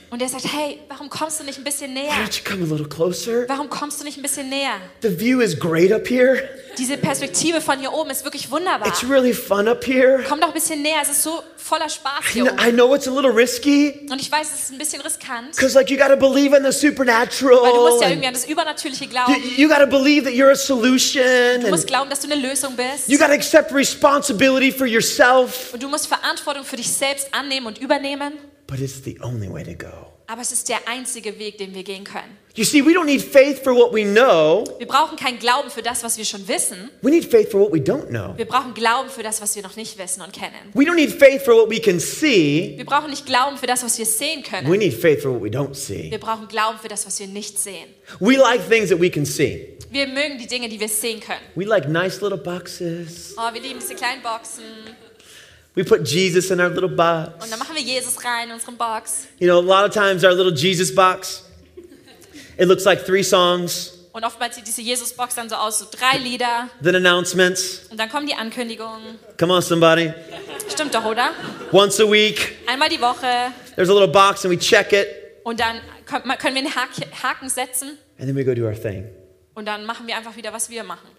Und 0.10 0.22
er 0.22 0.30
sagt, 0.30 0.46
hey, 0.52 0.80
warum 0.90 1.10
kommst 1.10 1.40
du 1.40 1.44
nicht 1.44 1.58
ein 1.58 1.64
bisschen 1.64 1.94
näher? 1.94 2.12
you? 2.46 3.46
Warum 3.48 3.70
kommst 3.70 4.00
du 4.00 4.04
nicht 4.04 4.18
ein 4.18 4.22
bisschen 4.22 4.50
näher? 4.50 4.76
The 5.02 5.20
view 5.20 5.40
is 5.42 5.58
great 5.58 5.92
up 5.92 6.08
here. 6.08 6.42
Diese 6.78 6.98
Perspektive 6.98 7.62
von 7.62 7.80
hier 7.80 7.94
oben 7.94 8.10
ist 8.10 8.26
wirklich 8.26 8.52
wunderbar. 8.52 8.86
It's 8.90 9.08
really 9.10 9.34
fun 9.34 9.68
up 9.70 9.86
here. 9.86 10.22
Komm 10.28 10.42
doch 10.42 10.50
ein 10.50 10.54
bisschen 10.54 10.82
näher, 10.82 11.00
es 11.04 11.10
ist 11.10 11.24
so 11.24 11.42
voller 11.56 11.88
Spaß 11.88 12.34
You 12.34 12.44
hier 12.44 12.52
know, 12.52 12.54
oben. 12.54 12.68
I 12.70 12.72
know 12.74 12.96
it's 12.96 13.08
a 13.08 13.12
little 13.12 13.32
risky 13.32 14.06
Und 14.12 14.20
ich 14.22 14.30
weiß, 14.30 14.48
es 14.54 14.64
ist 14.64 14.72
ein 14.74 14.78
bisschen 14.78 15.00
riskant, 15.02 15.52
because, 15.56 15.74
like, 15.74 15.90
you 15.90 15.98
got 15.98 16.10
to 16.10 16.18
believe 16.18 16.54
in 16.56 16.66
the 16.66 16.74
supernatural. 16.74 17.62
weil 17.64 17.72
du 17.72 17.80
musst 17.80 18.02
ja 18.02 18.10
irgendwie 18.10 18.28
an 18.28 18.34
das 18.34 18.46
Übernatürliche 18.46 19.06
You, 19.06 19.10
glauben. 19.10 19.36
you 19.56 19.70
got 19.70 19.80
to 19.80 19.88
believe 19.88 20.26
that 20.26 20.34
you're 20.34 20.52
a 20.52 20.56
solution. 20.56 21.62
Du 21.62 21.70
musst 21.70 21.88
glauben, 21.88 22.10
dass 22.10 22.20
du 22.20 22.30
eine 22.30 22.46
Lösung 22.46 22.76
bist. 22.76 23.08
you 23.08 23.18
got 23.18 23.28
to 23.28 23.34
accept 23.34 23.72
responsibility 23.74 24.70
for 24.70 24.86
yourself. 24.86 25.45
Und 25.74 25.84
du 25.84 25.88
musst 25.90 26.08
Verantwortung 26.08 26.64
für 26.64 26.78
dich 26.78 26.90
selbst 26.92 27.34
annehmen 27.34 27.68
und 27.68 27.78
übernehmen. 27.80 28.34
But 28.68 28.80
it's 28.80 29.02
the 29.04 29.18
only 29.22 29.52
way 29.52 29.64
to 29.64 29.74
go. 29.76 30.12
Aber 30.28 30.42
es 30.42 30.52
ist 30.52 30.68
der 30.70 30.80
einzige 30.88 31.38
Weg, 31.38 31.60
den 31.60 31.76
wir 31.76 31.84
gehen 31.84 32.04
können. 32.04 32.36
You 32.56 32.64
see, 32.64 32.84
we 32.84 32.94
don't 32.94 33.06
need 33.06 33.22
faith 33.22 33.60
for 33.64 33.76
what 33.76 33.94
we 33.94 34.04
know. 34.04 34.64
Wir 34.80 34.88
brauchen 34.88 35.16
keinen 35.18 35.38
Glauben 35.38 35.70
für 35.70 35.84
das, 35.84 36.04
was 36.04 36.18
wir 36.18 36.26
schon 36.26 36.48
wissen. 36.48 36.90
We 37.04 37.12
need 37.12 37.30
faith 37.30 37.52
for 37.52 37.60
what 37.62 37.72
we 37.72 37.78
don't 37.78 38.08
know. 38.08 38.34
Wir 38.36 38.46
brauchen 38.48 38.74
Glauben 38.74 39.10
für 39.12 39.22
das, 39.22 39.40
was 39.40 39.56
wir 39.56 39.62
noch 39.62 39.76
nicht 39.76 40.00
wissen 40.00 40.22
und 40.22 40.34
kennen. 40.34 40.56
We 40.74 40.84
don't 40.84 40.96
need 40.96 41.12
faith 41.12 41.44
for 41.44 41.54
what 41.56 41.70
we 41.70 41.80
can 41.80 42.00
see. 42.00 42.74
Wir 42.76 42.86
brauchen 42.86 43.12
nicht 43.12 43.28
Glauben 43.28 43.58
für 43.58 43.68
das, 43.68 43.84
was 43.84 44.00
wir 44.00 44.06
sehen 44.08 44.40
We 44.44 44.50
können. 44.50 44.80
need 44.80 44.94
faith 45.00 45.22
for 45.22 45.32
what 45.32 45.44
we 45.44 45.50
don't 45.50 45.76
see. 45.76 46.10
Wir 46.10 46.20
brauchen 46.20 46.48
Glauben 46.48 46.80
für 46.80 46.88
das, 46.88 47.06
was 47.06 47.20
wir 47.20 47.28
nicht 47.28 47.60
sehen. 47.60 47.88
We 48.20 48.36
like 48.38 48.68
things 48.68 48.90
that 48.90 49.00
we 49.00 49.12
can 49.12 49.26
see. 49.26 49.78
Wir 49.92 50.08
mögen 50.08 50.40
die 50.40 50.48
Dinge, 50.48 50.68
die 50.70 50.80
wir 50.80 50.90
sehen 50.90 51.20
können. 51.20 51.42
We 51.54 51.66
like 51.66 51.88
nice 51.88 52.20
little 52.22 52.38
boxes. 52.40 53.36
Oh, 53.38 53.54
wir 53.54 53.62
lieben 53.62 53.80
diese 53.80 53.94
kleinen 53.94 54.24
Boxen. 54.24 54.64
We 55.76 55.84
put 55.84 56.08
Jesus 56.08 56.50
in 56.52 56.60
our 56.62 56.70
little 56.70 56.86
Und 56.90 56.96
box. 56.96 57.50
dann 57.50 57.60
machen 57.60 57.76
wir 57.76 57.82
Jesus 57.84 58.24
rein 58.24 58.48
in 58.48 58.54
unsere 58.54 58.72
Box. 58.72 59.28
You 59.40 59.48
know, 59.48 59.60
a 59.60 59.62
lot 59.62 59.86
of 59.90 59.94
times 59.94 60.24
our 60.24 60.32
little 60.34 60.54
Jesus 60.54 60.94
box, 60.94 61.44
it 62.58 62.68
looks 62.68 62.86
like 62.86 63.06
three 63.06 63.24
songs, 63.24 63.92
Und 64.14 64.24
oftmals 64.24 64.56
sieht 64.56 64.66
diese 64.66 64.82
Jesus-Box 64.82 65.36
dann 65.36 65.50
so 65.50 65.56
aus, 65.56 65.80
so 65.80 65.86
drei 65.92 66.18
Lieder. 66.18 66.70
then 66.82 66.96
announcements. 66.96 67.82
Und 67.92 68.00
dann 68.00 68.08
kommen 68.10 68.26
die 68.26 68.34
Ankündigungen. 68.34 69.20
Come 69.38 69.54
on, 69.54 69.62
somebody. 69.62 70.14
Stimmt 70.72 70.96
doch, 70.96 71.04
oder? 71.04 71.32
Once 71.74 72.00
a 72.00 72.10
week, 72.10 72.56
Einmal 72.66 72.88
die 72.88 73.02
Woche. 73.02 73.52
there's 73.76 73.90
a 73.90 73.94
little 73.94 74.08
box 74.08 74.46
and 74.46 74.54
we 74.54 74.58
check 74.58 74.94
it, 74.94 75.08
Und 75.44 75.60
dann 75.60 75.82
können 76.06 76.56
wir 76.56 76.62
einen 76.62 76.74
Hak- 76.74 77.22
Haken 77.24 77.50
setzen. 77.50 77.98
and 78.18 78.26
then 78.28 78.36
we 78.38 78.46
go 78.46 78.54
do 78.56 78.64
our 78.66 78.74
thing. 78.74 79.04
Und 79.54 79.66
dann 79.66 79.86
machen 79.86 80.08
wir 80.08 80.16
einfach 80.16 80.38
wieder, 80.38 80.54
was 80.54 80.70
wir 80.70 80.86
machen. 80.86 81.10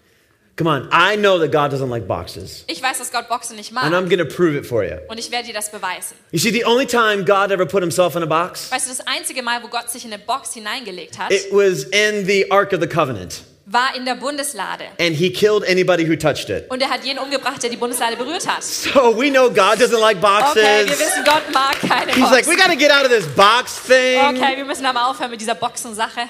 Come 0.57 0.67
on, 0.67 0.89
I 0.91 1.15
know 1.15 1.37
that 1.37 1.51
God 1.51 1.71
doesn't 1.71 1.89
like 1.89 2.07
boxes, 2.07 2.63
Ich 2.65 2.81
weiß, 2.81 2.97
dass 2.97 3.11
Gott 3.11 3.29
Boxen 3.29 3.55
nicht 3.57 3.71
and 3.77 3.91
mag. 3.91 3.93
I'm 3.93 4.09
going 4.09 4.17
to 4.17 4.25
prove 4.25 4.55
it 4.57 4.65
for 4.65 4.83
you. 4.83 4.97
Und 5.07 5.19
ich 5.19 5.29
werde 5.29 5.45
dir 5.45 5.53
das 5.53 5.69
beweisen. 5.69 6.17
You 6.31 6.39
see, 6.39 6.49
the 6.51 6.65
only 6.65 6.87
time 6.87 7.23
God 7.25 7.51
ever 7.51 7.65
put 7.67 7.81
himself 7.83 8.15
in 8.15 8.23
a 8.23 8.25
box, 8.25 8.71
Weißt 8.71 8.87
du, 8.87 8.89
das 8.89 9.05
einzige 9.05 9.43
Mal, 9.43 9.61
wo 9.61 9.67
Gott 9.67 9.91
sich 9.91 10.03
in 10.03 10.11
eine 10.11 10.21
Box 10.23 10.53
hineingelegt 10.55 11.19
hat, 11.19 11.31
it 11.31 11.51
was 11.51 11.83
in 11.83 12.25
the 12.25 12.49
Ark 12.51 12.73
of 12.73 12.81
the 12.81 12.87
Covenant, 12.87 13.43
war 13.67 13.93
in 13.95 14.03
der 14.05 14.15
Bundeslade. 14.15 14.85
and 14.99 15.15
he 15.15 15.29
killed 15.29 15.63
anybody 15.69 16.09
who 16.09 16.15
touched 16.15 16.49
it. 16.49 16.67
Und 16.71 16.81
er 16.81 16.89
hat 16.89 17.03
jeden 17.05 17.19
umgebracht, 17.19 17.61
der 17.61 17.69
die 17.69 17.77
Bundeslade 17.77 18.15
berührt 18.17 18.47
hat. 18.47 18.63
So 18.63 19.15
we 19.15 19.29
know 19.29 19.49
God 19.49 19.79
doesn't 19.79 19.99
like 19.99 20.19
boxes. 20.19 20.57
Okay, 20.57 20.85
wir 20.87 20.97
wissen, 20.99 21.23
Gott 21.23 21.43
mag 21.53 21.79
keine 21.81 22.13
He's 22.13 22.31
like, 22.31 22.47
we 22.47 22.55
Boxen. 22.55 22.57
got 22.57 22.71
to 22.71 22.75
get 22.77 22.89
out 22.91 23.05
of 23.05 23.11
this 23.11 23.27
box 23.35 23.79
thing. 23.79 24.19
Okay, 24.35 24.57
wir 24.57 24.65
müssen 24.65 24.87
aber 24.87 25.07
aufhören 25.07 25.29
mit 25.29 25.39
dieser 25.39 25.53
Boxensache. 25.53 26.21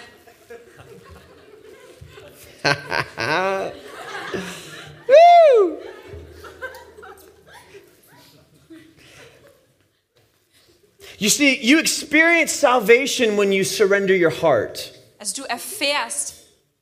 You 11.19 11.29
see, 11.29 11.57
you 11.61 11.79
experience 11.79 12.51
salvation 12.53 13.37
when 13.37 13.51
you 13.51 13.63
surrender 13.63 14.13
your 14.15 14.29
heart, 14.31 14.91
Also 15.19 15.41
du 15.41 15.47
erfährst 15.47 16.35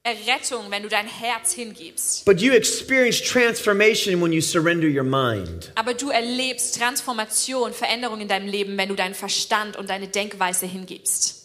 Errettung, 0.03 0.69
wenn 0.69 0.83
du 0.83 0.89
dein 0.89 1.07
Herz 1.07 1.53
hingibst. 1.53 2.25
but 2.25 2.41
you 2.41 2.53
experience 2.53 3.21
transformation 3.21 4.21
when 4.21 4.33
you 4.33 4.41
surrender 4.41 4.87
your 4.87 5.03
mind. 5.05 5.71
Aber 5.75 5.93
du 5.93 6.09
erlebst 6.09 6.77
Transformation, 6.77 7.71
Veränderung 7.73 8.19
in 8.21 8.27
deinem 8.27 8.47
Leben, 8.47 8.77
wenn 8.77 8.89
du 8.89 8.95
deinen 8.95 9.15
Verstand 9.15 9.77
und 9.77 9.89
deine 9.89 10.07
Denkweise 10.09 10.65
hingibst. 10.65 11.44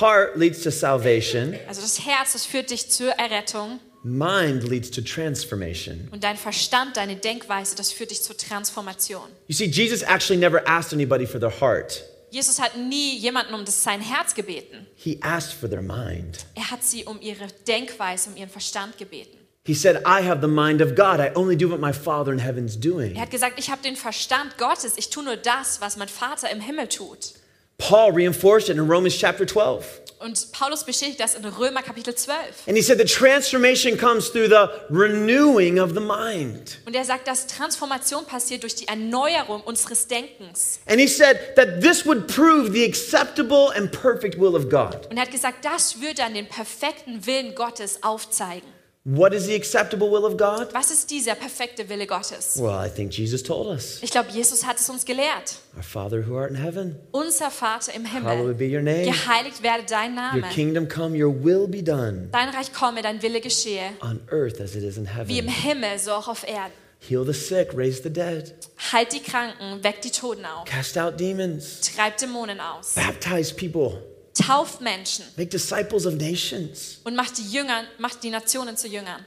Heart 0.00 0.36
leads 0.36 0.62
to 0.62 0.70
salvation, 0.70 1.54
Also 1.68 1.80
das 1.80 2.04
Herz, 2.04 2.32
das 2.32 2.46
führt 2.46 2.70
dich 2.70 2.90
zur 2.90 3.10
Errettung 3.12 3.78
mind 4.02 4.64
leads 4.68 4.90
to 4.90 5.00
transformation. 5.00 6.08
und 6.12 6.22
dein 6.24 6.36
Verstand, 6.36 6.96
deine 6.96 7.16
Denkweise, 7.16 7.74
das 7.76 7.90
führt 7.92 8.10
dich 8.10 8.22
zur 8.22 8.36
Transformation. 8.36 9.28
You 9.48 9.54
see, 9.54 9.64
Jesus 9.66 10.02
actually 10.02 10.38
never 10.38 10.62
asked 10.68 10.92
anybody 10.92 11.26
for 11.26 11.40
their 11.40 11.60
heart, 11.60 12.02
Jesus 12.30 12.60
hat 12.60 12.76
nie 12.76 13.16
jemanden 13.18 13.54
um 13.54 13.64
das 13.64 13.82
sein 13.82 14.00
Herz 14.00 14.34
gebeten. 14.34 14.86
he 14.96 15.18
asked 15.22 15.52
for 15.54 15.70
their 15.70 15.82
mind. 15.82 16.44
Er 16.56 16.70
hat 16.70 16.82
sie 16.82 17.04
um 17.04 17.20
ihre 17.20 17.46
Denkweise, 17.66 18.28
um 18.30 18.36
ihren 18.36 18.50
Verstand 18.50 18.98
gebeten. 18.98 19.38
He 19.66 19.72
said, 19.74 20.02
I 20.04 20.20
have 20.20 20.40
the 20.42 20.48
mind 20.48 20.82
of 20.82 20.94
God. 20.94 21.20
I 21.20 21.30
only 21.34 21.56
do 21.56 21.70
what 21.70 21.80
my 21.80 21.92
Father 21.92 22.30
in 22.32 22.38
heaven's 22.38 22.78
doing. 22.78 23.14
Er 23.14 23.22
hat 23.22 23.30
gesagt, 23.30 23.58
ich 23.58 23.70
habe 23.70 23.80
den 23.82 23.96
Verstand 23.96 24.58
Gottes. 24.58 24.92
Ich 24.96 25.08
tue 25.08 25.22
nur 25.24 25.36
das, 25.36 25.80
was 25.80 25.96
mein 25.96 26.08
Vater 26.08 26.50
im 26.50 26.60
Himmel 26.60 26.88
tut. 26.88 27.34
Paul 27.78 28.12
reinforced 28.12 28.68
it 28.68 28.76
in 28.76 28.88
Romans 28.88 29.16
chapter 29.16 29.46
12. 29.46 30.02
Und 30.20 30.52
Paulus 30.52 30.84
bestätigt 30.84 31.20
das 31.20 31.34
in 31.34 31.44
Römer 31.44 31.82
Kapitel 31.82 32.14
12. 32.14 32.66
And 32.66 32.76
he 32.76 32.82
said 32.82 32.98
the 32.98 33.04
transformation 33.04 33.98
comes 33.98 34.30
through 34.30 34.48
the 34.48 34.70
renewing 34.88 35.78
of 35.78 35.92
the 35.92 36.00
mind. 36.00 36.78
Und 36.86 36.96
er 36.96 37.04
sagt, 37.04 37.28
dass 37.28 37.46
Transformation 37.46 38.24
passiert 38.24 38.62
durch 38.62 38.74
die 38.74 38.88
Erneuerung 38.88 39.60
unseres 39.62 40.06
Denkens. 40.06 40.80
And 40.86 40.98
he 40.98 41.06
said 41.06 41.54
that 41.56 41.82
this 41.82 42.06
would 42.06 42.26
prove 42.26 42.72
the 42.72 42.86
acceptable 42.86 43.70
and 43.76 43.92
perfect 43.92 44.38
will 44.38 44.56
of 44.56 44.70
God. 44.70 45.06
Und 45.10 45.18
er 45.18 45.22
hat 45.22 45.30
gesagt, 45.30 45.62
das 45.62 46.00
würde 46.00 46.14
dann 46.14 46.32
den 46.32 46.48
perfekten 46.48 47.26
Willen 47.26 47.54
Gottes 47.54 48.02
aufzeigen. 48.02 48.68
What 49.06 49.34
is 49.34 49.44
the 49.44 49.54
acceptable 49.54 50.10
will 50.10 50.24
of 50.24 50.38
God? 50.38 50.72
Was 50.72 50.90
ist 50.90 51.10
dieser 51.10 51.34
perfekte 51.34 51.86
Wille 51.90 52.06
Gottes? 52.06 52.56
Well, 52.58 52.70
I 52.82 52.88
think 52.88 53.12
Jesus 53.12 53.42
told 53.42 53.66
us. 53.66 53.98
Ich 54.02 54.10
glaube, 54.10 54.30
Jesus 54.30 54.64
hat 54.64 54.80
es 54.80 54.88
uns 54.88 55.04
gelehrt. 55.04 55.56
Our 55.76 55.82
Father 55.82 56.26
who 56.26 56.38
art 56.38 56.48
in 56.50 56.56
heaven, 56.56 56.96
Unser 57.12 57.50
Vater 57.50 57.92
im 57.94 58.10
hallowed 58.10 58.38
Himmel, 58.38 58.54
be 58.54 58.64
your 58.74 58.80
name. 58.80 59.04
geheiligt 59.12 59.62
werde 59.62 59.84
dein 59.86 60.12
Your 60.16 60.40
Name. 60.40 60.48
kingdom 60.54 60.88
come, 60.88 61.14
your 61.14 61.28
will 61.34 61.66
be 61.68 61.82
done 61.82 62.30
Dein 62.32 62.48
Reich 62.48 62.72
komme, 62.72 63.02
dein 63.02 63.20
Wille 63.20 63.42
geschehe, 63.42 63.90
on 64.00 64.22
earth 64.30 64.58
as 64.58 64.74
it 64.74 64.82
is 64.82 64.96
in 64.96 65.06
wie 65.26 65.38
im 65.38 65.48
heaven. 65.48 65.82
Himmel, 65.82 65.98
so 65.98 66.12
auch 66.12 66.28
auf 66.28 66.48
Erden. 66.48 66.72
heal 67.06 67.26
the 67.26 67.34
sick, 67.34 67.74
raise 67.74 68.02
the 68.02 68.08
dead, 68.10 68.54
Heilt 68.90 69.12
die 69.12 69.20
Kranken, 69.20 69.84
weckt 69.84 70.06
die 70.06 70.12
Toten 70.12 70.46
auf, 70.46 70.64
cast 70.64 70.96
out 70.96 71.20
demons, 71.20 71.82
treibt 71.94 72.22
Dämonen 72.22 72.58
aus, 72.58 72.94
baptize 72.94 73.52
people, 73.54 73.98
tauft 74.34 74.80
Menschen 74.80 75.24
make 75.36 75.48
disciples 75.50 76.06
of 76.06 76.14
nations. 76.14 76.98
und 77.04 77.14
macht 77.14 77.38
die 77.38 77.48
Jünger, 77.50 77.84
macht 77.98 78.22
die 78.22 78.30
Nationen 78.30 78.76
zu 78.76 78.88
Jüngern. 78.88 79.24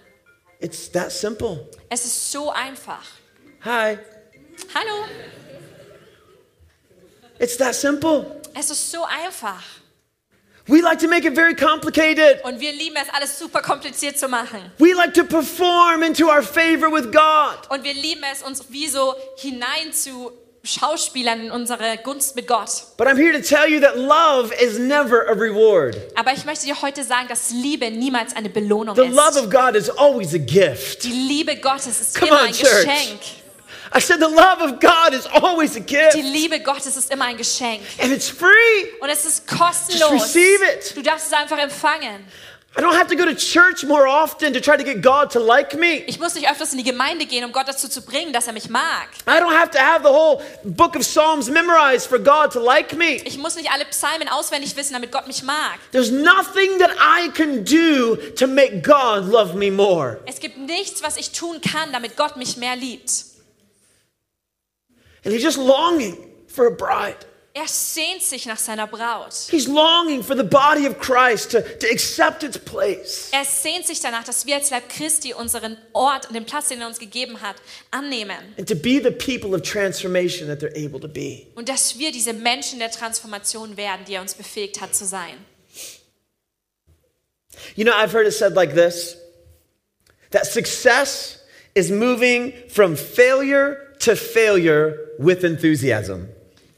It's 0.60 0.92
that 0.92 1.12
simple. 1.12 1.70
Es 1.90 2.04
ist 2.06 2.32
so 2.32 2.52
einfach. 2.52 3.04
Hi. 3.64 3.98
Hallo, 4.74 5.06
It's 7.40 7.58
that 7.58 7.76
simple. 7.76 8.42
es 8.56 8.70
ist 8.70 8.92
so 8.92 9.04
einfach. 9.04 9.64
We 10.70 10.82
like 10.82 11.00
to 11.00 11.08
make 11.08 11.26
it 11.26 11.34
very 11.34 11.56
complicated. 11.56 12.44
Und 12.44 12.60
wir 12.60 12.74
lieben 12.74 12.98
es, 12.98 13.08
alles 13.14 13.40
super 13.40 13.62
kompliziert 13.62 14.18
zu 14.20 14.28
machen. 14.28 14.60
We 14.80 14.94
like 14.94 15.14
to 15.14 15.24
perform 15.24 16.04
into 16.04 16.26
our 16.28 16.42
favor 16.44 16.92
with 16.92 17.06
God. 17.12 17.70
Und 17.70 17.84
wir 17.86 17.94
lieben 17.94 18.24
es, 18.34 18.42
uns 18.44 18.66
wie 18.70 18.88
so 18.88 19.16
hinein 19.38 19.94
zu 19.94 20.32
schauspielern 20.68 21.46
in 21.46 21.52
unsere 21.52 21.98
Gunst 22.04 22.36
mit 22.36 22.48
Gott. 22.48 22.70
But 22.98 23.08
I'm 23.08 23.16
here 23.18 23.34
to 23.34 23.42
tell 23.42 23.68
you 23.70 23.80
that 23.82 23.96
love 23.98 24.52
is 24.62 24.78
never 24.78 25.28
a 25.28 25.34
reward. 25.34 25.96
Aber 26.16 26.34
ich 26.34 26.46
möchte 26.46 26.66
dir 26.66 26.82
heute 26.82 27.04
sagen, 27.04 27.28
dass 27.28 27.52
Liebe 27.52 27.90
niemals 27.90 28.36
eine 28.36 28.50
Belohnung 28.50 28.96
The 28.96 29.02
love 29.04 29.38
ist. 29.40 29.46
of 29.46 29.50
God 29.50 29.76
is 29.76 29.90
always 29.90 30.34
a 30.34 30.38
gift. 30.38 31.04
Die 31.04 31.12
Liebe 31.12 31.56
Gottes 31.58 32.00
ist 32.02 32.16
Come 32.16 32.30
immer 32.32 32.42
on, 32.42 32.48
ein 32.48 32.54
church. 32.54 32.86
Geschenk. 32.86 33.20
I 33.96 34.02
said 34.02 34.20
the 34.20 34.26
love 34.26 34.62
of 34.62 34.80
God 34.82 35.14
is 35.14 35.26
always 35.28 35.76
a 35.78 35.80
gift. 35.80 36.14
Die 36.16 36.22
Liebe 36.22 36.60
Gottes 36.60 36.98
ist 36.98 37.10
immer 37.12 37.26
ein 37.26 37.38
Geschenk. 37.38 37.82
And 38.02 38.12
it's 38.12 38.28
free. 38.30 38.48
Und 39.00 39.10
es 39.10 39.26
ist 39.26 39.48
kostenlos. 39.48 40.12
Just 40.12 40.36
receive 40.36 40.60
it. 40.74 40.96
Du 40.98 41.02
darfst 41.02 41.28
es 41.28 41.34
einfach 41.34 41.58
empfangen. 41.58 42.26
I 42.78 42.82
don't 42.82 42.94
have 42.94 43.08
to 43.08 43.16
go 43.16 43.26
to 43.26 43.34
church 43.34 43.84
more 43.84 44.06
often 44.06 44.54
to 44.54 44.62
try 44.62 44.78
to 44.78 44.84
get 44.84 45.02
God 45.02 45.32
to 45.32 45.40
like 45.40 45.74
me. 45.76 46.04
Ich 46.06 46.20
muss 46.20 46.36
nicht 46.36 46.48
öfters 46.48 46.74
in 46.74 46.78
die 46.78 46.84
Gemeinde 46.84 47.26
gehen, 47.26 47.44
um 47.44 47.52
Gott 47.52 47.68
dazu 47.68 47.90
zu 47.90 48.04
bringen, 48.04 48.32
dass 48.34 48.46
er 48.46 48.54
mich 48.54 48.70
mag. 48.70 49.08
I 49.26 49.40
don't 49.40 49.58
have 49.58 49.72
to 49.72 49.80
have 49.80 50.04
the 50.04 50.10
whole 50.10 50.44
book 50.64 50.96
of 50.96 51.02
Psalms 51.02 51.50
memorized 51.50 52.08
for 52.08 52.20
God 52.20 52.52
to 52.52 52.60
like 52.60 52.96
me. 52.96 53.16
Ich 53.26 53.40
muss 53.40 53.56
nicht 53.56 53.72
alle 53.72 53.86
Psalmen 53.86 54.30
auswendig 54.30 54.76
wissen, 54.76 54.94
damit 54.94 55.12
Gott 55.12 55.26
mich 55.26 55.42
mag. 55.42 55.80
There's 55.92 56.12
nothing 56.12 56.78
that 56.78 56.92
I 57.00 57.30
can 57.30 57.64
do 57.64 58.16
to 58.36 58.46
make 58.46 58.84
God 58.84 59.26
love 59.26 59.56
me 59.56 59.72
more. 59.72 60.20
Es 60.28 60.40
gibt 60.40 60.60
nichts, 60.60 61.02
was 61.02 61.18
ich 61.18 61.32
tun 61.32 61.62
kann, 61.62 61.92
damit 61.92 62.16
Gott 62.16 62.38
mich 62.38 62.58
mehr 62.58 62.76
liebt. 62.76 63.26
And 65.26 65.34
He's 65.34 65.44
just 65.44 65.58
longing 65.58 66.16
for 66.48 66.68
a 66.68 66.72
bride. 66.72 67.26
Er 67.58 67.68
sehnt 67.68 68.22
sich 68.22 68.46
nach 68.46 68.60
seiner 68.60 68.86
Braut. 68.86 69.34
He's 69.50 69.66
longing 69.66 70.22
for 70.22 70.38
the 70.38 70.44
body 70.44 70.88
of 70.88 71.00
Christ 71.00 71.50
to, 71.54 71.62
to 71.62 71.88
accept 71.92 72.44
its 72.44 72.60
place. 72.60 73.30
Er 73.32 73.46
sehnt 73.46 73.88
sich 73.88 74.00
danach, 74.00 74.24
dass 74.24 74.46
wir 74.46 74.58
als 74.58 74.70
Leib 74.70 74.88
Christi 74.90 75.34
unseren 75.34 75.76
Ort 75.94 76.28
und 76.28 76.36
den 76.36 76.46
Platz, 76.46 76.68
den 76.68 76.82
er 76.82 76.88
uns 76.88 77.00
gegeben 77.00 77.42
hat, 77.42 77.56
annehmen. 77.90 78.38
And 78.60 78.70
to 78.70 78.76
be 78.76 79.02
the 79.02 79.10
people 79.10 79.56
of 79.56 79.64
transformation 79.64 80.48
that 80.50 80.62
they're 80.62 80.78
able 80.78 81.00
to 81.00 81.08
be. 81.08 81.48
Und 81.56 81.68
dass 81.68 81.98
wir 81.98 82.12
diese 82.12 82.34
Menschen 82.34 82.78
der 82.78 82.92
Transformation 82.92 83.76
werden, 83.76 84.06
die 84.08 84.14
er 84.14 84.22
uns 84.22 84.36
befähigt 84.36 84.80
hat 84.80 84.94
zu 84.94 85.06
sein. 85.06 85.34
You 87.76 87.86
know, 87.86 87.94
I've 87.94 88.14
heard 88.14 88.28
it 88.28 88.34
said 88.34 88.54
like 88.54 88.76
this 88.76 89.18
that 90.30 90.46
success 90.46 91.40
is 91.74 91.90
moving 91.90 92.54
from 92.70 92.96
failure 92.96 93.96
to 94.02 94.16
failure 94.16 95.16
with 95.18 95.44
enthusiasm. 95.44 96.28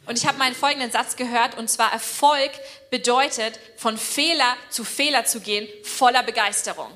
Und 0.09 0.17
ich 0.17 0.25
habe 0.25 0.39
meinen 0.39 0.55
folgenden 0.55 0.89
Satz 0.89 1.17
gehört, 1.17 1.55
und 1.55 1.69
zwar 1.69 1.93
Erfolg 1.93 2.49
bedeutet, 2.89 3.59
von 3.77 3.95
Fehler 3.95 4.55
zu 4.71 4.83
Fehler 4.83 5.25
zu 5.25 5.39
gehen, 5.39 5.67
voller 5.83 6.23
Begeisterung. 6.23 6.89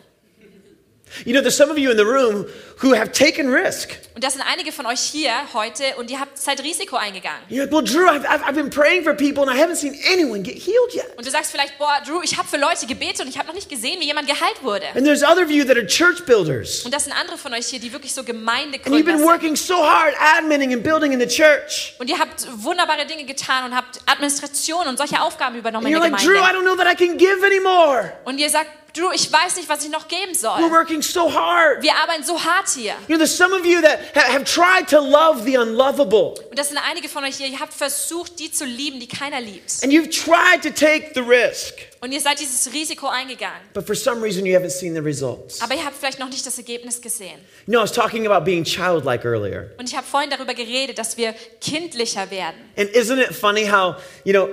You 1.25 1.33
know, 1.33 1.41
there's 1.41 1.55
some 1.57 1.71
of 1.71 1.77
you 1.77 1.91
in 1.91 1.97
the 1.97 2.05
room 2.05 2.45
who 2.81 2.93
have 2.95 3.11
taken 3.11 3.51
risk. 3.51 3.91
Und 4.15 4.23
das 4.23 4.33
sind 4.33 4.43
einige 4.43 4.71
von 4.71 4.85
euch 4.85 4.99
hier 4.99 5.31
heute 5.53 5.83
und 5.97 6.11
ihr 6.11 6.19
habt 6.19 6.37
Zeit 6.37 6.61
Risiko 6.61 6.97
eingegangen. 6.97 7.39
You're 7.49 7.61
like, 7.61 7.71
well, 7.71 7.83
Drew, 7.83 8.07
I've, 8.07 8.25
I've, 8.25 8.53
been 8.53 8.69
praying 8.69 9.03
for 9.03 9.13
people 9.13 9.43
and 9.43 9.51
I 9.51 9.59
haven't 9.59 9.77
seen 9.77 9.95
anyone 10.11 10.43
get 10.43 10.55
healed 10.55 10.93
yet. 10.93 11.17
Und 11.17 11.25
du 11.25 11.31
sagst 11.31 11.51
vielleicht, 11.51 11.77
boah, 11.77 12.01
Drew, 12.05 12.21
ich 12.23 12.37
habe 12.37 12.47
für 12.47 12.57
Leute 12.57 12.85
gebetet 12.85 13.21
und 13.21 13.29
ich 13.29 13.37
habe 13.37 13.47
noch 13.47 13.55
nicht 13.55 13.69
gesehen, 13.69 13.99
wie 13.99 14.05
jemand 14.05 14.27
geheilt 14.27 14.61
wurde. 14.61 14.85
And 14.95 15.05
there's 15.05 15.23
other 15.23 15.43
of 15.43 15.49
you 15.49 15.63
that 15.65 15.77
are 15.77 15.85
church 15.85 16.25
builders. 16.25 16.83
Und 16.85 16.93
das 16.93 17.05
sind 17.05 17.13
andere 17.13 17.37
von 17.37 17.53
euch 17.53 17.67
hier, 17.67 17.79
die 17.79 17.91
wirklich 17.91 18.13
so 18.13 18.21
And 18.21 18.29
you've 18.29 18.33
Gemeindegründer 18.33 19.03
been 19.03 19.17
sind. 19.17 19.27
working 19.27 19.55
so 19.55 19.75
hard 19.75 20.13
adminning 20.37 20.73
and 20.73 20.83
building 20.83 21.11
in 21.11 21.19
the 21.19 21.27
church. 21.27 21.95
Und 21.99 22.09
ihr 22.09 22.19
habt 22.19 22.45
wunderbare 22.57 23.05
Dinge 23.05 23.25
getan 23.25 23.65
und 23.65 23.75
habt 23.75 23.99
Administration 24.05 24.87
und 24.87 24.97
solche 24.97 25.21
Aufgaben 25.21 25.55
übernommen 25.57 25.85
And 25.87 25.95
in 25.95 26.01
you're 26.01 26.03
der 26.03 26.11
like, 26.11 26.21
Drew, 26.23 26.33
I 26.33 26.35
Gemeinde. 26.35 26.59
don't 26.59 26.63
know 26.63 26.75
that 26.75 26.91
I 26.91 26.95
can 26.95 27.17
give 27.17 27.43
anymore. 27.45 28.13
Und 28.25 28.37
ihr 28.39 28.49
sagt, 28.49 28.69
Drew, 28.93 29.09
ich 29.11 29.31
weiß 29.31 29.55
nicht, 29.55 29.67
was 29.67 29.83
ich 29.83 29.89
noch 29.89 30.07
geben 30.07 30.33
We're 30.33 30.37
soll. 30.37 30.69
working 30.71 31.01
so 31.01 31.33
hard. 31.33 31.81
Wir 31.81 31.95
arbeiten 31.95 32.23
so 32.23 32.39
hart 32.43 32.69
hier. 32.69 32.93
You 33.07 33.15
know, 33.15 33.17
there's 33.17 33.35
some 33.35 33.51
of 33.55 33.65
you 33.65 33.81
that 33.81 33.99
ha- 34.15 34.31
have 34.31 34.43
tried 34.43 34.87
to 34.89 34.99
love 34.99 35.43
the 35.43 35.57
unlovable. 35.57 36.35
Und 36.51 36.59
das 36.59 36.69
sind 36.69 36.77
einige 36.77 37.09
von 37.09 37.23
euch 37.23 37.37
hier, 37.37 37.47
ihr 37.47 37.59
habt 37.59 37.73
versucht, 37.73 38.37
die 38.39 38.51
zu 38.51 38.65
lieben, 38.65 38.99
die 38.99 39.07
keiner 39.07 39.41
liebt. 39.41 39.83
And 39.83 39.91
you've 39.91 40.09
tried 40.11 40.61
to 40.61 40.69
take 40.69 41.11
the 41.15 41.21
risk. 41.21 41.73
Und 42.01 42.11
ihr 42.11 42.21
seid 42.21 42.39
dieses 42.39 42.71
Risiko 42.71 43.07
eingegangen. 43.07 43.57
But 43.73 43.87
for 43.87 43.95
some 43.95 44.21
reason, 44.21 44.45
you 44.45 44.55
haven't 44.55 44.69
seen 44.71 44.93
the 44.93 44.99
results. 44.99 45.59
Aber 45.61 45.73
ihr 45.73 45.83
habt 45.83 45.95
vielleicht 45.97 46.19
noch 46.19 46.29
nicht 46.29 46.45
das 46.45 46.57
Ergebnis 46.57 47.01
gesehen. 47.01 47.39
You 47.65 47.71
know, 47.71 47.79
I 47.79 47.83
was 47.83 47.93
talking 47.93 48.27
about 48.27 48.45
being 48.45 48.63
childlike 48.63 49.25
earlier. 49.25 49.71
Und 49.79 49.89
ich 49.89 49.95
habe 49.95 50.05
vorhin 50.05 50.29
darüber 50.29 50.53
geredet, 50.53 50.99
dass 50.99 51.17
wir 51.17 51.33
kindlicher 51.61 52.29
werden. 52.29 52.57
And 52.77 52.89
isn't 52.91 53.17
it 53.19 53.33
funny 53.33 53.65
how, 53.65 53.95
you 54.23 54.33
know, 54.33 54.49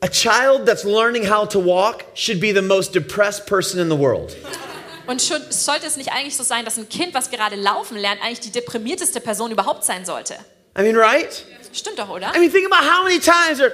a 0.00 0.08
child 0.08 0.66
that's 0.66 0.84
learning 0.84 1.24
how 1.28 1.46
to 1.48 1.58
walk 1.58 2.04
should 2.14 2.40
be 2.40 2.52
the 2.52 2.62
most 2.62 2.92
depressed 2.94 3.46
person 3.46 3.80
in 3.80 3.88
the 3.90 3.98
world? 3.98 4.36
Und 5.06 5.22
schon, 5.22 5.40
sollte 5.50 5.86
es 5.86 5.96
nicht 5.96 6.12
eigentlich 6.12 6.36
so 6.36 6.42
sein, 6.42 6.64
dass 6.64 6.76
ein 6.76 6.88
Kind, 6.88 7.14
was 7.14 7.30
gerade 7.30 7.56
laufen 7.56 7.96
lernt, 7.96 8.22
eigentlich 8.22 8.40
die 8.40 8.52
deprimierteste 8.52 9.20
Person 9.20 9.50
überhaupt 9.50 9.84
sein 9.84 10.04
sollte? 10.04 10.34
I 10.78 10.82
mean, 10.82 10.96
right? 10.96 11.44
Stimmt 11.72 11.98
doch, 11.98 12.08
oder? 12.10 12.30
I 12.34 12.38
mean, 12.38 12.50
think 12.52 12.66
about 12.70 12.84
how 12.86 13.02
many 13.04 13.18
times 13.18 13.58
they're 13.58 13.72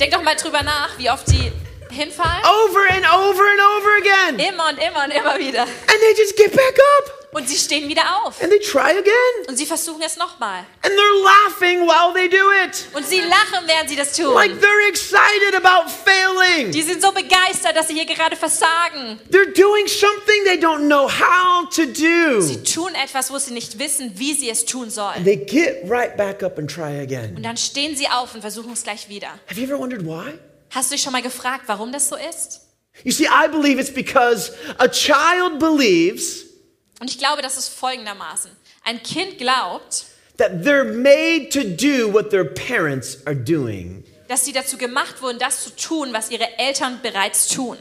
Denk 0.00 0.12
doch 0.12 0.22
mal 0.22 0.36
drüber 0.36 0.62
nach, 0.62 0.96
wie 0.98 1.10
oft 1.10 1.26
die 1.28 1.50
hinfallen. 1.90 2.44
over 2.44 2.80
and 2.90 3.04
over 3.12 3.44
and 3.44 3.60
over 3.60 3.96
again. 3.98 4.38
Immer 4.38 4.68
und 4.68 4.78
immer 4.78 5.04
und 5.04 5.10
immer 5.10 5.38
wieder. 5.38 5.62
And 5.62 5.70
they 6.00 6.14
just 6.16 6.36
get 6.36 6.52
back 6.52 6.78
up 6.98 7.17
Und 7.30 7.48
sie 7.48 7.56
stehen 7.56 7.88
wieder 7.88 8.02
auf. 8.24 8.40
and 8.40 8.50
they 8.50 8.58
try 8.58 8.90
again. 8.90 9.46
Und 9.48 9.56
sie 9.56 9.66
versuchen 9.66 10.00
es 10.02 10.16
nochmal. 10.16 10.64
And 10.82 10.94
they're 10.94 11.24
laughing 11.24 11.86
while 11.86 12.14
they 12.14 12.28
do 12.28 12.50
it. 12.64 12.86
Und 12.94 13.06
sie 13.06 13.20
lachen, 13.20 13.66
während 13.66 13.90
sie 13.90 13.96
das 13.96 14.14
tun. 14.14 14.34
Like 14.34 14.52
they're 14.52 14.88
excited 14.88 15.54
about 15.54 15.90
failing. 15.90 16.70
Die 16.72 16.82
sind 16.82 17.02
so 17.02 17.12
begeistert, 17.12 17.76
dass 17.76 17.88
sie 17.88 17.94
hier 17.94 18.06
gerade 18.06 18.34
versagen. 18.34 19.20
They're 19.30 19.52
doing 19.52 19.86
something 19.86 20.44
they 20.44 20.58
don't 20.58 20.86
know 20.86 21.08
how 21.08 21.68
to 21.70 21.84
do. 21.84 22.40
Sie 22.40 22.62
tun 22.62 22.94
etwas, 22.94 23.30
wo 23.30 23.38
sie 23.38 23.52
nicht 23.52 23.78
wissen, 23.78 24.12
wie 24.16 24.32
sie 24.32 24.48
es 24.48 24.64
tun 24.64 24.88
sollen. 24.88 25.22
They 25.24 25.36
get 25.36 25.82
right 25.88 26.16
back 26.16 26.42
up 26.42 26.58
and 26.58 26.70
try 26.70 27.00
again. 27.00 27.36
Und 27.36 27.42
dann 27.42 27.58
stehen 27.58 27.94
sie 27.94 28.08
auf 28.08 28.34
und 28.34 28.40
versuchen 28.40 28.72
es 28.72 28.82
gleich 28.82 29.08
wieder. 29.10 29.28
Have 29.48 29.60
you 29.60 29.64
ever 29.66 29.78
wondered 29.78 30.04
why? 30.04 30.38
Hast 30.70 30.90
du 30.90 30.94
dich 30.94 31.02
schon 31.02 31.12
mal 31.12 31.22
gefragt, 31.22 31.64
warum 31.66 31.92
das 31.92 32.08
so 32.08 32.16
ist? 32.16 32.62
You 33.04 33.12
see, 33.12 33.26
I 33.26 33.48
believe 33.48 33.78
it's 33.80 33.92
because 33.92 34.52
a 34.78 34.88
child 34.88 35.58
believes 35.58 36.47
Und 37.00 37.10
ich 37.10 37.18
glaube, 37.18 37.42
das 37.42 37.56
ist 37.56 37.68
folgendermaßen. 37.68 38.50
Ein 38.84 39.02
Kind 39.02 39.38
glaubt, 39.38 40.06
that 40.38 40.64
they're 40.64 40.84
made 40.84 41.48
to 41.50 41.60
do 41.62 42.12
what 42.12 42.30
their 42.30 42.44
parents 42.44 43.18
are 43.26 43.36
doing. 43.36 44.04
dass 44.28 44.44
sie 44.44 44.52
dazu 44.52 44.76
gemacht 44.76 45.22
wurden, 45.22 45.38
das 45.38 45.64
zu 45.64 45.70
tun, 45.74 46.12
was 46.12 46.30
ihre 46.30 46.58
Eltern 46.58 47.00
bereits 47.02 47.48
tun. 47.48 47.78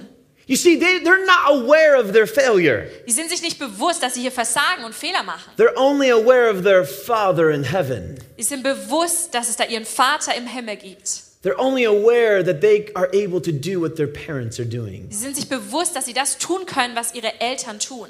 You 0.49 0.56
see, 0.56 0.80
they, 0.80 0.99
they're 1.03 1.25
not 1.25 1.62
aware 1.65 1.97
of 1.99 2.13
their 2.13 2.25
failure. 2.25 2.88
Die 3.06 3.12
sind 3.12 3.30
sich 3.30 3.41
nicht 3.41 3.60
bewusst, 3.60 4.01
dass 4.01 4.13
sie 4.13 4.21
hier 4.21 4.32
versagen 4.32 4.86
und 4.86 4.95
Fehler 4.95 5.23
machen. 5.23 5.51
They're 5.58 5.75
only 5.75 6.10
aware 6.10 6.49
of 6.49 6.63
their 6.63 6.86
Father 6.86 7.49
in 7.51 7.63
heaven. 7.65 8.17
Sie 8.38 8.43
sind 8.43 8.63
bewusst, 8.63 9.34
dass 9.34 9.49
es 9.49 9.58
da 9.58 9.65
ihren 9.65 9.84
Vater 9.84 10.36
im 10.36 10.47
Himmel 10.47 10.77
gibt. 10.77 11.23
They're 11.43 11.60
only 11.60 11.86
aware 11.86 12.43
that 12.45 12.62
they 12.62 12.89
are 12.95 13.10
able 13.13 13.41
to 13.41 13.51
do 13.51 13.82
what 13.82 13.97
their 13.97 14.08
parents 14.08 14.58
are 14.58 14.67
doing. 14.67 15.08
Sie 15.12 15.17
sind 15.17 15.36
sich 15.36 15.49
bewusst, 15.49 15.97
dass 15.97 16.06
sie 16.06 16.13
das 16.13 16.38
tun 16.38 16.65
können, 16.65 16.96
was 16.96 17.13
ihre 17.13 17.42
Eltern 17.42 17.79
tun. 17.79 18.08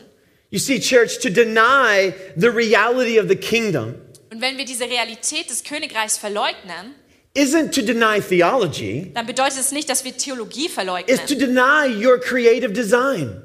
You 0.49 0.59
see, 0.59 0.79
church, 0.79 1.19
to 1.19 1.29
deny 1.29 2.13
the 2.37 2.49
reality 2.49 3.19
of 3.19 3.27
the 3.27 3.35
kingdom 3.35 3.95
Und 4.31 4.41
wenn 4.41 4.57
wir 4.57 4.65
diese 4.65 4.85
Realität 4.85 5.49
des 5.49 5.63
Königreichs 5.63 6.17
verleugnen, 6.17 6.95
isn't 7.35 7.71
to 7.73 7.81
deny 7.81 8.19
theology, 8.21 9.11
dann 9.13 9.25
bedeutet 9.25 9.59
es 9.59 9.71
nicht, 9.71 9.89
dass 9.89 10.03
wir 10.03 10.15
Theologie 10.15 10.65
it's 10.65 10.73
to 10.73 11.35
verleugnen, 11.35 11.37
deny 11.39 12.05
your 12.05 12.19
creative 12.19 12.71
design. 12.71 13.41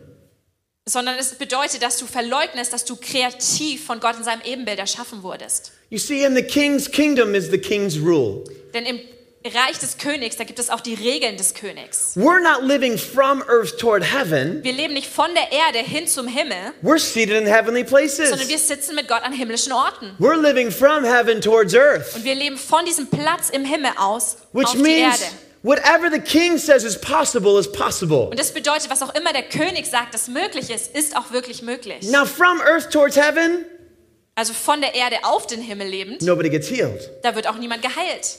sondern 0.88 1.16
es 1.18 1.34
bedeutet, 1.34 1.82
dass 1.82 1.98
du 1.98 2.06
verleugnest, 2.06 2.72
dass 2.72 2.84
du 2.84 2.96
kreativ 2.96 3.84
von 3.84 4.00
Gott 4.00 4.16
in 4.16 4.24
seinem 4.24 4.42
Ebenbild 4.44 4.78
erschaffen 4.78 5.22
wurdest. 5.22 5.72
You 5.90 5.98
see, 5.98 6.24
in 6.24 6.34
the 6.34 6.42
king's 6.42 6.90
kingdom 6.90 7.34
is 7.34 7.50
the 7.50 7.58
king's 7.58 7.98
rule. 7.98 8.44
Denn 8.74 8.84
im 8.84 9.00
Reich 9.44 9.78
des 9.80 9.98
Königs, 9.98 10.36
da 10.36 10.44
gibt 10.44 10.58
es 10.60 10.70
auch 10.70 10.80
die 10.80 10.94
Regeln 10.94 11.36
des 11.36 11.54
Königs. 11.54 12.12
We're 12.16 12.40
not 12.40 12.62
living 12.62 12.96
from 12.96 13.42
earth 13.48 13.76
toward 13.78 14.04
heaven, 14.04 14.62
Wir 14.62 14.72
leben 14.72 14.94
nicht 14.94 15.08
von 15.12 15.34
der 15.34 15.50
Erde 15.50 15.78
hin 15.78 16.06
zum 16.06 16.28
Himmel, 16.28 16.72
we're 16.82 16.98
seated 17.00 17.36
in 17.36 17.46
heavenly 17.46 17.80
sondern 17.84 18.06
places. 18.06 18.48
wir 18.48 18.58
sitzen 18.58 18.94
mit 18.94 19.08
Gott 19.08 19.22
an 19.24 19.32
himmlischen 19.32 19.72
Orten. 19.72 20.14
We're 20.20 20.36
living 20.40 20.70
from 20.70 21.02
heaven 21.04 21.40
towards 21.40 21.74
earth, 21.74 22.14
Und 22.14 22.24
wir 22.24 22.36
leben 22.36 22.56
von 22.56 22.84
diesem 22.84 23.08
Platz 23.08 23.50
im 23.50 23.64
Himmel 23.64 23.90
aus 23.96 24.36
which 24.52 24.66
auf 24.68 24.74
die 24.74 24.98
Erde. 25.00 25.18
whatever 25.64 26.08
the 26.12 26.20
king 26.20 26.56
says 26.56 26.84
is 26.84 26.96
possible 27.00 27.58
is 27.58 27.70
possible. 27.70 28.28
Und 28.30 28.38
das 28.38 28.52
bedeutet, 28.52 28.90
was 28.90 29.02
auch 29.02 29.12
immer 29.16 29.32
der 29.32 29.42
König 29.44 29.86
sagt, 29.86 30.14
das 30.14 30.28
möglich 30.28 30.70
ist, 30.70 30.94
ist 30.94 31.16
auch 31.16 31.32
wirklich 31.32 31.62
möglich. 31.62 32.02
Now, 32.10 32.24
from 32.26 32.60
earth 32.60 32.90
towards 32.92 33.16
heaven, 33.16 33.64
Also 34.36 34.52
von 34.54 34.80
der 34.80 34.94
Erde 34.94 35.16
auf 35.24 35.48
den 35.48 35.60
Himmel 35.60 35.88
lebend, 35.88 36.22
nobody 36.22 36.48
gets 36.48 36.70
healed. 36.70 37.10
da 37.24 37.34
wird 37.34 37.48
auch 37.48 37.56
niemand 37.56 37.82
geheilt. 37.82 38.38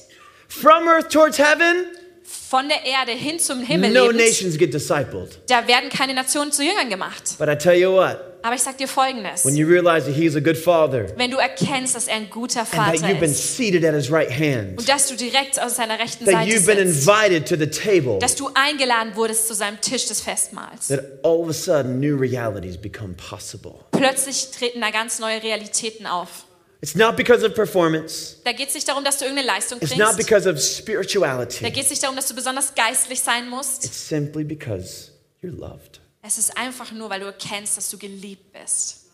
From 0.62 0.88
earth 0.88 1.10
towards 1.10 1.38
heaven, 1.40 1.86
Von 2.26 2.70
der 2.70 2.86
Erde 2.86 3.12
hin 3.12 3.40
zum 3.40 3.62
Himmel 3.62 3.92
no 3.92 4.06
lebend, 4.08 4.18
nations 4.28 4.58
get 4.58 4.74
discipled. 4.74 5.40
da 5.50 5.68
werden 5.68 5.90
keine 5.90 6.14
Nationen 6.14 6.52
zu 6.52 6.64
Jüngern 6.64 6.90
gemacht. 6.90 7.36
But 7.40 7.50
I 7.50 7.56
tell 7.56 7.74
you 7.76 7.92
what, 7.94 8.20
Aber 8.44 8.56
ich 8.56 8.62
sag 8.62 8.78
dir 8.78 8.88
Folgendes. 8.88 9.44
when 9.44 9.56
you 9.56 9.68
realize 9.68 10.06
that 10.06 10.16
He's 10.16 10.36
a 10.36 10.40
good 10.40 10.56
Father 10.58 11.08
Wenn 11.18 11.32
du 11.32 11.38
erkennst, 11.38 11.96
dass 11.96 12.08
er 12.08 12.16
ein 12.18 12.30
guter 12.30 12.60
and 12.62 12.70
that 12.72 12.86
Vater 13.00 13.08
you've 13.08 13.20
been 13.20 13.32
ist 13.32 13.58
seated 13.58 13.84
at 13.84 13.96
His 13.96 14.12
right 14.12 14.30
hand, 14.30 14.78
und 14.78 14.88
dass 14.88 15.08
du 15.08 15.16
direkt 15.16 15.60
aus 15.60 15.76
seiner 15.78 15.98
rechten 16.00 16.26
that 16.26 16.34
Seite 16.36 16.50
you've 16.52 16.66
been 16.68 16.88
sitzt, 16.88 17.08
invited 17.08 17.48
to 17.48 17.56
the 17.56 17.68
table, 17.68 18.20
dass 18.20 18.36
du 18.36 18.50
eingeladen 18.54 19.16
wurdest 19.16 19.48
zu 19.48 19.56
seinem 19.56 19.82
Tisch 19.82 20.06
des 20.06 20.22
Festmahls. 20.22 20.88
that 20.90 21.00
all 21.24 21.40
of 21.42 21.50
a 21.50 21.54
sudden 21.54 22.00
new 22.00 22.16
realities 22.16 22.78
become 22.78 23.16
possible. 23.16 23.80
Plötzlich 23.92 24.52
treten 24.52 24.80
da 24.82 24.92
ganz 24.92 25.18
neue 25.20 25.42
Realitäten 25.42 26.06
auf. 26.06 26.46
It's 26.84 26.96
not 26.96 27.16
because 27.16 27.46
of 27.46 27.56
performance, 27.56 28.36
Da 28.44 28.52
geht 28.52 28.68
es 28.68 28.74
nicht 28.76 28.86
darum, 28.90 29.06
dass 29.06 29.18
du 29.18 29.24
irgendeine 29.24 29.48
Leistung 29.48 29.80
it's 29.82 29.96
not 29.96 30.16
bringst. 30.16 30.18
because 30.18 30.50
of 30.50 30.56
Da 30.58 30.62
spirituality, 30.62 31.72
geht 31.72 31.86
es 31.86 31.90
nicht 31.90 32.04
darum, 32.04 32.18
dass 32.18 32.28
du 32.28 32.36
besonders 32.36 32.76
geistlich 32.76 33.22
sein 33.22 33.48
musst. 33.50 33.86
it's 33.86 34.10
simply 34.10 34.44
because 34.44 35.12
you're 35.42 35.58
loved. 35.58 36.02
Es 36.22 36.38
ist 36.38 36.58
einfach 36.58 36.92
nur, 36.92 37.10
weil 37.10 37.22
du 37.22 37.28
erkennst, 37.28 37.78
dass 37.78 37.90
du 37.90 37.98
geliebt 37.98 38.52
bist. 38.52 39.06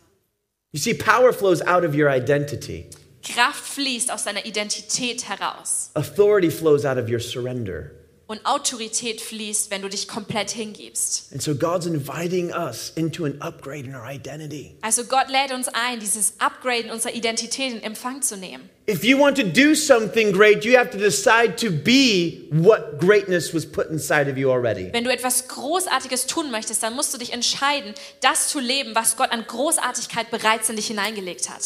You 0.72 0.80
see, 0.80 0.96
power 0.96 1.32
flows 1.32 1.62
out 1.62 1.84
of 1.84 1.94
your 1.94 2.10
identity. 2.10 2.88
Kraft 3.24 3.64
fließt 3.64 4.12
aus 4.12 4.24
deiner 4.24 4.46
Identität 4.48 5.30
heraus. 5.30 5.92
Authority 5.94 6.50
flows 6.50 6.86
out 6.86 6.98
of 6.98 7.08
your 7.08 7.20
surrender. 7.20 7.92
Und 8.30 8.46
Autorität 8.46 9.22
fließt, 9.22 9.72
wenn 9.72 9.82
du 9.82 9.90
dich 9.90 10.08
komplett 10.08 10.52
hingibst. 10.52 11.32
And 11.32 11.42
so 11.42 11.56
God's 11.56 11.88
inviting 11.88 12.54
us 12.54 12.92
into 12.96 13.26
an 13.26 13.42
upgrade 13.42 13.86
in 13.86 13.96
our 13.96 14.08
identity. 14.08 14.76
Also 14.82 15.06
Gott 15.06 15.30
lädt 15.30 15.52
uns 15.52 15.68
ein, 15.70 16.00
dieses 16.00 16.34
Upgraden 16.38 16.92
unserer 16.92 17.16
Identität 17.16 17.74
in 17.74 17.82
Empfang 17.82 18.22
zu 18.22 18.38
nehmen. 18.38 18.70
If 18.88 19.04
you 19.04 19.18
want 19.18 19.36
to 19.38 19.44
do 19.44 19.74
something 19.74 20.32
great, 20.32 20.64
you 20.64 20.78
have 20.78 20.92
to 20.92 21.00
decide 21.00 21.56
to 21.56 21.72
be 21.72 22.46
what 22.52 23.00
greatness 23.00 23.52
was 23.52 23.66
put 23.66 23.88
inside 23.90 24.30
of 24.30 24.38
you 24.38 24.52
already. 24.52 24.94
Wenn 24.94 25.06
du 25.06 25.12
etwas 25.12 25.48
Großartiges 25.48 26.28
tun 26.28 26.52
möchtest, 26.52 26.84
dann 26.84 26.94
musst 26.94 27.12
du 27.12 27.18
dich 27.18 27.34
entscheiden, 27.34 27.96
das 28.22 28.50
zu 28.50 28.60
leben, 28.60 28.94
was 28.94 29.18
Gott 29.18 29.32
an 29.32 29.44
Großartigkeit 29.48 30.30
bereits 30.30 30.70
in 30.70 30.76
dich 30.76 30.86
hineingelegt 30.86 31.50
hat. 31.50 31.64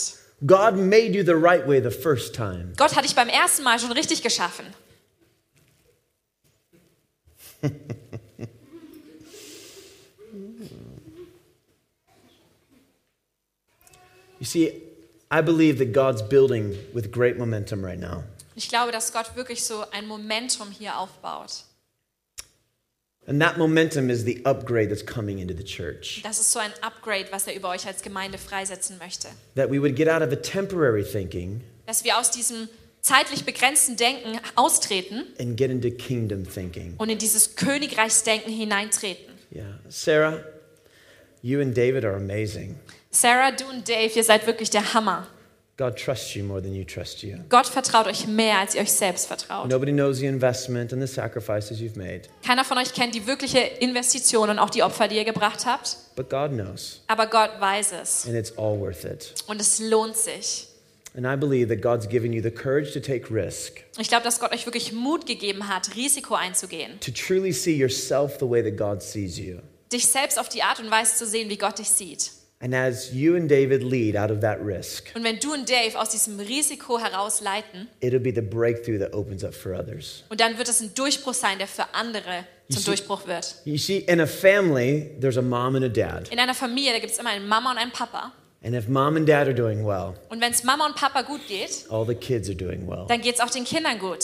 God 0.48 0.78
made 0.78 1.12
you 1.12 1.26
the 1.26 1.34
right 1.34 1.68
way 1.68 1.82
the 1.84 1.92
first 1.92 2.34
time. 2.34 2.72
Gott 2.78 2.96
hat 2.96 3.04
dich 3.04 3.16
beim 3.16 3.28
ersten 3.28 3.64
Mal 3.64 3.80
schon 3.80 3.92
richtig 3.92 4.22
geschaffen. 4.22 4.66
You 14.44 14.46
see, 14.46 14.82
I 15.32 15.40
believe 15.40 15.78
that 15.78 15.94
God's 15.94 16.22
building 16.22 16.76
with 16.94 17.14
great 17.14 17.38
momentum 17.38 17.82
right 17.82 17.98
now. 17.98 18.26
Ich 18.56 18.68
glaube, 18.68 18.92
dass 18.92 19.14
Gott 19.14 19.38
wirklich 19.38 19.64
so 19.64 19.86
ein 19.92 20.06
Momentum 20.06 20.70
hier 20.70 20.98
aufbaut. 20.98 21.64
And 23.26 23.42
that 23.42 23.58
momentum 23.58 24.10
is 24.10 24.26
the 24.26 24.42
upgrade 24.46 24.90
that's 24.90 25.02
coming 25.02 25.40
into 25.40 25.54
the 25.54 25.64
church. 25.64 26.22
Das 26.24 26.42
ist 26.42 26.52
so 26.52 26.60
ein 26.60 26.74
Upgrade, 26.82 27.32
was 27.32 27.48
er 27.48 27.56
über 27.56 27.70
euch 27.70 27.88
als 27.88 28.02
Gemeinde 28.02 28.38
freisetzen 28.38 28.98
möchte. 28.98 29.30
That 29.56 29.72
we 29.72 29.80
would 29.80 29.96
get 29.96 30.10
out 30.10 30.22
of 30.22 30.34
a 30.34 30.36
temporary 30.36 31.06
thinking 31.06 31.62
Dass 31.86 32.04
wir 32.04 32.18
aus 32.18 32.30
diesem 32.30 32.68
zeitlich 33.04 33.44
begrenzten 33.46 33.98
Denken 33.98 34.40
austreten 34.56 35.26
and 35.40 35.56
get 35.58 35.70
into 35.70 35.92
kingdom 35.92 36.44
thinking. 36.50 36.96
und 36.98 37.10
in 37.10 37.18
dieses 37.20 37.56
Königreichsdenken 37.56 38.52
hineintreten. 38.52 39.34
Yeah. 39.54 39.78
Sarah, 39.90 40.40
you 41.44 41.62
and 41.62 41.78
David 41.78 42.06
are 42.06 42.16
amazing. 42.16 42.76
Sarah, 43.12 43.52
du 43.52 43.66
und 43.66 43.88
Dave, 43.88 44.12
ihr 44.16 44.24
seid 44.24 44.48
wirklich 44.48 44.70
der 44.72 44.94
Hammer. 44.96 45.28
God 45.76 45.98
trusts 45.98 46.34
you 46.36 46.44
more 46.44 46.62
than 46.62 46.74
you 46.76 46.84
trust 46.86 47.24
you. 47.24 47.36
Gott 47.50 47.68
vertraut 47.68 48.06
euch 48.08 48.28
mehr, 48.28 48.60
als 48.60 48.76
ihr 48.76 48.82
euch 48.82 48.92
selbst 48.92 49.26
vertraut. 49.28 49.70
Nobody 49.70 49.92
knows 49.92 50.18
the 50.20 50.28
investment 50.28 50.94
and 50.94 51.02
the 51.02 51.08
sacrifices 51.12 51.80
you've 51.80 51.98
made, 51.98 52.22
Keiner 52.46 52.64
von 52.64 52.78
euch 52.78 52.94
kennt 52.94 53.16
die 53.16 53.26
wirkliche 53.28 53.60
Investition 53.60 54.50
und 54.52 54.60
auch 54.60 54.70
die 54.70 54.82
Opfer, 54.84 55.08
die 55.08 55.18
ihr 55.18 55.26
gebracht 55.26 55.66
habt. 55.66 55.98
but 56.16 56.30
God 56.30 56.52
knows, 56.52 57.02
Aber 57.08 57.26
Gott 57.28 57.60
weiß 57.60 57.92
es. 58.02 58.26
and 58.28 58.36
it's 58.36 58.56
all 58.58 58.80
worth 58.80 59.04
it. 59.04 59.34
Und 59.48 59.60
es 59.60 59.80
lohnt 59.80 60.16
sich. 60.16 60.68
And 61.16 61.28
I 61.28 61.36
believe 61.36 61.68
that 61.70 61.82
God's 61.82 62.08
given 62.10 62.34
you 62.34 62.42
the 62.42 62.50
courage 62.52 62.92
to 62.94 63.00
take 63.00 63.30
risk, 63.34 63.84
Ich 64.00 64.08
glaube, 64.10 64.24
dass 64.24 64.40
Gott 64.40 64.52
euch 64.52 64.66
wirklich 64.66 64.92
Mut 64.94 65.26
gegeben 65.28 65.68
hat, 65.68 65.96
Risiko 65.96 66.34
einzugehen. 66.36 67.00
to 67.02 67.12
truly 67.12 67.52
see 67.52 67.76
yourself 67.76 68.38
the 68.40 68.50
way 68.50 68.64
that 68.64 68.78
God 68.78 69.02
sees 69.04 69.38
you. 69.38 69.60
Dich 69.92 70.08
selbst 70.08 70.40
auf 70.40 70.50
die 70.50 70.64
Art 70.64 70.80
und 70.80 70.90
Weise 70.90 71.16
zu 71.16 71.28
sehen, 71.28 71.50
wie 71.50 71.58
Gott 71.58 71.78
dich 71.78 71.90
sieht. 71.90 72.32
And 72.60 72.74
as 72.74 73.12
you 73.14 73.36
and 73.36 73.52
David 73.52 73.84
lead 73.84 74.16
out 74.16 74.32
of 74.32 74.40
that 74.40 74.58
risk, 74.66 75.12
Und 75.16 75.24
wenn 75.26 75.38
du 75.38 75.54
und 75.54 75.70
Dave 75.70 76.00
aus 76.00 76.10
diesem 76.12 76.40
Risiko 76.40 76.98
heraus 76.98 77.42
leiten, 77.42 77.90
it'll 78.02 78.20
be 78.20 78.32
the 78.34 78.42
breakthrough 78.42 78.98
that 79.00 79.14
opens 79.14 79.44
up 79.44 79.54
for 79.54 79.74
others. 79.78 80.24
und 80.30 80.40
dann 80.40 80.58
wird 80.58 80.70
es 80.70 80.80
ein 80.82 80.96
Durchbruch 80.96 81.34
sein, 81.34 81.58
der 81.60 81.68
für 81.68 81.94
andere 81.94 82.46
zum 82.72 82.80
see- 82.82 82.86
Durchbruch 82.86 83.28
wird. 83.28 83.56
You 83.66 83.78
see, 83.78 83.98
in 84.08 84.22
a 84.22 84.26
family, 84.26 85.12
there's 85.20 85.38
a 85.38 85.42
mom 85.42 85.76
and 85.76 85.84
a 85.86 85.90
dad. 85.90 86.30
In 86.30 86.40
einer 86.40 86.56
Familie, 86.56 86.94
da 86.94 87.00
gibt 87.00 87.12
es 87.12 87.20
immer 87.20 87.32
eine 87.32 87.46
Mama 87.46 87.72
und 87.72 87.78
einen 87.78 87.92
Papa. 87.92 88.32
And 88.66 88.74
if 88.76 88.88
mom 88.88 89.18
and 89.18 89.28
dad 89.28 89.48
are 89.48 89.54
doing 89.54 89.86
well, 89.86 90.14
Und 90.30 90.40
wenn 90.42 90.52
es 90.54 90.64
Mama 90.64 90.86
und 90.86 90.96
Papa 90.96 91.22
gut 91.24 91.42
geht, 91.48 91.86
all 91.90 92.06
the 92.06 92.16
kids 92.16 92.48
are 92.48 92.56
doing 92.56 92.88
well. 92.88 93.06
dann 93.08 93.22
geht 93.22 93.36
es 93.36 93.42
auch 93.42 93.50
den 93.50 93.66
Kindern 93.66 94.00
gut. 94.00 94.20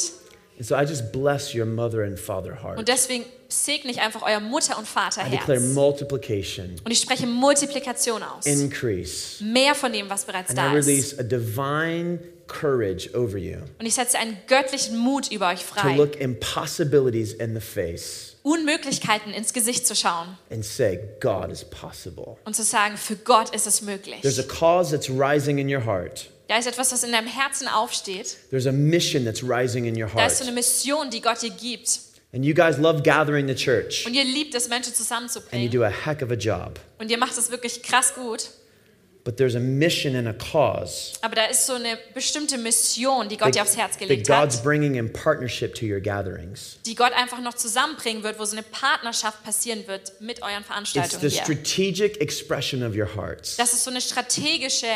And 0.58 0.66
so 0.68 0.76
I 0.76 0.82
just 0.84 1.12
bless 1.12 1.54
your 1.56 1.66
mother 1.66 2.04
and 2.04 2.20
father 2.20 2.62
heart. 2.64 2.78
Und 2.78 2.88
deswegen 2.88 3.26
segne 3.48 3.92
ich 3.92 4.02
einfach 4.02 4.22
euer 4.24 4.40
Mutter- 4.40 4.78
und 4.78 4.84
I 4.86 5.30
declare 5.30 5.60
Vaterherz. 5.60 5.74
multiplication, 5.74 6.76
Und 6.84 6.92
ich 6.92 7.00
spreche 7.00 7.26
Multiplikation 7.28 8.22
aus. 8.24 8.46
increase, 8.46 9.44
Mehr 9.44 9.74
von 9.76 9.92
dem, 9.92 10.10
was 10.10 10.26
bereits 10.26 10.50
and 10.52 10.60
I 10.60 10.62
da 10.62 10.78
ist. 10.78 10.88
release 10.88 11.20
a 11.20 11.24
divine 11.24 12.20
courage 12.48 13.10
over 13.16 13.38
you 13.38 13.58
Und 13.80 13.86
ich 13.86 13.94
setze 13.96 14.18
einen 14.20 14.38
göttlichen 14.48 14.98
Mut 14.98 15.32
über 15.32 15.50
euch 15.50 15.62
to 15.66 15.74
frei, 15.76 15.96
look 15.96 16.20
impossibilities 16.20 17.34
in 17.34 17.54
the 17.56 17.62
face 17.62 18.29
Unmöglichkeiten 18.44 19.34
ins 19.34 19.54
Gesicht 19.54 19.86
zu 19.88 19.96
schauen 19.96 20.38
and 20.52 20.64
say, 20.66 21.00
God 21.22 21.52
is 21.52 21.64
possible. 21.66 22.38
und 22.46 22.56
zu 22.56 22.64
sagen, 22.64 22.98
für 22.98 23.16
Gott 23.16 23.54
ist 23.54 23.68
es 23.68 23.82
möglich. 23.82 24.22
There's 24.22 24.40
a 24.40 24.44
cause 24.44 24.92
that's 24.96 25.10
rising 25.10 25.58
in 25.58 25.74
your 25.74 25.86
heart. 25.86 26.30
Da 26.48 26.58
ist 26.58 26.68
etwas, 26.68 26.92
was 26.92 27.04
in 27.04 27.12
deinem 27.12 27.28
Herzen 27.28 27.68
aufsteht. 27.68 28.38
There's 28.50 28.66
a 28.66 28.72
mission 28.72 29.24
that's 29.26 29.44
rising 29.44 29.86
in 29.86 29.96
your 30.02 30.10
Da 30.10 30.26
ist 30.26 30.38
so 30.38 30.46
heart. 30.46 30.48
eine 30.48 30.52
Mission, 30.54 31.10
die 31.12 31.22
Gott 31.22 31.42
dir 31.42 31.52
gibt. 31.52 32.00
And 32.34 32.46
you 32.46 32.54
guys 32.54 32.78
love 32.78 33.02
gathering 33.04 33.48
the 33.48 33.56
church, 33.56 34.06
Und 34.06 34.14
ihr 34.14 34.24
liebt 34.24 34.54
es, 34.56 34.68
Menschen 34.70 34.90
and 34.92 34.98
you 35.00 35.04
zusammenzubringen. 35.04 35.72
do 35.72 35.84
a 35.84 35.90
heck 35.90 36.22
of 36.22 36.32
a 36.32 36.36
job. 36.36 36.80
Und 37.00 37.10
ihr 37.12 37.18
macht 37.18 37.38
es 37.38 37.50
wirklich 37.52 37.82
krass 37.84 38.14
gut. 38.14 38.50
But 39.26 39.36
there's 39.38 39.56
a 39.56 39.60
mission 39.60 40.16
and 40.16 40.28
a 40.28 40.34
cause 40.34 41.14
Aber 41.22 41.36
da 41.36 41.46
ist 41.46 41.66
so 41.68 41.74
eine 41.74 41.98
bestimmte 42.14 42.58
Mission, 42.58 43.28
die 43.28 43.38
Gott 43.38 43.54
dir 43.54 43.62
aufs 43.64 43.76
Herz 43.78 43.98
gelegt 43.98 44.28
that 44.28 44.42
God's 44.44 44.58
hat, 44.58 44.64
bringing 44.64 44.96
in 44.96 45.12
partnership 45.12 45.76
to 45.76 45.86
your 45.86 46.00
gatherings. 46.00 46.78
die 46.86 46.96
Gott 46.96 47.12
einfach 47.14 47.42
noch 47.42 47.54
zusammenbringen 47.54 48.24
wird, 48.24 48.40
wo 48.40 48.46
so 48.46 48.54
eine 48.54 48.64
Partnerschaft 48.64 49.44
passieren 49.44 49.86
wird 49.88 50.14
mit 50.22 50.42
euren 50.42 50.60
It's 50.60 50.68
Veranstaltungen 50.68 51.22
the 51.22 51.30
hier. 51.36 51.44
strategic 51.44 52.22
expression 52.22 52.82
of 52.82 52.96
your 52.96 53.14
hearts. 53.16 53.58
Das 53.58 53.74
ist 53.74 53.84
so 53.84 53.92
eine 53.92 54.02
strategische, 54.02 54.88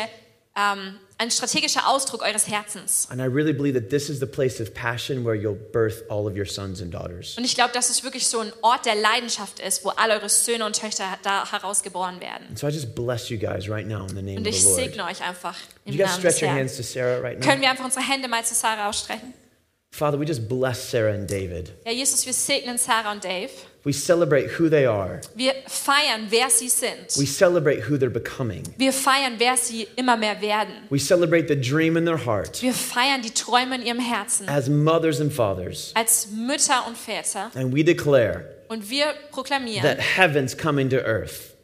ähm, 0.56 0.98
ein 1.18 1.30
strategischer 1.30 1.88
Ausdruck 1.88 2.22
eures 2.22 2.48
Herzens. 2.48 3.06
And 3.10 3.20
I 3.20 3.24
really 3.24 3.52
believe 3.52 3.74
that 3.80 3.88
this 3.90 4.08
is 4.08 4.18
the 4.20 4.26
place 4.26 4.60
of 4.60 4.74
passion 4.74 5.24
where 5.24 5.34
you'll 5.36 5.54
birth 5.72 6.02
all 6.10 6.26
of 6.26 6.36
your 6.36 6.44
sons 6.46 6.82
and 6.82 6.92
daughters. 6.92 7.36
Und 7.38 7.44
ich 7.44 7.54
glaube, 7.54 7.72
dass 7.72 7.88
es 7.90 8.02
wirklich 8.02 8.26
so 8.26 8.40
ein 8.40 8.52
Ort 8.62 8.84
der 8.86 8.96
Leidenschaft 8.96 9.60
ist, 9.60 9.84
wo 9.84 9.90
all 9.90 10.10
eure 10.10 10.28
Söhne 10.28 10.66
und 10.66 10.74
Töchter 10.78 11.04
da 11.22 11.50
herausgeboren 11.50 12.20
werden. 12.20 12.46
And 12.48 12.58
so 12.58 12.66
I 12.66 12.70
just 12.70 12.94
bless 12.94 13.28
you 13.28 13.38
guys 13.38 13.68
right 13.68 13.86
now 13.86 14.02
in 14.02 14.08
the 14.16 14.22
name 14.22 14.38
Und 14.38 14.46
of 14.48 14.54
ich 14.54 14.60
the 14.62 14.66
Lord. 14.68 14.80
segne 14.80 15.04
euch 15.04 15.22
einfach 15.22 15.56
im 15.84 15.94
you 15.94 16.04
Namen 16.04 16.20
des 16.22 16.34
stretch 16.34 16.42
your 16.42 16.48
Herrn. 16.48 16.58
hands 16.58 16.76
to 16.76 16.82
Sarah 16.82 17.20
right 17.20 17.38
now? 17.38 17.46
Können 17.46 17.60
wir 17.62 17.70
einfach 17.70 17.84
unsere 17.84 18.04
Hände 18.08 18.26
mal 18.28 18.44
zu 18.44 18.54
Sarah 18.54 18.88
ausstrecken? 18.88 19.34
Father, 19.92 20.18
we 20.18 20.24
just 20.24 20.48
bless 20.48 20.90
Sarah 20.90 21.14
and 21.14 21.30
David. 21.30 21.72
Ja, 21.86 21.92
Jesus, 21.92 22.26
wir 22.26 22.32
segnen 22.32 22.76
Sarah 22.78 23.12
und 23.12 23.22
Dave. 23.24 23.50
We 23.84 23.92
celebrate 23.92 24.58
who 24.58 24.70
they 24.70 24.86
are. 24.86 25.20
Wir 25.34 25.52
feiern, 25.66 26.26
wer 26.30 26.48
sie 26.48 26.68
sind. 26.68 27.16
We 27.18 27.26
celebrate 27.26 27.82
who 27.88 27.96
they're 27.96 28.08
becoming. 28.08 28.62
Wir 28.78 28.92
feiern, 28.92 29.34
wer 29.38 29.56
sie 29.56 29.86
immer 29.96 30.16
mehr 30.16 30.40
werden. 30.40 30.72
We 30.90 30.98
celebrate 30.98 31.48
the 31.48 31.56
dream 31.56 31.96
in 31.96 32.06
their 32.06 32.24
heart 32.24 32.62
Wir 32.62 32.72
feiern 32.72 33.20
die 33.20 33.32
Träume 33.32 33.74
in 33.76 33.82
ihrem 33.82 34.00
Herzen 34.00 34.48
as 34.48 34.68
mothers 34.68 35.20
and 35.20 35.32
fathers. 35.32 35.92
als 35.94 36.28
Mütter 36.30 36.86
und 36.86 36.96
Väter. 36.96 37.50
And 37.54 37.74
we 37.74 37.84
declare 37.84 38.46
Und 38.68 38.88
wir 38.88 39.14
that 39.82 40.00
heaven's 40.00 40.56
coming 40.56 40.88
to 40.88 40.96
earth 41.04 41.54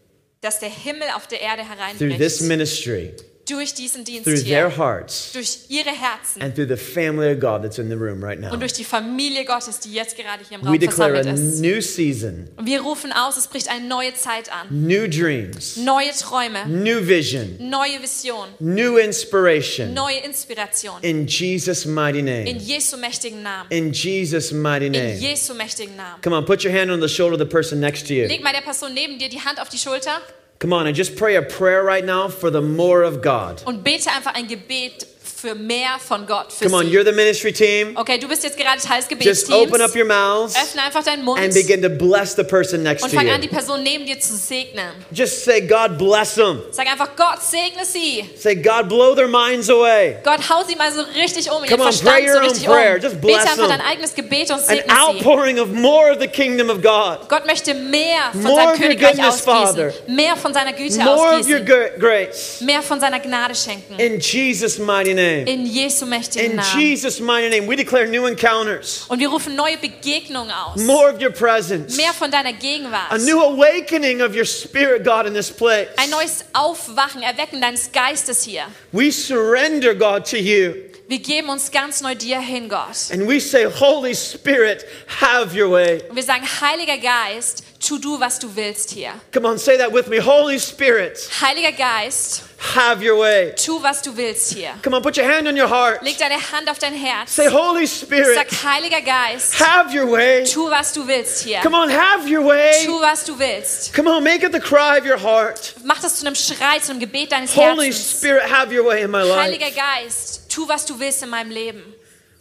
dass 0.41 0.59
der 0.59 0.71
Himmel 0.71 1.09
auf 1.15 1.27
der 1.27 1.41
Erde 1.41 1.63
through 1.99 2.17
this 2.17 2.41
ministry, 2.41 3.15
Durch 3.51 3.75
diesen 3.75 4.05
Dienst 4.05 4.25
through 4.25 4.43
their 4.45 4.69
hier. 4.71 4.77
hearts, 4.79 5.33
Durch 5.33 5.59
ihre 5.69 5.91
Herzen. 5.91 6.41
and 6.41 6.55
through 6.55 6.69
the 6.69 6.77
family 6.77 7.33
of 7.33 7.41
God 7.41 7.63
that's 7.63 7.79
in 7.79 7.89
the 7.89 7.95
room 7.97 8.23
right 8.23 8.39
now. 8.41 8.53
Und 8.53 8.61
durch 8.61 8.73
die 8.73 8.85
Familie 8.85 9.45
Gottes, 9.45 9.81
die 9.81 9.93
jetzt 9.93 10.17
gerade 10.17 10.43
hier 10.49 10.59
im 10.59 10.65
We 10.65 10.69
Raum 10.69 10.77
a 10.77 10.81
versammelt 10.81 11.27
ist. 11.27 11.61
new 11.61 11.81
season, 11.81 12.49
Und 12.57 12.67
wir 12.67 12.81
rufen 12.81 13.13
aus, 13.13 13.37
es 13.37 13.49
bricht 13.49 13.69
eine 13.69 13.87
neue 13.87 14.15
Zeit 14.15 14.51
an. 14.53 14.69
new 14.71 15.09
dreams, 15.09 15.77
Neue 15.77 16.11
Träume, 16.19 16.67
new 16.67 17.07
vision, 17.07 17.57
neue 17.59 18.01
Vision, 18.01 18.49
new 18.61 18.97
inspiration. 18.99 19.93
neue 19.95 20.19
Inspiration. 20.25 20.95
In 21.03 21.27
Jesus' 21.27 21.85
mighty 21.87 22.21
In 22.21 22.25
name. 22.27 22.59
Jesu 22.59 22.97
mächtigen 22.97 23.43
Namen. 23.43 23.67
In 23.71 23.93
Jesus' 23.93 24.53
mighty 24.53 24.87
In 24.87 24.93
name. 24.93 25.15
Jesu 25.19 25.55
mächtigen 25.55 25.97
Namen. 25.97 26.21
Come 26.23 26.37
on, 26.37 26.45
put 26.45 26.65
your 26.65 26.73
hand 26.73 26.91
on 26.91 27.01
the 27.01 27.09
shoulder 27.09 27.35
of 27.35 27.41
the 27.41 27.47
person 27.47 27.81
next 27.81 28.07
to 28.07 28.15
you. 28.15 28.27
Leg 28.27 28.43
mal 28.43 28.53
der 28.53 28.61
Person 28.63 28.95
neben 28.95 29.19
dir 29.19 29.29
die 29.29 29.41
Hand 29.41 29.61
auf 29.61 29.69
die 29.69 29.79
Schulter. 29.79 30.21
Come 30.61 30.75
on, 30.75 30.87
and 30.87 30.95
just 30.95 31.17
pray 31.17 31.37
a 31.37 31.43
prayer 31.43 31.83
right 31.83 32.05
now 32.05 32.29
for 32.29 32.51
the 32.51 32.61
more 32.61 33.03
of 33.03 33.23
God. 33.23 33.63
Und 33.65 33.83
bete 33.83 34.11
einfach 34.11 34.35
ein 34.35 34.47
Gebet 34.47 35.07
für 35.41 35.55
mehr 35.55 35.99
von 36.07 36.27
Gott 36.27 36.53
für 36.53 36.65
Come 36.67 36.77
on, 36.77 36.87
sie. 36.87 36.93
you're 36.97 37.05
the 37.05 37.13
ministry 37.13 37.53
team. 37.53 37.97
Okay, 37.97 38.19
du 38.19 38.29
bist 38.29 38.45
jetzt 38.45 38.57
gerade 38.59 38.81
Teil 38.81 39.03
des 39.03 39.25
Just 39.25 39.51
open 39.51 39.81
up 39.81 39.93
Gebetsteams. 39.93 39.97
your 39.97 40.05
mouths 40.05 40.55
Öffne 40.57 40.83
einfach 40.83 41.03
deinen 41.03 41.25
Mund 41.25 41.41
and 41.41 41.55
begin 41.55 41.81
to 41.83 41.89
bless 41.89 42.35
the 42.35 42.45
person 42.45 42.83
next 42.83 43.03
und 43.05 43.11
to 43.11 43.17
fang 43.17 43.31
an, 43.31 43.41
die. 43.41 43.49
Person 43.49 43.83
neben 43.83 44.05
dir 44.05 44.19
zu 44.21 44.37
segnen. 44.37 44.93
Just 45.13 45.45
say, 45.45 45.61
God 45.61 45.97
bless 45.99 46.35
them. 46.35 46.63
Sag 46.73 46.87
einfach, 46.87 47.17
Gott 47.17 47.41
segne 47.43 47.85
sie. 47.85 48.29
Say, 48.37 48.55
God 48.57 48.89
blow 48.89 49.15
their 49.15 49.29
minds 49.29 49.71
away. 49.71 50.19
Gott, 50.23 50.41
hau 50.49 50.63
sie 50.67 50.77
mal 50.77 50.93
so 50.93 51.01
richtig 51.19 51.51
um, 51.51 51.59
Come 51.59 51.67
ihren 51.69 51.81
on, 51.81 51.93
Verstand 51.93 52.29
so 52.31 52.39
richtig 52.41 52.67
prayer. 52.67 52.99
Just 52.99 53.21
bless 53.21 53.39
Bete 53.39 53.51
einfach 53.51 53.69
them. 53.69 53.79
dein 53.79 53.81
eigenes 53.81 54.15
Gebet 54.15 54.51
und 54.51 54.57
An 54.59 54.65
segne 54.65 54.85
sie. 54.87 54.91
outpouring 54.91 55.59
of 55.59 55.69
more 55.69 56.13
of 56.13 56.21
the 56.21 56.29
kingdom 56.29 56.69
of 56.71 56.83
God. 56.83 57.29
Gott 57.29 57.47
möchte 57.47 57.73
mehr 57.75 58.31
von 58.33 58.43
More 58.43 58.63
seinem 58.63 58.79
Königreich 58.81 59.13
goodness, 59.17 59.41
Father. 59.41 59.87
ausgießen. 59.89 60.15
Mehr 60.17 60.37
von 60.37 60.53
seiner 60.53 60.73
Güte 60.73 60.99
More 61.03 61.39
of 61.41 61.49
your 61.49 61.61
grace. 61.99 62.61
Mehr 62.61 62.83
von 62.83 63.01
seiner 63.01 63.21
Gnade 63.21 63.55
schenken. 63.55 63.99
In 63.99 64.21
Jesus' 64.21 64.79
mighty 64.79 65.15
name. 65.15 65.30
In 65.47 65.67
Jesu 65.67 66.07
mächtigen 66.07 66.51
In 66.51 66.57
Namen. 66.57 66.81
Jesus' 66.81 67.21
mighty 67.21 67.49
name. 67.51 67.69
We 67.69 67.77
declare 67.77 68.07
new 68.07 68.27
encounters. 68.27 69.05
Und 69.09 69.19
wir 69.19 69.29
rufen 69.29 69.55
neue 69.57 69.77
Begegnungen 69.79 70.51
aus. 70.51 70.81
More 70.81 71.13
of 71.13 71.21
your 71.21 71.31
presence. 71.31 71.97
Mehr 71.97 72.13
von 72.13 72.31
deiner 72.31 72.53
Gegenwart. 72.53 73.11
A 73.11 73.19
new 73.19 73.41
awakening 73.41 74.23
of 74.23 74.35
your 74.35 74.45
spirit, 74.45 75.05
God, 75.05 75.27
in 75.27 75.35
this 75.35 75.51
place. 75.51 75.89
Ein 75.97 76.11
neues 76.11 76.45
Aufwachen, 76.53 77.23
Erwecken 77.23 77.61
deines 77.61 77.91
Geistes 77.93 78.43
hier. 78.43 78.65
We 78.93 79.11
surrender, 79.11 79.95
God, 79.95 80.25
to 80.31 80.37
you. 80.37 80.75
Wir 81.11 81.19
geben 81.19 81.49
uns 81.49 81.73
ganz 81.73 82.01
neu 82.03 82.15
dir 82.15 82.39
hin, 82.41 82.69
Gott. 82.69 83.11
And 83.13 83.27
we 83.27 83.41
say, 83.41 83.65
Holy 83.65 84.15
Spirit, 84.15 84.85
have 85.21 85.61
your 85.61 85.73
way. 85.73 86.01
Und 86.09 86.15
wir 86.15 86.23
sagen, 86.23 86.45
Heiliger 86.61 86.99
Geist, 86.99 87.65
tu 87.81 87.99
du, 87.99 88.19
was 88.21 88.39
du 88.39 88.49
willst 88.55 88.91
hier. 88.91 89.13
Come 89.33 89.47
on, 89.49 89.59
say 89.59 89.77
that 89.79 89.91
with 89.93 90.07
me. 90.09 90.19
Holy 90.19 90.59
Spirit, 90.59 91.19
Heiliger 91.41 91.73
Geist, 91.73 92.43
have 92.75 93.03
your 93.03 93.19
way. 93.19 93.55
tu, 93.57 93.83
was 93.83 94.03
du 94.03 94.15
willst 94.15 94.53
hier. 94.53 94.75
Come 94.83 94.95
on, 94.97 95.03
put 95.03 95.17
your 95.17 95.27
hand 95.27 95.49
on 95.49 95.57
your 95.57 95.69
heart. 95.69 96.03
Leg 96.03 96.17
deine 96.19 96.37
Hand 96.37 96.69
auf 96.69 96.79
dein 96.79 96.93
Herz. 96.95 97.33
Say, 97.35 97.49
Holy 97.49 97.87
Spirit, 97.87 98.37
Sag, 98.37 98.49
Heiliger 98.65 99.01
Geist, 99.01 99.59
have 99.59 99.93
your 99.95 100.07
way. 100.11 100.45
tu, 100.45 100.71
was 100.71 100.93
du 100.93 101.07
willst 101.07 101.43
hier. 101.43 101.61
Come 101.63 101.75
on, 101.75 101.89
have 101.89 102.29
your 102.29 102.45
way. 102.45 102.85
Tu, 102.85 102.93
was 103.01 103.25
du 103.25 103.39
willst. 103.39 103.93
Come 103.95 104.09
on, 104.09 104.23
make 104.23 104.45
it 104.45 104.53
the 104.53 104.61
cry 104.61 104.99
of 104.99 105.07
your 105.07 105.19
heart. 105.19 105.75
Mach 105.83 106.01
das 106.01 106.17
zu 106.21 106.27
einem 106.27 106.35
Schrei, 106.35 106.79
zu 106.81 106.93
einem 106.93 107.01
Gebet 107.01 107.33
deines 107.33 107.55
Holy 107.57 107.87
Herzens. 107.87 108.19
Spirit, 108.19 108.43
have 108.51 108.71
your 108.73 108.85
way 108.85 109.03
in 109.03 109.11
my 109.11 109.23
life. 109.23 109.41
Heiliger 109.41 109.71
Geist, 109.71 110.51
tu, 110.51 110.69
was 110.69 110.85
du 110.85 110.99
willst 110.99 111.23
in 111.23 111.31
meinem 111.31 111.51
Leben. 111.51 111.83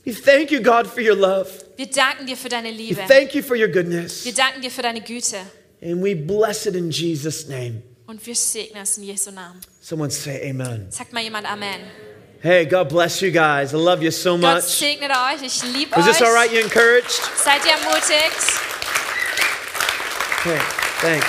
We 0.05 0.13
thank 0.13 0.51
you, 0.51 0.61
God, 0.61 0.87
for 0.87 1.01
your 1.01 1.15
love. 1.15 1.49
Wir 1.77 1.87
danken 1.87 2.25
dir 2.25 2.37
für 2.37 2.49
deine 2.49 2.71
Liebe. 2.71 3.01
We 3.01 3.07
thank 3.07 3.35
you 3.35 3.43
for 3.43 3.55
your 3.55 3.67
goodness. 3.67 4.25
Wir 4.25 4.33
danken 4.33 4.61
dir 4.61 4.71
für 4.71 4.81
deine 4.81 5.01
Güte. 5.01 5.37
And 5.81 6.01
we 6.03 6.15
bless 6.15 6.65
it 6.65 6.75
in 6.75 6.89
Jesus' 6.89 7.47
name. 7.47 7.83
Und 8.07 8.25
wir 8.25 8.35
segnen 8.35 8.81
es 8.81 8.97
in 8.97 9.03
Jesu 9.03 9.31
Namen. 9.31 9.61
Someone 9.81 10.09
say 10.09 10.49
amen. 10.49 10.87
Sagt 10.89 11.13
mal 11.13 11.21
jemand 11.21 11.45
Amen. 11.45 11.81
Hey, 12.41 12.65
God 12.65 12.87
bless 12.87 13.21
you 13.21 13.31
guys. 13.31 13.73
I 13.73 13.77
love 13.77 14.01
you 14.01 14.11
so 14.11 14.37
much. 14.37 14.55
Gott 14.55 14.63
segnet 14.63 15.11
euch. 15.11 15.43
Ich 15.45 15.61
liebe 15.63 15.91
euch. 15.95 15.97
Was 15.97 16.17
this 16.17 16.21
all 16.21 16.33
right? 16.33 16.51
You 16.51 16.61
encouraged? 16.61 17.21
Seid 17.35 17.65
ihr 17.65 17.73
ermutigt? 17.73 18.69
Okay, 20.39 20.59
thanks. 21.01 21.27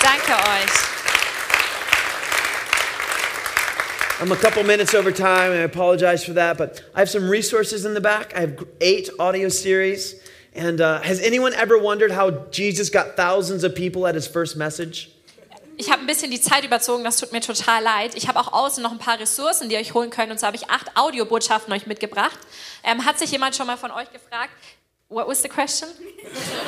Danke 0.00 0.32
euch. 0.32 0.85
I'm 4.18 4.32
a 4.32 4.36
couple 4.36 4.64
minutes 4.64 4.94
over 4.94 5.12
time, 5.12 5.52
and 5.52 5.60
I 5.60 5.64
apologize 5.64 6.24
for 6.24 6.32
that, 6.32 6.56
but 6.56 6.82
I 6.94 7.00
have 7.00 7.10
some 7.10 7.28
resources 7.28 7.84
in 7.84 7.92
the 7.92 8.00
back. 8.00 8.34
I 8.34 8.40
have 8.40 8.66
eight 8.80 9.10
audio 9.18 9.50
series. 9.50 10.14
And 10.54 10.80
uh, 10.80 11.02
has 11.02 11.20
anyone 11.20 11.52
ever 11.52 11.76
wondered 11.76 12.12
how 12.12 12.30
Jesus 12.50 12.88
got 12.88 13.14
thousands 13.14 13.62
of 13.62 13.74
people 13.74 14.06
at 14.06 14.14
his 14.14 14.26
first 14.26 14.56
message? 14.56 15.10
Ich 15.76 15.90
habe 15.90 16.00
ein 16.00 16.06
bisschen 16.06 16.30
die 16.30 16.40
Zeit 16.40 16.64
überzogen, 16.64 17.04
das 17.04 17.18
tut 17.18 17.32
mir 17.32 17.42
total 17.42 17.82
leid. 17.82 18.14
Ich 18.14 18.26
habe 18.26 18.40
auch 18.40 18.54
außen 18.54 18.82
noch 18.82 18.92
ein 18.92 18.98
paar 18.98 19.20
Ressourcen, 19.20 19.68
die 19.68 19.74
ihr 19.74 19.80
euch 19.80 19.92
holen 19.92 20.08
könnt. 20.08 20.32
Und 20.32 20.40
so 20.40 20.46
habe 20.46 20.56
ich 20.56 20.70
acht 20.70 20.96
Audiobotschaften 20.96 21.70
euch 21.74 21.86
mitgebracht. 21.86 22.38
Ähm, 22.84 23.04
hat 23.04 23.18
sich 23.18 23.30
jemand 23.30 23.54
schon 23.54 23.66
mal 23.66 23.76
von 23.76 23.90
euch 23.90 24.10
gefragt, 24.10 24.50
what 25.08 25.28
was 25.28 25.40
the 25.42 25.48
question? 25.48 25.88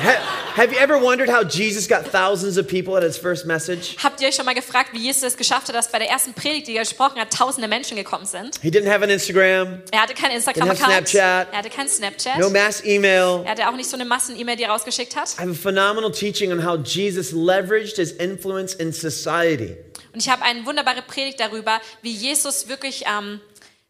Ha- 0.00 0.52
have 0.54 0.72
you 0.72 0.78
ever 0.78 0.96
wondered 0.98 1.28
how 1.28 1.42
Jesus 1.42 1.88
got 1.88 2.06
thousands 2.06 2.56
of 2.56 2.68
people 2.68 2.96
at 2.96 3.02
his 3.02 3.18
first 3.18 3.46
message? 3.46 3.96
Habt 4.02 4.20
ihr 4.20 4.28
euch 4.28 4.36
schon 4.36 4.44
mal 4.46 4.54
gefragt, 4.54 4.90
wie 4.92 4.98
Jesus 4.98 5.22
es 5.24 5.36
geschafft 5.36 5.68
hat, 5.68 5.74
dass 5.74 5.90
bei 5.90 5.98
der 5.98 6.08
ersten 6.08 6.32
Predigt, 6.34 6.68
die 6.68 6.76
er 6.76 6.82
gesprochen 6.84 7.20
hat, 7.20 7.32
tausende 7.32 7.66
Menschen 7.66 7.96
gekommen 7.96 8.26
sind? 8.26 8.58
He 8.62 8.70
didn't 8.70 8.88
have 8.88 9.02
an 9.02 9.10
Instagram, 9.10 9.82
Er 9.90 10.02
hatte 10.02 10.14
keinen 10.14 10.38
Didn't 10.40 10.46
have 10.46 10.50
Instagram-Account. 10.50 11.08
Snapchat. 11.08 11.48
Er 11.52 11.58
hatte 11.58 11.70
keinen 11.70 11.88
Snapchat. 11.88 12.38
no 12.38 12.50
mass 12.50 12.84
email. 12.84 13.42
Er 13.44 13.50
hatte 13.50 13.68
auch 13.68 13.74
nicht 13.76 13.90
so 13.90 13.96
eine 13.96 14.04
Massen-E-Mail, 14.04 14.56
die 14.56 14.62
er 14.62 14.70
rausgeschickt 14.70 15.16
hat. 15.16 15.34
I 15.36 15.42
have 15.42 15.50
a 15.50 15.54
phenomenal 15.54 16.12
teaching 16.12 16.52
on 16.52 16.64
how 16.64 16.76
Jesus 16.78 17.32
leveraged 17.32 17.96
his 17.96 18.12
influence 18.12 18.74
in 18.74 18.92
society. 18.92 19.76
Und 20.12 20.20
ich 20.20 20.28
habe 20.28 20.42
eine 20.42 20.64
wunderbare 20.64 21.02
Predigt 21.02 21.40
darüber, 21.40 21.80
wie 22.02 22.12
Jesus 22.12 22.68
wirklich 22.68 23.04
ähm, 23.06 23.40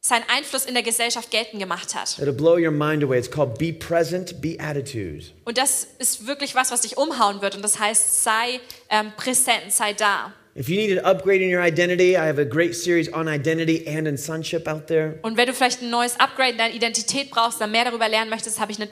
seinen 0.08 0.24
Einfluss 0.28 0.64
in 0.64 0.74
der 0.74 0.82
Gesellschaft 0.82 1.30
geltend 1.30 1.60
gemacht 1.60 1.94
hat. 1.94 2.18
It'll 2.18 2.32
blow 2.32 2.56
your 2.56 2.70
mind 2.70 3.04
away. 3.04 3.18
It's 3.18 3.30
called 3.30 3.58
Be 3.58 3.72
Present, 3.72 4.40
Be 4.40 4.56
Attitude. 4.58 5.26
Und 5.44 5.58
das 5.58 5.86
ist 5.98 6.26
wirklich 6.26 6.54
was, 6.54 6.70
was 6.70 6.80
dich 6.80 6.96
umhauen 6.96 7.42
wird. 7.42 7.54
Und 7.56 7.62
das 7.62 7.78
heißt, 7.78 8.24
sei 8.24 8.60
ähm, 8.90 9.12
präsent, 9.16 9.70
sei 9.70 9.92
da. 9.92 10.32
If 10.58 10.68
you 10.68 10.76
need 10.76 10.98
an 10.98 11.04
upgrade 11.04 11.40
in 11.40 11.54
your 11.54 11.62
identity, 11.62 12.16
I 12.16 12.26
have 12.26 12.40
a 12.40 12.44
great 12.44 12.74
series 12.74 13.12
on 13.12 13.28
identity 13.28 13.86
and 13.86 14.08
in 14.08 14.16
sonship 14.16 14.66
out 14.66 14.88
there. 14.88 15.18
Und 15.22 15.36
wenn 15.36 15.46
du 15.46 15.54
vielleicht 15.54 15.82
ein 15.82 15.90
neues 15.90 16.18
Upgrade 16.18 16.52
in 16.52 16.58
deiner 16.58 16.74
Identität 16.74 17.30
brauchst, 17.30 17.60
dann 17.60 17.70
mehr 17.70 17.84
darüber 17.84 18.08
lernen 18.08 18.30
möchtest, 18.30 18.58
habe 18.58 18.72
ich 18.72 18.78
eine 18.78 18.86